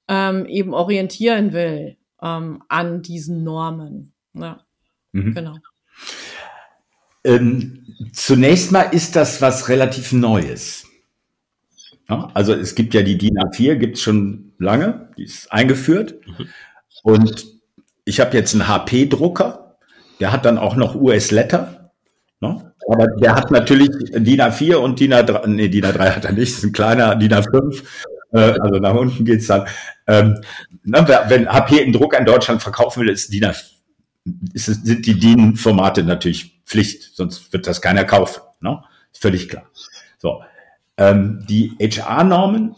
ähm, 0.07 0.45
eben 0.47 0.73
orientieren 0.73 1.53
will 1.53 1.97
ähm, 2.21 2.63
an 2.67 3.03
diesen 3.03 3.43
Normen. 3.43 4.12
Ja. 4.33 4.59
Mhm. 5.11 5.33
Genau. 5.33 5.57
Ähm, 7.23 7.85
zunächst 8.11 8.71
mal 8.71 8.83
ist 8.83 9.15
das 9.15 9.41
was 9.41 9.69
relativ 9.69 10.11
Neues. 10.11 10.85
Ja, 12.09 12.29
also 12.33 12.53
es 12.53 12.75
gibt 12.75 12.93
ja 12.93 13.01
die 13.01 13.17
DIN 13.17 13.37
A4, 13.37 13.75
gibt 13.75 13.97
es 13.97 14.03
schon 14.03 14.53
lange, 14.59 15.09
die 15.17 15.23
ist 15.23 15.51
eingeführt. 15.51 16.15
Mhm. 16.25 16.47
Und 17.03 17.45
ich 18.05 18.19
habe 18.19 18.35
jetzt 18.35 18.53
einen 18.53 18.67
HP-Drucker, 18.67 19.77
der 20.19 20.31
hat 20.31 20.45
dann 20.45 20.57
auch 20.57 20.75
noch 20.75 20.95
US-Letter. 20.95 21.91
Ne? 22.41 22.73
Aber 22.89 23.07
der 23.07 23.35
hat 23.35 23.51
natürlich 23.51 23.89
DIN 24.11 24.41
A4 24.41 24.75
und 24.75 24.99
DIN 24.99 25.13
A3, 25.13 25.47
nee, 25.47 25.69
DIN 25.69 25.85
A3 25.85 26.15
hat 26.15 26.25
er 26.25 26.33
nicht, 26.33 26.57
ist 26.57 26.63
ein 26.63 26.73
kleiner 26.73 27.15
DIN 27.15 27.33
A5. 27.33 27.83
Äh, 28.33 28.37
also 28.59 28.79
nach 28.79 28.95
unten 28.95 29.23
geht's 29.23 29.47
dann. 29.47 29.65
Ähm, 30.07 30.41
ne, 30.83 31.07
wenn 31.29 31.47
HP 31.47 31.81
einen 31.81 31.93
Drucker 31.93 32.19
in 32.19 32.25
Deutschland 32.25 32.61
verkaufen 32.61 33.01
will, 33.01 33.09
ist 33.09 33.31
DIN 33.31 33.45
A4 33.45 33.82
ist, 34.53 34.65
sind 34.65 35.05
die 35.05 35.19
DIN-Formate 35.19 36.03
natürlich 36.03 36.61
Pflicht, 36.65 37.15
sonst 37.15 37.51
wird 37.51 37.67
das 37.67 37.81
keiner 37.81 38.05
kaufen. 38.05 38.41
Ne? 38.61 38.81
Ist 39.11 39.21
völlig 39.21 39.49
klar. 39.49 39.69
So. 40.17 40.41
Ähm, 40.97 41.45
die 41.49 41.75
HR-Normen 41.79 42.75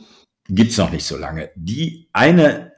gibt's 0.47 0.77
noch 0.77 0.91
nicht 0.91 1.05
so 1.05 1.17
lange. 1.17 1.51
Die 1.55 2.07
eine 2.13 2.73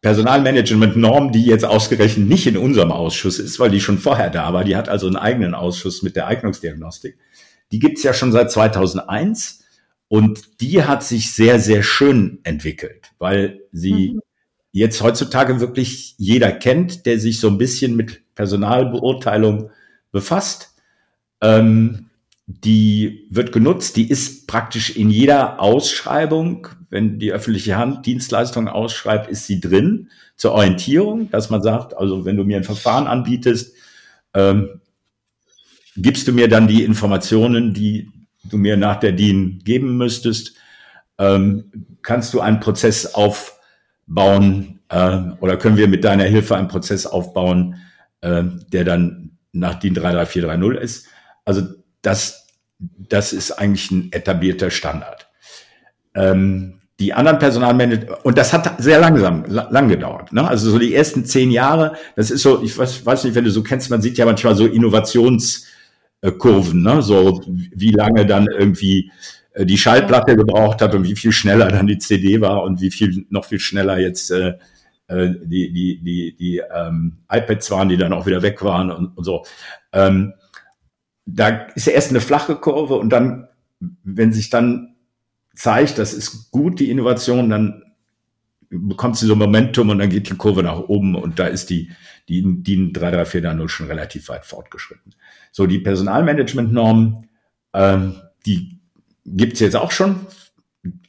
Personalmanagement-Norm, 0.00 1.32
die 1.32 1.44
jetzt 1.44 1.64
ausgerechnet 1.64 2.28
nicht 2.28 2.46
in 2.46 2.56
unserem 2.56 2.92
Ausschuss 2.92 3.38
ist, 3.38 3.58
weil 3.58 3.70
die 3.70 3.80
schon 3.80 3.98
vorher 3.98 4.30
da 4.30 4.52
war, 4.52 4.64
die 4.64 4.76
hat 4.76 4.88
also 4.88 5.06
einen 5.06 5.16
eigenen 5.16 5.54
Ausschuss 5.54 6.02
mit 6.02 6.14
der 6.16 6.26
Eignungsdiagnostik, 6.26 7.18
die 7.72 7.80
gibt's 7.80 8.02
ja 8.02 8.14
schon 8.14 8.32
seit 8.32 8.50
2001 8.50 9.64
und 10.06 10.60
die 10.60 10.84
hat 10.84 11.02
sich 11.02 11.34
sehr, 11.34 11.58
sehr 11.58 11.82
schön 11.82 12.38
entwickelt, 12.44 13.10
weil 13.18 13.60
sie 13.72 14.12
mhm. 14.14 14.20
Jetzt 14.72 15.02
heutzutage 15.02 15.60
wirklich 15.60 16.14
jeder 16.18 16.52
kennt, 16.52 17.06
der 17.06 17.18
sich 17.18 17.40
so 17.40 17.48
ein 17.48 17.58
bisschen 17.58 17.96
mit 17.96 18.22
Personalbeurteilung 18.34 19.70
befasst. 20.12 20.74
Ähm, 21.40 22.06
die 22.46 23.26
wird 23.30 23.52
genutzt, 23.52 23.96
die 23.96 24.08
ist 24.08 24.46
praktisch 24.46 24.96
in 24.96 25.10
jeder 25.10 25.60
Ausschreibung, 25.60 26.68
wenn 26.88 27.18
die 27.18 27.32
öffentliche 27.32 27.76
Hand 27.76 28.06
Dienstleistungen 28.06 28.68
ausschreibt, 28.68 29.28
ist 29.28 29.46
sie 29.46 29.60
drin 29.60 30.08
zur 30.36 30.52
Orientierung, 30.52 31.30
dass 31.30 31.50
man 31.50 31.62
sagt, 31.62 31.94
also 31.94 32.24
wenn 32.24 32.38
du 32.38 32.44
mir 32.44 32.56
ein 32.56 32.64
Verfahren 32.64 33.06
anbietest, 33.06 33.74
ähm, 34.32 34.80
gibst 35.96 36.26
du 36.26 36.32
mir 36.32 36.48
dann 36.48 36.68
die 36.68 36.84
Informationen, 36.84 37.74
die 37.74 38.10
du 38.44 38.56
mir 38.56 38.78
nach 38.78 38.96
der 38.96 39.12
DIN 39.12 39.60
geben 39.64 39.98
müsstest, 39.98 40.54
ähm, 41.18 41.98
kannst 42.02 42.32
du 42.32 42.40
einen 42.40 42.60
Prozess 42.60 43.14
aufbauen 44.08 44.80
äh, 44.88 45.18
oder 45.40 45.56
können 45.56 45.76
wir 45.76 45.88
mit 45.88 46.04
deiner 46.04 46.24
Hilfe 46.24 46.56
einen 46.56 46.68
Prozess 46.68 47.06
aufbauen, 47.06 47.76
äh, 48.20 48.44
der 48.72 48.84
dann 48.84 49.30
nach 49.52 49.74
DIN 49.74 49.94
33430 49.94 50.82
ist. 50.82 51.06
Also 51.44 51.62
das, 52.02 52.46
das 52.78 53.32
ist 53.32 53.52
eigentlich 53.52 53.90
ein 53.90 54.12
etablierter 54.12 54.70
Standard. 54.70 55.28
Ähm, 56.14 56.74
die 57.00 57.12
anderen 57.12 57.38
Personalmanager, 57.38 58.24
und 58.24 58.36
das 58.36 58.52
hat 58.52 58.82
sehr 58.82 58.98
langsam, 58.98 59.44
lang 59.46 59.88
gedauert. 59.88 60.32
Ne? 60.32 60.44
Also 60.46 60.70
so 60.70 60.78
die 60.80 60.94
ersten 60.94 61.24
zehn 61.24 61.52
Jahre, 61.52 61.92
das 62.16 62.32
ist 62.32 62.42
so, 62.42 62.60
ich 62.62 62.76
weiß, 62.76 63.06
weiß 63.06 63.22
nicht, 63.24 63.36
wenn 63.36 63.44
du 63.44 63.52
so 63.52 63.62
kennst, 63.62 63.88
man 63.90 64.02
sieht 64.02 64.18
ja 64.18 64.24
manchmal 64.24 64.56
so 64.56 64.66
Innovationskurven, 64.66 66.82
ne? 66.82 67.00
so 67.02 67.40
wie 67.46 67.92
lange 67.92 68.26
dann 68.26 68.48
irgendwie 68.48 69.12
die 69.64 69.78
Schallplatte 69.78 70.36
gebraucht 70.36 70.80
hat 70.82 70.94
und 70.94 71.04
wie 71.04 71.16
viel 71.16 71.32
schneller 71.32 71.68
dann 71.68 71.86
die 71.86 71.98
CD 71.98 72.40
war 72.40 72.62
und 72.62 72.80
wie 72.80 72.90
viel 72.90 73.26
noch 73.30 73.44
viel 73.44 73.60
schneller 73.60 73.98
jetzt 73.98 74.30
äh, 74.30 74.54
äh 75.08 75.34
die 75.44 75.72
die 75.72 76.00
die 76.02 76.36
die 76.36 76.62
ähm, 76.74 77.18
iPads 77.30 77.70
waren, 77.70 77.88
die 77.88 77.96
dann 77.96 78.12
auch 78.12 78.26
wieder 78.26 78.42
weg 78.42 78.62
waren 78.62 78.90
und, 78.90 79.16
und 79.16 79.24
so. 79.24 79.44
Ähm, 79.92 80.34
da 81.26 81.48
ist 81.74 81.86
ja 81.86 81.92
erst 81.92 82.10
eine 82.10 82.20
flache 82.20 82.56
Kurve 82.56 82.94
und 82.94 83.10
dann, 83.10 83.48
wenn 84.02 84.32
sich 84.32 84.48
dann 84.48 84.96
zeigt, 85.54 85.98
das 85.98 86.14
ist 86.14 86.50
gut, 86.50 86.80
die 86.80 86.90
Innovation, 86.90 87.50
dann 87.50 87.82
bekommt 88.70 89.16
sie 89.16 89.26
so 89.26 89.34
Momentum 89.34 89.90
und 89.90 89.98
dann 89.98 90.10
geht 90.10 90.30
die 90.30 90.36
Kurve 90.36 90.62
nach 90.62 90.78
oben 90.78 91.14
und 91.14 91.38
da 91.38 91.46
ist 91.46 91.70
die, 91.70 91.90
die 92.28 92.42
DIN 92.42 92.92
33430 92.92 93.70
schon 93.70 93.86
relativ 93.86 94.28
weit 94.28 94.46
fortgeschritten. 94.46 95.14
So, 95.52 95.66
die 95.66 95.78
Personalmanagement-Normen, 95.78 97.28
ähm, 97.74 98.16
die 98.46 98.77
gibt's 99.36 99.60
jetzt 99.60 99.76
auch 99.76 99.90
schon, 99.90 100.26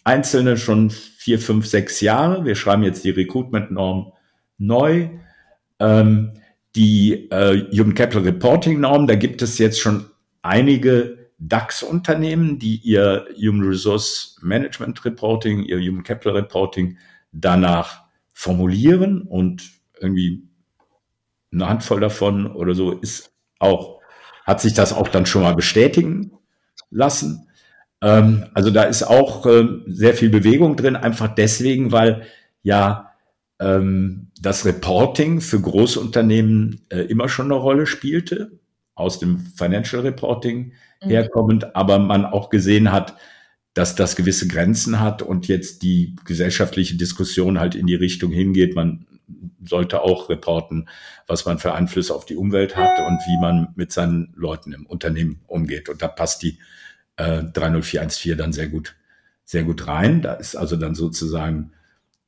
einzelne 0.03 0.57
schon 0.57 0.89
vier, 0.89 1.39
fünf, 1.39 1.67
sechs 1.67 2.01
Jahre. 2.01 2.45
Wir 2.45 2.55
schreiben 2.55 2.83
jetzt 2.83 3.03
die 3.03 3.11
Recruitment-Norm 3.11 4.13
neu. 4.57 5.09
Ähm, 5.79 6.33
die 6.75 7.29
äh, 7.31 7.67
Human 7.71 7.95
Capital 7.95 8.23
Reporting 8.23 8.79
Norm, 8.79 9.07
da 9.07 9.15
gibt 9.15 9.41
es 9.41 9.57
jetzt 9.57 9.79
schon 9.79 10.05
einige 10.41 11.29
DAX-Unternehmen, 11.39 12.59
die 12.59 12.75
ihr 12.77 13.27
Human 13.37 13.67
Resource 13.67 14.37
Management 14.41 15.03
Reporting, 15.05 15.63
ihr 15.63 15.79
Human 15.79 16.03
Capital 16.03 16.35
Reporting 16.35 16.97
danach 17.31 18.03
formulieren 18.33 19.23
und 19.23 19.63
irgendwie 19.99 20.43
eine 21.51 21.67
Handvoll 21.67 21.99
davon 21.99 22.47
oder 22.47 22.75
so 22.75 22.91
ist 22.91 23.31
auch, 23.59 23.99
hat 24.45 24.61
sich 24.61 24.73
das 24.73 24.93
auch 24.93 25.07
dann 25.07 25.25
schon 25.25 25.43
mal 25.43 25.55
bestätigen 25.55 26.31
lassen. 26.91 27.48
Ähm, 28.01 28.45
also 28.53 28.71
da 28.71 28.83
ist 28.83 29.03
auch 29.03 29.45
äh, 29.45 29.67
sehr 29.87 30.13
viel 30.13 30.29
Bewegung 30.29 30.75
drin, 30.75 30.95
einfach 30.95 31.33
deswegen, 31.33 31.91
weil 31.91 32.23
ja 32.63 33.11
ähm, 33.59 34.27
das 34.39 34.65
Reporting 34.65 35.41
für 35.41 35.59
Großunternehmen 35.59 36.85
äh, 36.89 37.01
immer 37.01 37.29
schon 37.29 37.47
eine 37.47 37.55
Rolle 37.55 37.85
spielte, 37.85 38.51
aus 38.95 39.19
dem 39.19 39.39
Financial 39.39 40.01
Reporting 40.01 40.73
mhm. 41.03 41.09
herkommend, 41.09 41.75
aber 41.75 41.99
man 41.99 42.25
auch 42.25 42.49
gesehen 42.49 42.91
hat, 42.91 43.15
dass 43.73 43.95
das 43.95 44.15
gewisse 44.15 44.47
Grenzen 44.47 44.99
hat 44.99 45.21
und 45.21 45.47
jetzt 45.47 45.83
die 45.83 46.15
gesellschaftliche 46.25 46.97
Diskussion 46.97 47.59
halt 47.59 47.75
in 47.75 47.87
die 47.87 47.95
Richtung 47.95 48.31
hingeht. 48.31 48.75
Man 48.75 49.05
sollte 49.63 50.01
auch 50.01 50.29
reporten, 50.29 50.89
was 51.27 51.45
man 51.45 51.59
für 51.59 51.73
Einflüsse 51.73 52.13
auf 52.13 52.25
die 52.25 52.35
Umwelt 52.35 52.75
hat 52.75 52.99
und 53.07 53.19
wie 53.27 53.39
man 53.39 53.69
mit 53.75 53.91
seinen 53.91 54.33
Leuten 54.35 54.73
im 54.73 54.85
Unternehmen 54.85 55.41
umgeht. 55.47 55.87
Und 55.87 56.01
da 56.01 56.07
passt 56.07 56.41
die 56.41 56.57
äh, 57.19 57.43
30414 57.43 58.37
dann 58.37 58.53
sehr 58.53 58.67
gut, 58.67 58.95
sehr 59.43 59.63
gut 59.63 59.87
rein. 59.87 60.21
Da 60.21 60.33
ist 60.33 60.55
also 60.55 60.75
dann 60.75 60.95
sozusagen 60.95 61.73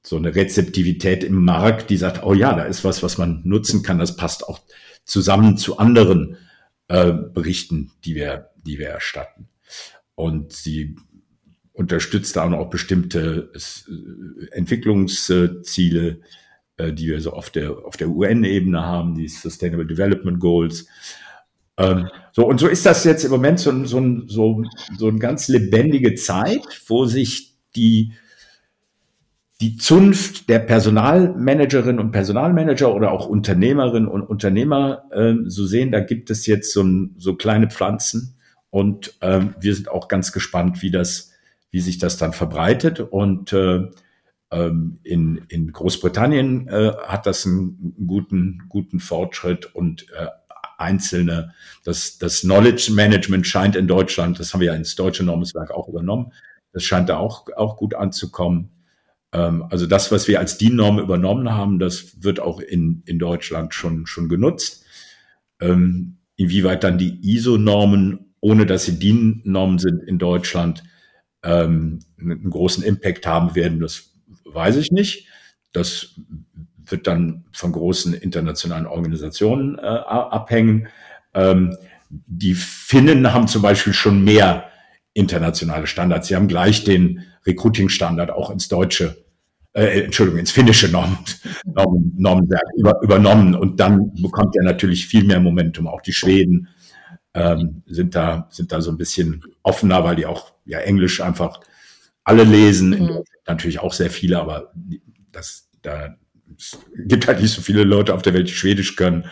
so 0.03 0.17
eine 0.17 0.35
Rezeptivität 0.35 1.23
im 1.23 1.43
Markt, 1.43 1.89
die 1.89 1.97
sagt, 1.97 2.23
oh 2.23 2.33
ja, 2.33 2.53
da 2.53 2.63
ist 2.63 2.83
was, 2.83 3.01
was 3.03 3.17
man 3.17 3.41
nutzen 3.43 3.83
kann. 3.83 3.99
Das 3.99 4.15
passt 4.15 4.47
auch 4.47 4.59
zusammen 5.05 5.57
zu 5.57 5.77
anderen 5.77 6.37
äh, 6.87 7.13
Berichten, 7.13 7.91
die 8.03 8.15
wir, 8.15 8.49
die 8.55 8.79
wir 8.79 8.89
erstatten. 8.89 9.47
Und 10.15 10.53
sie 10.53 10.95
unterstützt 11.73 12.37
auch 12.37 12.49
noch 12.49 12.69
bestimmte 12.69 13.51
äh, 13.53 14.55
Entwicklungsziele, 14.55 16.19
äh, 16.77 16.93
die 16.93 17.07
wir 17.07 17.21
so 17.21 17.33
auf 17.33 17.49
der, 17.49 17.71
auf 17.85 17.95
der 17.95 18.09
UN-Ebene 18.09 18.81
haben, 18.81 19.15
die 19.15 19.27
Sustainable 19.27 19.85
Development 19.85 20.39
Goals. 20.39 20.87
Ähm, 21.81 22.07
so, 22.33 22.47
und 22.47 22.59
so 22.59 22.67
ist 22.67 22.85
das 22.85 23.03
jetzt 23.03 23.23
im 23.23 23.31
Moment 23.31 23.59
so, 23.59 23.85
so, 23.85 24.01
so, 24.27 24.63
so 24.97 25.07
eine 25.07 25.19
ganz 25.19 25.47
lebendige 25.47 26.15
Zeit, 26.15 26.61
wo 26.87 27.05
sich 27.05 27.53
die 27.75 28.13
die 29.59 29.77
Zunft 29.77 30.49
der 30.49 30.57
Personalmanagerinnen 30.57 31.99
und 31.99 32.11
Personalmanager 32.11 32.95
oder 32.95 33.11
auch 33.11 33.27
Unternehmerinnen 33.27 34.09
und 34.09 34.23
Unternehmer 34.23 35.03
äh, 35.11 35.35
so 35.45 35.67
sehen, 35.67 35.91
da 35.91 35.99
gibt 35.99 36.31
es 36.31 36.47
jetzt 36.47 36.73
so, 36.73 36.83
so 37.17 37.35
kleine 37.35 37.69
Pflanzen 37.69 38.35
und 38.71 39.17
ähm, 39.21 39.53
wir 39.59 39.75
sind 39.75 39.89
auch 39.89 40.07
ganz 40.07 40.31
gespannt, 40.31 40.81
wie 40.81 40.89
das, 40.89 41.31
wie 41.69 41.81
sich 41.81 41.99
das 41.99 42.17
dann 42.17 42.33
verbreitet. 42.33 43.01
Und 43.01 43.53
äh, 43.53 43.87
ähm, 44.49 44.99
in, 45.03 45.45
in 45.49 45.71
Großbritannien 45.71 46.67
äh, 46.69 46.93
hat 47.05 47.25
das 47.25 47.45
einen 47.45 47.93
guten, 48.07 48.63
guten 48.69 48.99
Fortschritt 48.99 49.75
und 49.75 50.07
äh, 50.17 50.27
einzelne, 50.81 51.53
das, 51.83 52.17
das 52.17 52.41
Knowledge 52.41 52.91
Management 52.93 53.47
scheint 53.47 53.75
in 53.75 53.87
Deutschland, 53.87 54.39
das 54.39 54.53
haben 54.53 54.61
wir 54.61 54.67
ja 54.67 54.75
ins 54.75 54.95
deutsche 54.95 55.23
Normenswerk 55.23 55.71
auch 55.71 55.87
übernommen, 55.87 56.33
das 56.73 56.83
scheint 56.83 57.09
da 57.09 57.17
auch, 57.17 57.47
auch 57.55 57.77
gut 57.77 57.95
anzukommen. 57.95 58.69
Ähm, 59.33 59.63
also 59.69 59.85
das, 59.85 60.11
was 60.11 60.27
wir 60.27 60.39
als 60.39 60.57
DIN-Norm 60.57 60.99
übernommen 60.99 61.51
haben, 61.51 61.79
das 61.79 62.23
wird 62.23 62.39
auch 62.39 62.59
in, 62.59 63.03
in 63.05 63.19
Deutschland 63.19 63.73
schon, 63.73 64.05
schon 64.05 64.29
genutzt. 64.29 64.83
Ähm, 65.59 66.17
inwieweit 66.35 66.83
dann 66.83 66.97
die 66.97 67.19
ISO-Normen, 67.21 68.33
ohne 68.39 68.65
dass 68.65 68.85
sie 68.85 68.99
DIN-Normen 68.99 69.79
sind 69.79 70.03
in 70.03 70.17
Deutschland, 70.17 70.83
ähm, 71.43 71.99
einen 72.19 72.49
großen 72.49 72.83
Impact 72.83 73.25
haben 73.25 73.55
werden, 73.55 73.79
das 73.79 74.11
weiß 74.45 74.77
ich 74.77 74.91
nicht. 74.91 75.27
Das 75.73 76.19
wird 76.91 77.07
dann 77.07 77.45
von 77.51 77.71
großen 77.71 78.13
internationalen 78.13 78.85
Organisationen 78.85 79.77
äh, 79.77 79.81
abhängen. 79.81 80.87
Ähm, 81.33 81.77
die 82.09 82.53
Finnen 82.53 83.33
haben 83.33 83.47
zum 83.47 83.61
Beispiel 83.61 83.93
schon 83.93 84.23
mehr 84.23 84.65
internationale 85.13 85.87
Standards. 85.87 86.27
Sie 86.27 86.35
haben 86.35 86.47
gleich 86.47 86.83
den 86.83 87.23
Recruiting-Standard 87.45 88.31
auch 88.31 88.49
ins 88.49 88.67
Deutsche, 88.67 89.23
äh, 89.73 90.03
Entschuldigung, 90.03 90.39
ins 90.39 90.51
finnische 90.51 90.89
Normen, 90.89 91.17
Normen, 91.65 92.13
Normenwerk 92.17 92.67
über, 92.77 93.01
übernommen 93.01 93.55
und 93.55 93.79
dann 93.79 94.13
bekommt 94.15 94.55
er 94.55 94.63
natürlich 94.63 95.07
viel 95.07 95.23
mehr 95.23 95.39
Momentum, 95.39 95.87
auch 95.87 96.01
die 96.01 96.13
Schweden. 96.13 96.67
ähm, 97.33 97.83
sind 97.85 98.13
da 98.15 98.49
sind 98.51 98.73
da 98.73 98.81
so 98.81 98.91
ein 98.91 98.97
bisschen 98.97 99.41
offener, 99.63 100.03
weil 100.03 100.17
die 100.17 100.25
auch 100.25 100.51
ja 100.65 100.79
Englisch 100.79 101.21
einfach 101.21 101.61
alle 102.23 102.43
lesen. 102.43 102.89
Mhm. 102.89 103.19
Natürlich 103.47 103.79
auch 103.79 103.93
sehr 103.93 104.09
viele, 104.09 104.39
aber 104.39 104.73
das 105.31 105.69
da 105.81 106.15
es 106.61 106.77
gibt 106.95 107.27
halt 107.27 107.41
nicht 107.41 107.53
so 107.53 107.61
viele 107.61 107.83
Leute 107.83 108.13
auf 108.13 108.21
der 108.21 108.33
Welt, 108.33 108.47
die 108.47 108.53
Schwedisch 108.53 108.95
können. 108.95 109.29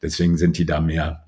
Deswegen 0.00 0.36
sind 0.38 0.58
die 0.58 0.66
da 0.66 0.80
mehr 0.80 1.26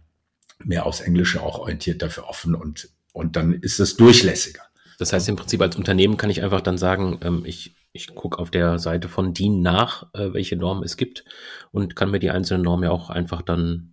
mehr 0.64 0.86
aufs 0.86 1.00
Englische 1.00 1.42
auch 1.42 1.58
orientiert, 1.58 2.00
dafür 2.00 2.28
offen 2.28 2.54
und 2.54 2.88
und 3.12 3.36
dann 3.36 3.52
ist 3.52 3.78
es 3.78 3.96
durchlässiger. 3.96 4.62
Das 4.98 5.12
heißt 5.12 5.28
im 5.28 5.36
Prinzip 5.36 5.62
als 5.62 5.76
Unternehmen 5.76 6.16
kann 6.16 6.30
ich 6.30 6.42
einfach 6.42 6.60
dann 6.60 6.78
sagen, 6.78 7.20
ähm, 7.22 7.44
ich, 7.44 7.76
ich 7.92 8.14
gucke 8.14 8.38
auf 8.38 8.50
der 8.50 8.78
Seite 8.78 9.08
von 9.08 9.34
DIN 9.34 9.62
nach, 9.62 10.12
äh, 10.14 10.32
welche 10.32 10.56
Normen 10.56 10.82
es 10.82 10.96
gibt 10.96 11.24
und 11.70 11.94
kann 11.94 12.10
mir 12.10 12.18
die 12.18 12.30
einzelnen 12.30 12.62
Normen 12.62 12.84
ja 12.84 12.90
auch 12.90 13.10
einfach 13.10 13.42
dann 13.42 13.92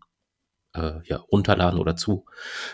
äh, 0.73 0.99
ja, 1.05 1.17
runterladen 1.17 1.79
oder 1.79 1.95
zu, 1.95 2.25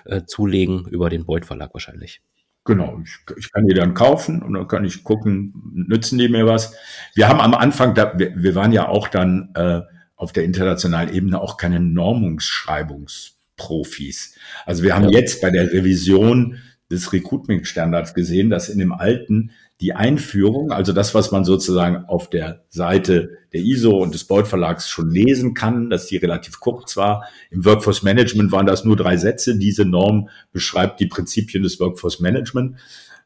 äh, 0.05 0.23
zulegen 0.25 0.87
über 0.87 1.09
den 1.09 1.25
Beuth 1.25 1.45
Verlag 1.45 1.73
wahrscheinlich. 1.73 2.21
Genau, 2.67 3.01
ich, 3.01 3.17
ich, 3.37 3.51
kann 3.53 3.65
die 3.65 3.73
dann 3.73 3.93
kaufen 3.93 4.41
und 4.41 4.53
dann 4.53 4.67
kann 4.67 4.83
ich 4.83 5.05
gucken, 5.05 5.53
nützen 5.73 6.17
die 6.17 6.27
mir 6.27 6.45
was. 6.45 6.75
Wir 7.15 7.29
haben 7.29 7.39
am 7.39 7.53
Anfang, 7.53 7.93
da, 7.93 8.19
wir, 8.19 8.33
wir 8.35 8.55
waren 8.55 8.73
ja 8.73 8.89
auch 8.89 9.07
dann 9.07 9.51
äh, 9.55 9.83
auf 10.17 10.33
der 10.33 10.43
internationalen 10.43 11.13
Ebene 11.13 11.39
auch 11.39 11.55
keine 11.55 11.79
Normungsschreibungsprofis. 11.79 14.35
Also 14.65 14.83
wir 14.83 14.95
haben 14.95 15.07
ja. 15.07 15.17
jetzt 15.17 15.41
bei 15.41 15.49
der 15.49 15.71
Revision 15.71 16.57
des 16.91 17.13
Recruitment-Standards 17.13 18.13
gesehen, 18.13 18.49
dass 18.49 18.67
in 18.67 18.79
dem 18.79 18.91
alten 18.91 19.51
die 19.79 19.93
Einführung, 19.93 20.71
also 20.71 20.91
das, 20.91 21.13
was 21.13 21.31
man 21.31 21.45
sozusagen 21.45 22.05
auf 22.05 22.29
der 22.29 22.63
Seite 22.69 23.37
der 23.53 23.61
ISO 23.61 23.97
und 23.97 24.13
des 24.13 24.23
Beuth 24.23 24.47
Verlags 24.47 24.89
schon 24.89 25.11
lesen 25.11 25.53
kann, 25.53 25.91
dass 25.91 26.07
die 26.07 26.17
relativ 26.17 26.59
kurz 26.59 26.97
war. 26.97 27.25
Im 27.51 27.63
Workforce 27.63 28.01
Management 28.01 28.51
waren 28.51 28.65
das 28.65 28.85
nur 28.85 28.95
drei 28.95 29.17
Sätze. 29.17 29.57
Diese 29.57 29.85
Norm 29.85 30.29
beschreibt 30.51 30.99
die 30.99 31.05
Prinzipien 31.05 31.61
des 31.61 31.79
Workforce 31.79 32.19
Management. 32.19 32.77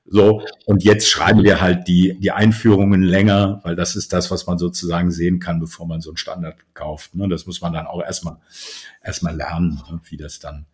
So, 0.05 0.43
und 0.65 0.83
jetzt 0.83 1.09
schreiben 1.09 1.43
wir 1.43 1.61
halt 1.61 1.87
die, 1.87 2.17
die 2.19 2.31
Einführungen 2.31 3.01
länger, 3.01 3.61
weil 3.63 3.77
das 3.77 3.95
ist 3.95 4.11
das, 4.11 4.29
was 4.29 4.45
man 4.45 4.57
sozusagen 4.57 5.11
sehen 5.11 5.39
kann, 5.39 5.59
bevor 5.59 5.87
man 5.87 6.01
so 6.01 6.09
einen 6.09 6.17
Standard 6.17 6.57
kauft. 6.73 7.15
Ne? 7.15 7.29
Das 7.29 7.45
muss 7.45 7.61
man 7.61 7.71
dann 7.71 7.87
auch 7.87 8.01
erstmal, 8.01 8.37
erstmal 9.01 9.35
lernen, 9.35 9.81
ne? 9.89 10.01
wie 10.09 10.17
das 10.17 10.39
dann 10.39 10.65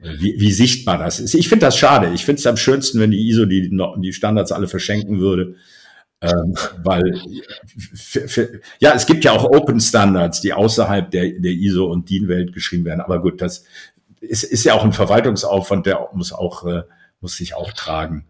wie, 0.00 0.34
wie 0.38 0.52
sichtbar 0.52 0.98
das 0.98 1.20
ist. 1.20 1.34
Ich 1.34 1.48
finde 1.48 1.66
das 1.66 1.76
schade. 1.76 2.12
Ich 2.14 2.24
finde 2.24 2.40
es 2.40 2.46
am 2.46 2.56
schönsten, 2.56 3.00
wenn 3.00 3.10
die 3.10 3.28
ISO 3.28 3.44
die, 3.44 3.70
die 3.98 4.12
Standards 4.12 4.52
alle 4.52 4.68
verschenken 4.68 5.20
würde. 5.20 5.56
Ähm, 6.20 6.56
weil 6.82 7.20
ja, 8.80 8.92
es 8.94 9.06
gibt 9.06 9.24
ja 9.24 9.32
auch 9.32 9.44
Open 9.44 9.80
Standards, 9.80 10.40
die 10.40 10.52
außerhalb 10.52 11.10
der, 11.10 11.38
der 11.38 11.52
ISO 11.52 11.86
und 11.86 12.10
DIN-Welt 12.10 12.52
geschrieben 12.52 12.84
werden. 12.84 13.00
Aber 13.00 13.22
gut, 13.22 13.40
das 13.40 13.64
ist, 14.20 14.42
ist 14.42 14.64
ja 14.64 14.74
auch 14.74 14.84
ein 14.84 14.92
Verwaltungsaufwand, 14.92 15.86
der 15.86 16.08
muss 16.12 16.32
auch 16.32 16.66
äh, 16.66 16.82
muss 17.20 17.36
sich 17.36 17.54
auch 17.54 17.72
tragen. 17.72 18.26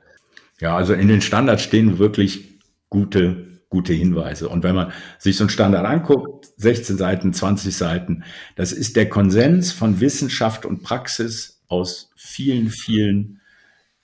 Ja, 0.61 0.77
also 0.77 0.93
in 0.93 1.09
den 1.09 1.23
Standards 1.23 1.63
stehen 1.63 1.99
wirklich 1.99 2.59
gute 2.91 3.49
gute 3.71 3.93
Hinweise. 3.93 4.49
Und 4.49 4.63
wenn 4.63 4.75
man 4.75 4.93
sich 5.19 5.37
so 5.37 5.45
einen 5.45 5.51
Standard 5.51 5.85
anguckt, 5.85 6.49
16 6.57 6.97
Seiten, 6.97 7.33
20 7.33 7.77
Seiten, 7.77 8.25
das 8.57 8.73
ist 8.73 8.97
der 8.97 9.09
Konsens 9.09 9.73
von 9.73 10.01
Wissenschaft 10.01 10.65
und 10.65 10.83
Praxis 10.83 11.58
aus 11.69 12.11
vielen, 12.17 12.71
vielen 12.71 13.41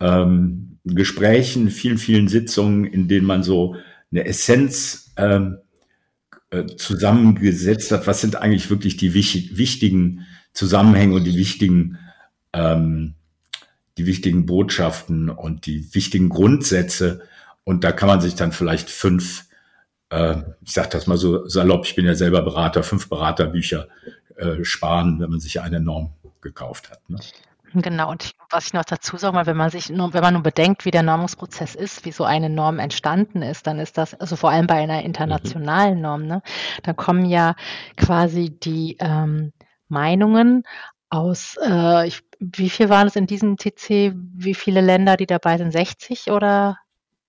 ähm, 0.00 0.78
Gesprächen, 0.84 1.70
vielen, 1.70 1.98
vielen 1.98 2.28
Sitzungen, 2.28 2.84
in 2.84 3.08
denen 3.08 3.26
man 3.26 3.42
so 3.42 3.76
eine 4.10 4.26
Essenz 4.26 5.12
ähm, 5.16 5.58
äh, 6.50 6.66
zusammengesetzt 6.66 7.90
hat. 7.90 8.06
Was 8.06 8.20
sind 8.20 8.36
eigentlich 8.36 8.70
wirklich 8.70 8.96
die 8.96 9.14
wichtig, 9.14 9.56
wichtigen 9.56 10.26
Zusammenhänge 10.52 11.14
und 11.14 11.24
die 11.24 11.36
wichtigen, 11.36 11.98
ähm, 12.52 13.14
die 13.98 14.06
wichtigen 14.06 14.46
Botschaften 14.46 15.30
und 15.30 15.66
die 15.66 15.94
wichtigen 15.94 16.28
Grundsätze? 16.28 17.22
Und 17.64 17.82
da 17.82 17.92
kann 17.92 18.08
man 18.08 18.20
sich 18.20 18.34
dann 18.34 18.52
vielleicht 18.52 18.90
fünf, 18.90 19.46
äh, 20.10 20.36
ich 20.62 20.72
sage 20.72 20.90
das 20.90 21.06
mal 21.06 21.16
so 21.16 21.48
salopp, 21.48 21.86
ich 21.86 21.96
bin 21.96 22.04
ja 22.04 22.14
selber 22.14 22.42
Berater, 22.42 22.82
fünf 22.82 23.08
Beraterbücher 23.08 23.88
äh, 24.36 24.62
sparen, 24.64 25.18
wenn 25.20 25.30
man 25.30 25.40
sich 25.40 25.60
eine 25.60 25.80
Norm 25.80 26.12
gekauft 26.42 26.90
hat. 26.90 27.08
Ne? 27.08 27.18
Genau, 27.76 28.10
und 28.10 28.32
was 28.50 28.66
ich 28.66 28.72
noch 28.72 28.84
dazu 28.84 29.16
sage, 29.16 29.34
mal, 29.34 29.46
wenn 29.46 29.56
man 29.56 29.68
sich 29.68 29.90
nur, 29.90 30.14
wenn 30.14 30.22
man 30.22 30.34
nur 30.34 30.44
bedenkt, 30.44 30.84
wie 30.84 30.92
der 30.92 31.02
Normungsprozess 31.02 31.74
ist, 31.74 32.04
wie 32.04 32.12
so 32.12 32.22
eine 32.22 32.48
Norm 32.48 32.78
entstanden 32.78 33.42
ist, 33.42 33.66
dann 33.66 33.80
ist 33.80 33.98
das, 33.98 34.14
also 34.14 34.36
vor 34.36 34.50
allem 34.50 34.68
bei 34.68 34.76
einer 34.76 35.02
internationalen 35.02 36.00
Norm, 36.00 36.24
ne, 36.26 36.40
da 36.84 36.92
kommen 36.92 37.24
ja 37.24 37.56
quasi 37.96 38.50
die 38.50 38.96
ähm, 39.00 39.52
Meinungen 39.88 40.62
aus, 41.10 41.56
äh, 41.64 42.06
ich, 42.06 42.20
wie 42.38 42.70
viel 42.70 42.90
waren 42.90 43.08
es 43.08 43.16
in 43.16 43.26
diesem 43.26 43.56
TC, 43.56 44.14
wie 44.14 44.54
viele 44.54 44.80
Länder, 44.80 45.16
die 45.16 45.26
dabei 45.26 45.58
sind, 45.58 45.72
60 45.72 46.30
oder, 46.30 46.78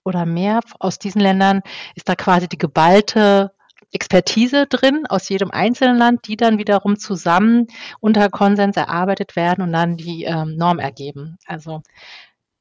oder 0.03 0.27
mehr? 0.27 0.59
Aus 0.79 0.99
diesen 0.99 1.21
Ländern 1.21 1.61
ist 1.95 2.07
da 2.07 2.15
quasi 2.15 2.47
die 2.47 2.59
geballte 2.59 3.51
Expertise 3.91 4.67
drin 4.67 5.05
aus 5.07 5.29
jedem 5.29 5.51
einzelnen 5.51 5.97
Land, 5.97 6.27
die 6.27 6.37
dann 6.37 6.57
wiederum 6.57 6.97
zusammen 6.97 7.67
unter 7.99 8.29
Konsens 8.29 8.77
erarbeitet 8.77 9.35
werden 9.35 9.63
und 9.63 9.71
dann 9.71 9.97
die 9.97 10.23
ähm, 10.23 10.55
Norm 10.57 10.79
ergeben. 10.79 11.37
Also 11.45 11.81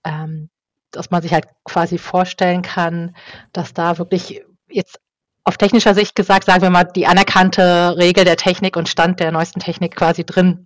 ähm, 0.04 0.50
dass 0.90 1.10
man 1.10 1.22
sich 1.22 1.32
halt 1.32 1.46
quasi 1.64 1.98
vorstellen 1.98 2.62
kann, 2.62 3.16
dass 3.52 3.74
da 3.74 3.98
wirklich 3.98 4.42
jetzt 4.68 5.00
auf 5.44 5.58
technischer 5.58 5.94
Sicht 5.94 6.14
gesagt, 6.14 6.44
sagen 6.44 6.62
wir 6.62 6.70
mal, 6.70 6.84
die 6.84 7.06
anerkannte 7.06 7.96
Regel 7.98 8.24
der 8.24 8.36
Technik 8.36 8.76
und 8.76 8.88
Stand 8.88 9.20
der 9.20 9.30
neuesten 9.30 9.60
Technik 9.60 9.94
quasi 9.96 10.24
drin 10.24 10.64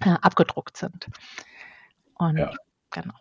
äh, 0.00 0.14
abgedruckt 0.20 0.76
sind. 0.76 1.08
Und 2.14 2.38
ja. 2.38 2.50
genau. 2.90 3.14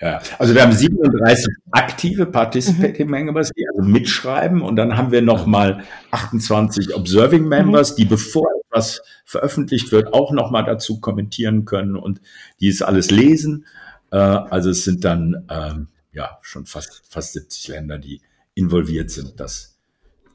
Ja, 0.00 0.22
also 0.38 0.54
wir 0.54 0.62
haben 0.62 0.72
37 0.72 1.46
aktive 1.72 2.24
Participating 2.24 3.06
mhm. 3.06 3.10
Members, 3.10 3.50
die 3.50 3.66
also 3.68 3.82
mitschreiben 3.82 4.62
und 4.62 4.76
dann 4.76 4.96
haben 4.96 5.12
wir 5.12 5.20
nochmal 5.20 5.84
28 6.10 6.94
Observing 6.94 7.46
Members, 7.46 7.92
mhm. 7.92 7.96
die 7.96 8.04
bevor 8.06 8.48
etwas 8.64 9.02
veröffentlicht 9.26 9.92
wird, 9.92 10.14
auch 10.14 10.32
nochmal 10.32 10.64
dazu 10.64 11.00
kommentieren 11.00 11.66
können 11.66 11.96
und 11.96 12.22
die 12.60 12.68
es 12.68 12.80
alles 12.80 13.10
lesen. 13.10 13.66
Äh, 14.10 14.16
also 14.16 14.70
es 14.70 14.84
sind 14.84 15.04
dann 15.04 15.46
ähm, 15.50 15.88
ja 16.12 16.38
schon 16.40 16.64
fast, 16.64 17.02
fast 17.06 17.34
70 17.34 17.68
Länder, 17.68 17.98
die 17.98 18.22
involviert 18.54 19.10
sind, 19.10 19.38
das 19.38 19.78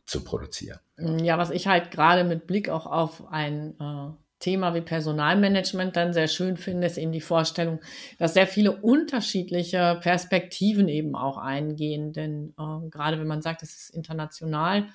zu 0.05 0.23
produzieren. 0.23 0.79
Ja, 0.97 1.39
was 1.39 1.49
ich 1.49 1.65
halt 1.65 1.89
gerade 1.89 2.23
mit 2.23 2.45
Blick 2.45 2.69
auch 2.69 2.85
auf 2.85 3.31
ein 3.31 3.73
äh 3.79 4.24
Thema 4.39 4.73
wie 4.73 4.81
Personalmanagement 4.81 5.95
dann 5.95 6.13
sehr 6.13 6.27
schön 6.27 6.57
finde, 6.57 6.87
ist 6.87 6.97
eben 6.97 7.11
die 7.11 7.21
Vorstellung, 7.21 7.79
dass 8.17 8.33
sehr 8.33 8.47
viele 8.47 8.71
unterschiedliche 8.71 9.99
Perspektiven 10.01 10.87
eben 10.87 11.15
auch 11.15 11.37
eingehen. 11.37 12.13
Denn 12.13 12.53
äh, 12.57 12.89
gerade 12.89 13.19
wenn 13.19 13.27
man 13.27 13.41
sagt, 13.41 13.63
es 13.63 13.75
ist 13.75 13.89
international, 13.91 14.87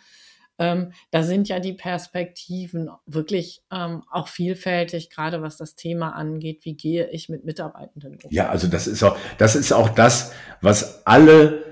ähm, 0.61 0.93
da 1.11 1.23
sind 1.23 1.49
ja 1.49 1.59
die 1.59 1.73
Perspektiven 1.73 2.91
wirklich 3.07 3.63
ähm, 3.73 4.03
auch 4.11 4.29
vielfältig, 4.29 5.09
gerade 5.09 5.41
was 5.41 5.57
das 5.57 5.75
Thema 5.75 6.11
angeht, 6.11 6.65
wie 6.65 6.75
gehe 6.75 7.09
ich 7.09 7.31
mit 7.31 7.45
Mitarbeitenden 7.47 8.19
um. 8.23 8.31
Ja, 8.31 8.51
also 8.51 8.69
das 8.69 8.87
ist 8.87 9.03
auch, 9.03 9.17
das 9.39 9.57
ist 9.57 9.73
auch 9.73 9.89
das, 9.89 10.33
was 10.61 11.07
alle 11.07 11.70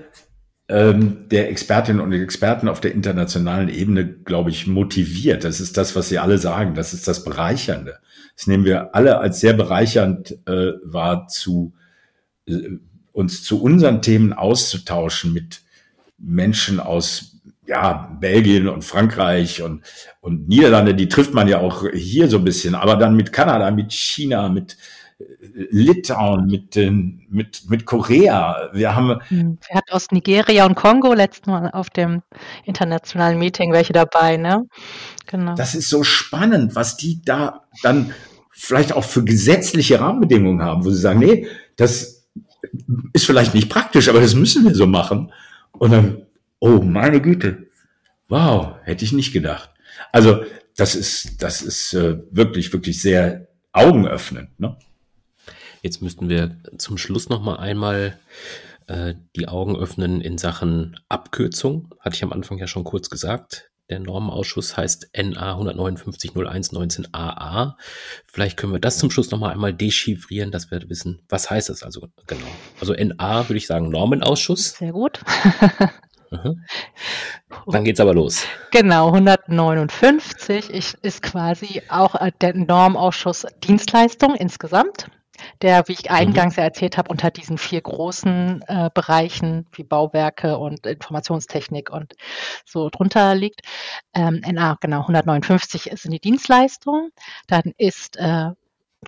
der 0.71 1.49
Expertinnen 1.49 1.99
und 1.99 2.13
Experten 2.13 2.67
auf 2.67 2.79
der 2.79 2.93
internationalen 2.93 3.69
Ebene, 3.69 4.07
glaube 4.07 4.51
ich, 4.51 4.67
motiviert. 4.67 5.43
Das 5.43 5.59
ist 5.59 5.77
das, 5.77 5.95
was 5.95 6.09
sie 6.09 6.19
alle 6.19 6.37
sagen. 6.37 6.75
Das 6.75 6.93
ist 6.93 7.07
das 7.07 7.23
Bereichernde. 7.23 7.97
Das 8.35 8.45
nehmen 8.45 8.65
wir 8.65 8.93
alle 8.93 9.17
als 9.17 9.39
sehr 9.39 9.53
bereichernd 9.53 10.37
äh, 10.47 10.73
wahr, 10.83 11.27
zu 11.27 11.73
äh, 12.45 12.77
uns 13.11 13.43
zu 13.43 13.61
unseren 13.61 14.03
Themen 14.03 14.31
auszutauschen 14.31 15.33
mit 15.33 15.61
Menschen 16.19 16.79
aus 16.79 17.37
ja, 17.65 18.15
Belgien 18.19 18.67
und 18.67 18.83
Frankreich 18.83 19.61
und, 19.63 19.83
und 20.21 20.47
Niederlande, 20.47 20.93
die 20.93 21.09
trifft 21.09 21.33
man 21.33 21.47
ja 21.47 21.59
auch 21.59 21.85
hier 21.93 22.27
so 22.27 22.37
ein 22.37 22.43
bisschen, 22.43 22.75
aber 22.75 22.95
dann 22.95 23.15
mit 23.15 23.33
Kanada, 23.33 23.71
mit 23.71 23.91
China, 23.91 24.49
mit 24.49 24.77
Litauen, 25.51 26.45
mit, 26.47 26.75
den, 26.75 27.25
mit, 27.29 27.69
mit 27.69 27.85
Korea. 27.85 28.69
Wir 28.73 28.95
haben. 28.95 29.19
Hm, 29.27 29.57
wir 29.67 29.75
hatten 29.75 29.91
aus 29.91 30.11
Nigeria 30.11 30.65
und 30.65 30.75
Kongo 30.75 31.13
letztes 31.13 31.45
Mal 31.45 31.69
auf 31.71 31.89
dem 31.89 32.21
internationalen 32.63 33.37
Meeting 33.37 33.73
welche 33.73 33.91
dabei, 33.91 34.37
ne? 34.37 34.65
Genau. 35.27 35.55
Das 35.55 35.75
ist 35.75 35.89
so 35.89 36.03
spannend, 36.03 36.75
was 36.75 36.95
die 36.95 37.21
da 37.21 37.65
dann 37.83 38.13
vielleicht 38.51 38.93
auch 38.93 39.03
für 39.03 39.23
gesetzliche 39.23 39.99
Rahmenbedingungen 39.99 40.61
haben, 40.61 40.85
wo 40.85 40.89
sie 40.89 40.99
sagen, 40.99 41.19
nee, 41.19 41.47
das 41.75 42.27
ist 43.13 43.25
vielleicht 43.25 43.53
nicht 43.53 43.69
praktisch, 43.69 44.09
aber 44.09 44.21
das 44.21 44.35
müssen 44.35 44.65
wir 44.65 44.75
so 44.75 44.85
machen. 44.85 45.31
Und 45.71 45.91
dann, 45.91 46.25
oh, 46.59 46.81
meine 46.81 47.21
Güte. 47.21 47.67
Wow, 48.29 48.75
hätte 48.83 49.03
ich 49.03 49.11
nicht 49.11 49.33
gedacht. 49.33 49.71
Also, 50.11 50.43
das 50.77 50.95
ist, 50.95 51.41
das 51.41 51.61
ist 51.61 51.93
äh, 51.93 52.19
wirklich, 52.31 52.71
wirklich 52.71 53.01
sehr 53.01 53.47
augenöffnend. 53.71 54.59
Ne? 54.59 54.77
Jetzt 55.81 56.01
müssten 56.01 56.29
wir 56.29 56.57
zum 56.77 56.97
Schluss 56.97 57.29
noch 57.29 57.41
mal 57.41 57.57
einmal 57.57 58.17
äh, 58.87 59.13
die 59.35 59.47
Augen 59.47 59.77
öffnen 59.77 60.21
in 60.21 60.37
Sachen 60.37 60.99
Abkürzung. 61.09 61.93
Hatte 61.99 62.15
ich 62.15 62.23
am 62.23 62.33
Anfang 62.33 62.57
ja 62.57 62.67
schon 62.67 62.83
kurz 62.83 63.09
gesagt. 63.09 63.69
Der 63.89 63.99
Normenausschuss 63.99 64.77
heißt 64.77 65.09
NA 65.17 65.53
159 65.53 66.31
aa 67.11 67.75
Vielleicht 68.25 68.57
können 68.57 68.73
wir 68.73 68.79
das 68.79 68.99
zum 68.99 69.09
Schluss 69.09 69.31
nochmal 69.31 69.51
einmal 69.51 69.73
dechiffrieren, 69.73 70.51
dass 70.51 70.69
wir 70.69 70.87
wissen, 70.89 71.23
was 71.27 71.49
heißt 71.49 71.69
das 71.69 71.81
also 71.81 72.07
genau. 72.27 72.45
Also 72.79 72.93
NA 72.93 73.49
würde 73.49 73.57
ich 73.57 73.65
sagen 73.65 73.89
Normenausschuss. 73.89 74.71
Sehr 74.71 74.91
gut. 74.91 75.19
Mhm. 76.31 76.63
Dann 77.65 77.83
geht's 77.83 77.99
aber 77.99 78.13
los. 78.13 78.45
Genau, 78.69 79.07
159 79.07 80.69
ist 81.01 81.23
quasi 81.23 81.81
auch 81.89 82.13
äh, 82.13 82.31
der 82.39 82.55
Normausschuss 82.55 83.47
Dienstleistung 83.63 84.35
insgesamt 84.35 85.07
der, 85.61 85.87
wie 85.87 85.93
ich 85.93 86.09
eingangs 86.09 86.57
mhm. 86.57 86.63
erzählt 86.63 86.97
habe, 86.97 87.09
unter 87.09 87.31
diesen 87.31 87.57
vier 87.57 87.81
großen 87.81 88.63
äh, 88.67 88.89
Bereichen 88.93 89.67
wie 89.73 89.83
Bauwerke 89.83 90.57
und 90.57 90.85
Informationstechnik 90.85 91.89
und 91.89 92.15
so 92.65 92.89
drunter 92.89 93.35
liegt. 93.35 93.61
Ähm, 94.13 94.41
NA, 94.45 94.77
genau, 94.79 95.01
159 95.01 95.91
sind 95.95 96.11
die 96.11 96.19
Dienstleistungen. 96.19 97.11
Dann 97.47 97.73
ist, 97.77 98.17
äh, 98.17 98.51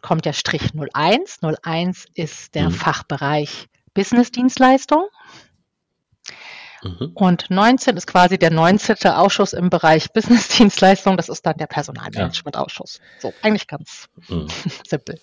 kommt 0.01 0.25
der 0.25 0.33
Strich 0.33 0.71
01. 0.75 1.39
01 1.41 2.05
ist 2.15 2.55
der 2.55 2.69
mhm. 2.69 2.73
Fachbereich 2.73 3.67
Business-Dienstleistung. 3.93 5.07
Mhm. 6.83 7.11
Und 7.13 7.49
19 7.49 7.95
ist 7.95 8.07
quasi 8.07 8.37
der 8.37 8.51
19. 8.51 8.97
Ausschuss 9.11 9.53
im 9.53 9.69
Bereich 9.69 10.11
Business-Dienstleistung. 10.11 11.15
Das 11.15 11.29
ist 11.29 11.45
dann 11.45 11.57
der 11.57 11.67
Personalmanagement-Ausschuss. 11.67 12.99
So, 13.19 13.33
eigentlich 13.41 13.67
ganz 13.67 14.09
mhm. 14.27 14.47
simpel. 14.87 15.19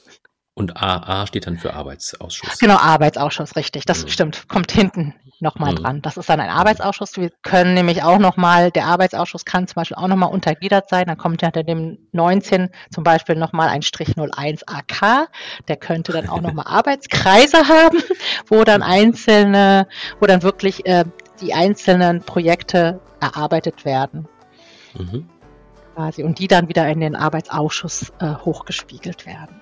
Und 0.59 0.77
AA 0.77 1.25
steht 1.29 1.47
dann 1.47 1.57
für 1.57 1.75
Arbeitsausschuss. 1.75 2.59
Genau, 2.59 2.79
Arbeitsausschuss, 2.79 3.55
richtig. 3.55 3.85
Das 3.87 4.03
mhm. 4.03 4.09
stimmt. 4.09 4.49
Kommt 4.49 4.73
hinten 4.73 5.15
nochmal 5.39 5.71
mhm. 5.71 5.77
dran. 5.77 6.03
Das 6.03 6.17
ist 6.17 6.29
dann 6.29 6.41
ein 6.41 6.51
Arbeitsausschuss. 6.51 7.17
Wir 7.17 7.31
können 7.43 7.75
nämlich 7.75 8.03
auch 8.03 8.19
nochmal, 8.19 8.73
der 8.73 8.87
Arbeitsausschuss 8.87 9.45
kann 9.45 9.69
zum 9.69 9.77
Beispiel 9.77 9.97
auch 9.97 10.09
nochmal 10.09 10.31
untergliedert 10.31 10.89
sein. 10.91 11.07
Dann 11.07 11.17
kommt 11.17 11.43
hinter 11.43 11.63
dem 11.63 11.99
19 12.11 12.71
zum 12.91 13.05
Beispiel 13.05 13.37
nochmal 13.37 13.69
ein 13.69 13.83
Strich 13.83 14.17
01 14.19 14.65
AK. 14.67 15.29
Der 15.69 15.77
könnte 15.77 16.11
dann 16.11 16.29
auch 16.29 16.41
nochmal 16.41 16.67
Arbeitskreise 16.69 17.69
haben, 17.69 18.03
wo 18.49 18.65
dann 18.65 18.83
einzelne, 18.83 19.87
wo 20.19 20.27
dann 20.27 20.43
wirklich 20.43 20.85
äh, 20.87 21.05
die 21.41 21.55
einzelnen 21.55 22.23
Projekte 22.23 23.01
erarbeitet 23.21 23.85
werden. 23.85 24.27
Mhm. 24.99 25.29
Quasi. 25.95 26.25
Und 26.25 26.41
die 26.41 26.49
dann 26.49 26.69
wieder 26.69 26.89
in 26.89 26.99
den 26.99 27.15
Arbeitsausschuss 27.15 28.13
äh, 28.19 28.35
hochgespiegelt 28.45 29.25
werden. 29.25 29.61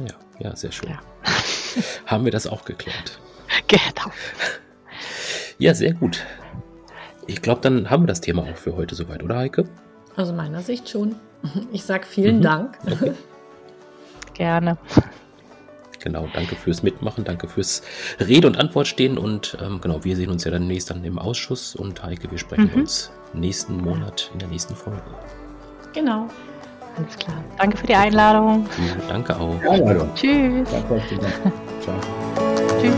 Ja, 0.00 0.14
ja, 0.38 0.54
sehr 0.56 0.72
schön. 0.72 0.90
Ja. 0.90 1.00
Haben 2.06 2.24
wir 2.24 2.32
das 2.32 2.46
auch 2.46 2.64
geklärt? 2.64 3.18
Genau. 3.68 4.12
Ja, 5.58 5.74
sehr 5.74 5.94
gut. 5.94 6.24
Ich 7.26 7.40
glaube, 7.40 7.60
dann 7.60 7.88
haben 7.88 8.02
wir 8.02 8.08
das 8.08 8.20
Thema 8.20 8.42
auch 8.42 8.56
für 8.56 8.76
heute 8.76 8.94
soweit, 8.94 9.22
oder 9.22 9.36
Heike? 9.38 9.64
Aus 10.16 10.32
meiner 10.32 10.60
Sicht 10.60 10.88
schon. 10.88 11.14
Ich 11.72 11.84
sage 11.84 12.04
vielen 12.04 12.38
mhm. 12.38 12.42
Dank. 12.42 12.78
Okay. 12.90 13.12
Gerne. 14.34 14.76
Genau, 16.00 16.28
danke 16.34 16.56
fürs 16.56 16.82
Mitmachen, 16.82 17.24
danke 17.24 17.48
fürs 17.48 17.82
Rede 18.20 18.46
und 18.46 18.58
Antwort 18.58 18.86
stehen 18.86 19.16
und 19.16 19.56
ähm, 19.62 19.80
genau, 19.80 20.04
wir 20.04 20.16
sehen 20.16 20.30
uns 20.30 20.44
ja 20.44 20.50
dann 20.50 20.66
nächst 20.66 20.90
dann 20.90 21.02
im 21.04 21.18
Ausschuss 21.18 21.74
und 21.74 22.02
Heike, 22.02 22.30
wir 22.30 22.38
sprechen 22.38 22.70
mhm. 22.74 22.80
uns 22.80 23.10
nächsten 23.32 23.78
Monat 23.78 24.30
in 24.34 24.40
der 24.40 24.48
nächsten 24.48 24.76
Folge. 24.76 25.02
Genau. 25.94 26.28
Alles 26.96 27.16
klar. 27.18 27.36
Danke 27.58 27.76
für 27.76 27.86
die 27.86 27.94
Einladung. 27.94 28.66
Danke 29.08 29.36
auch. 29.36 29.60
Einladung. 29.70 30.08
Tschüss. 30.14 30.68
Danke, 30.70 31.02
Ciao. 31.80 31.96
Tschüss. 32.80 32.94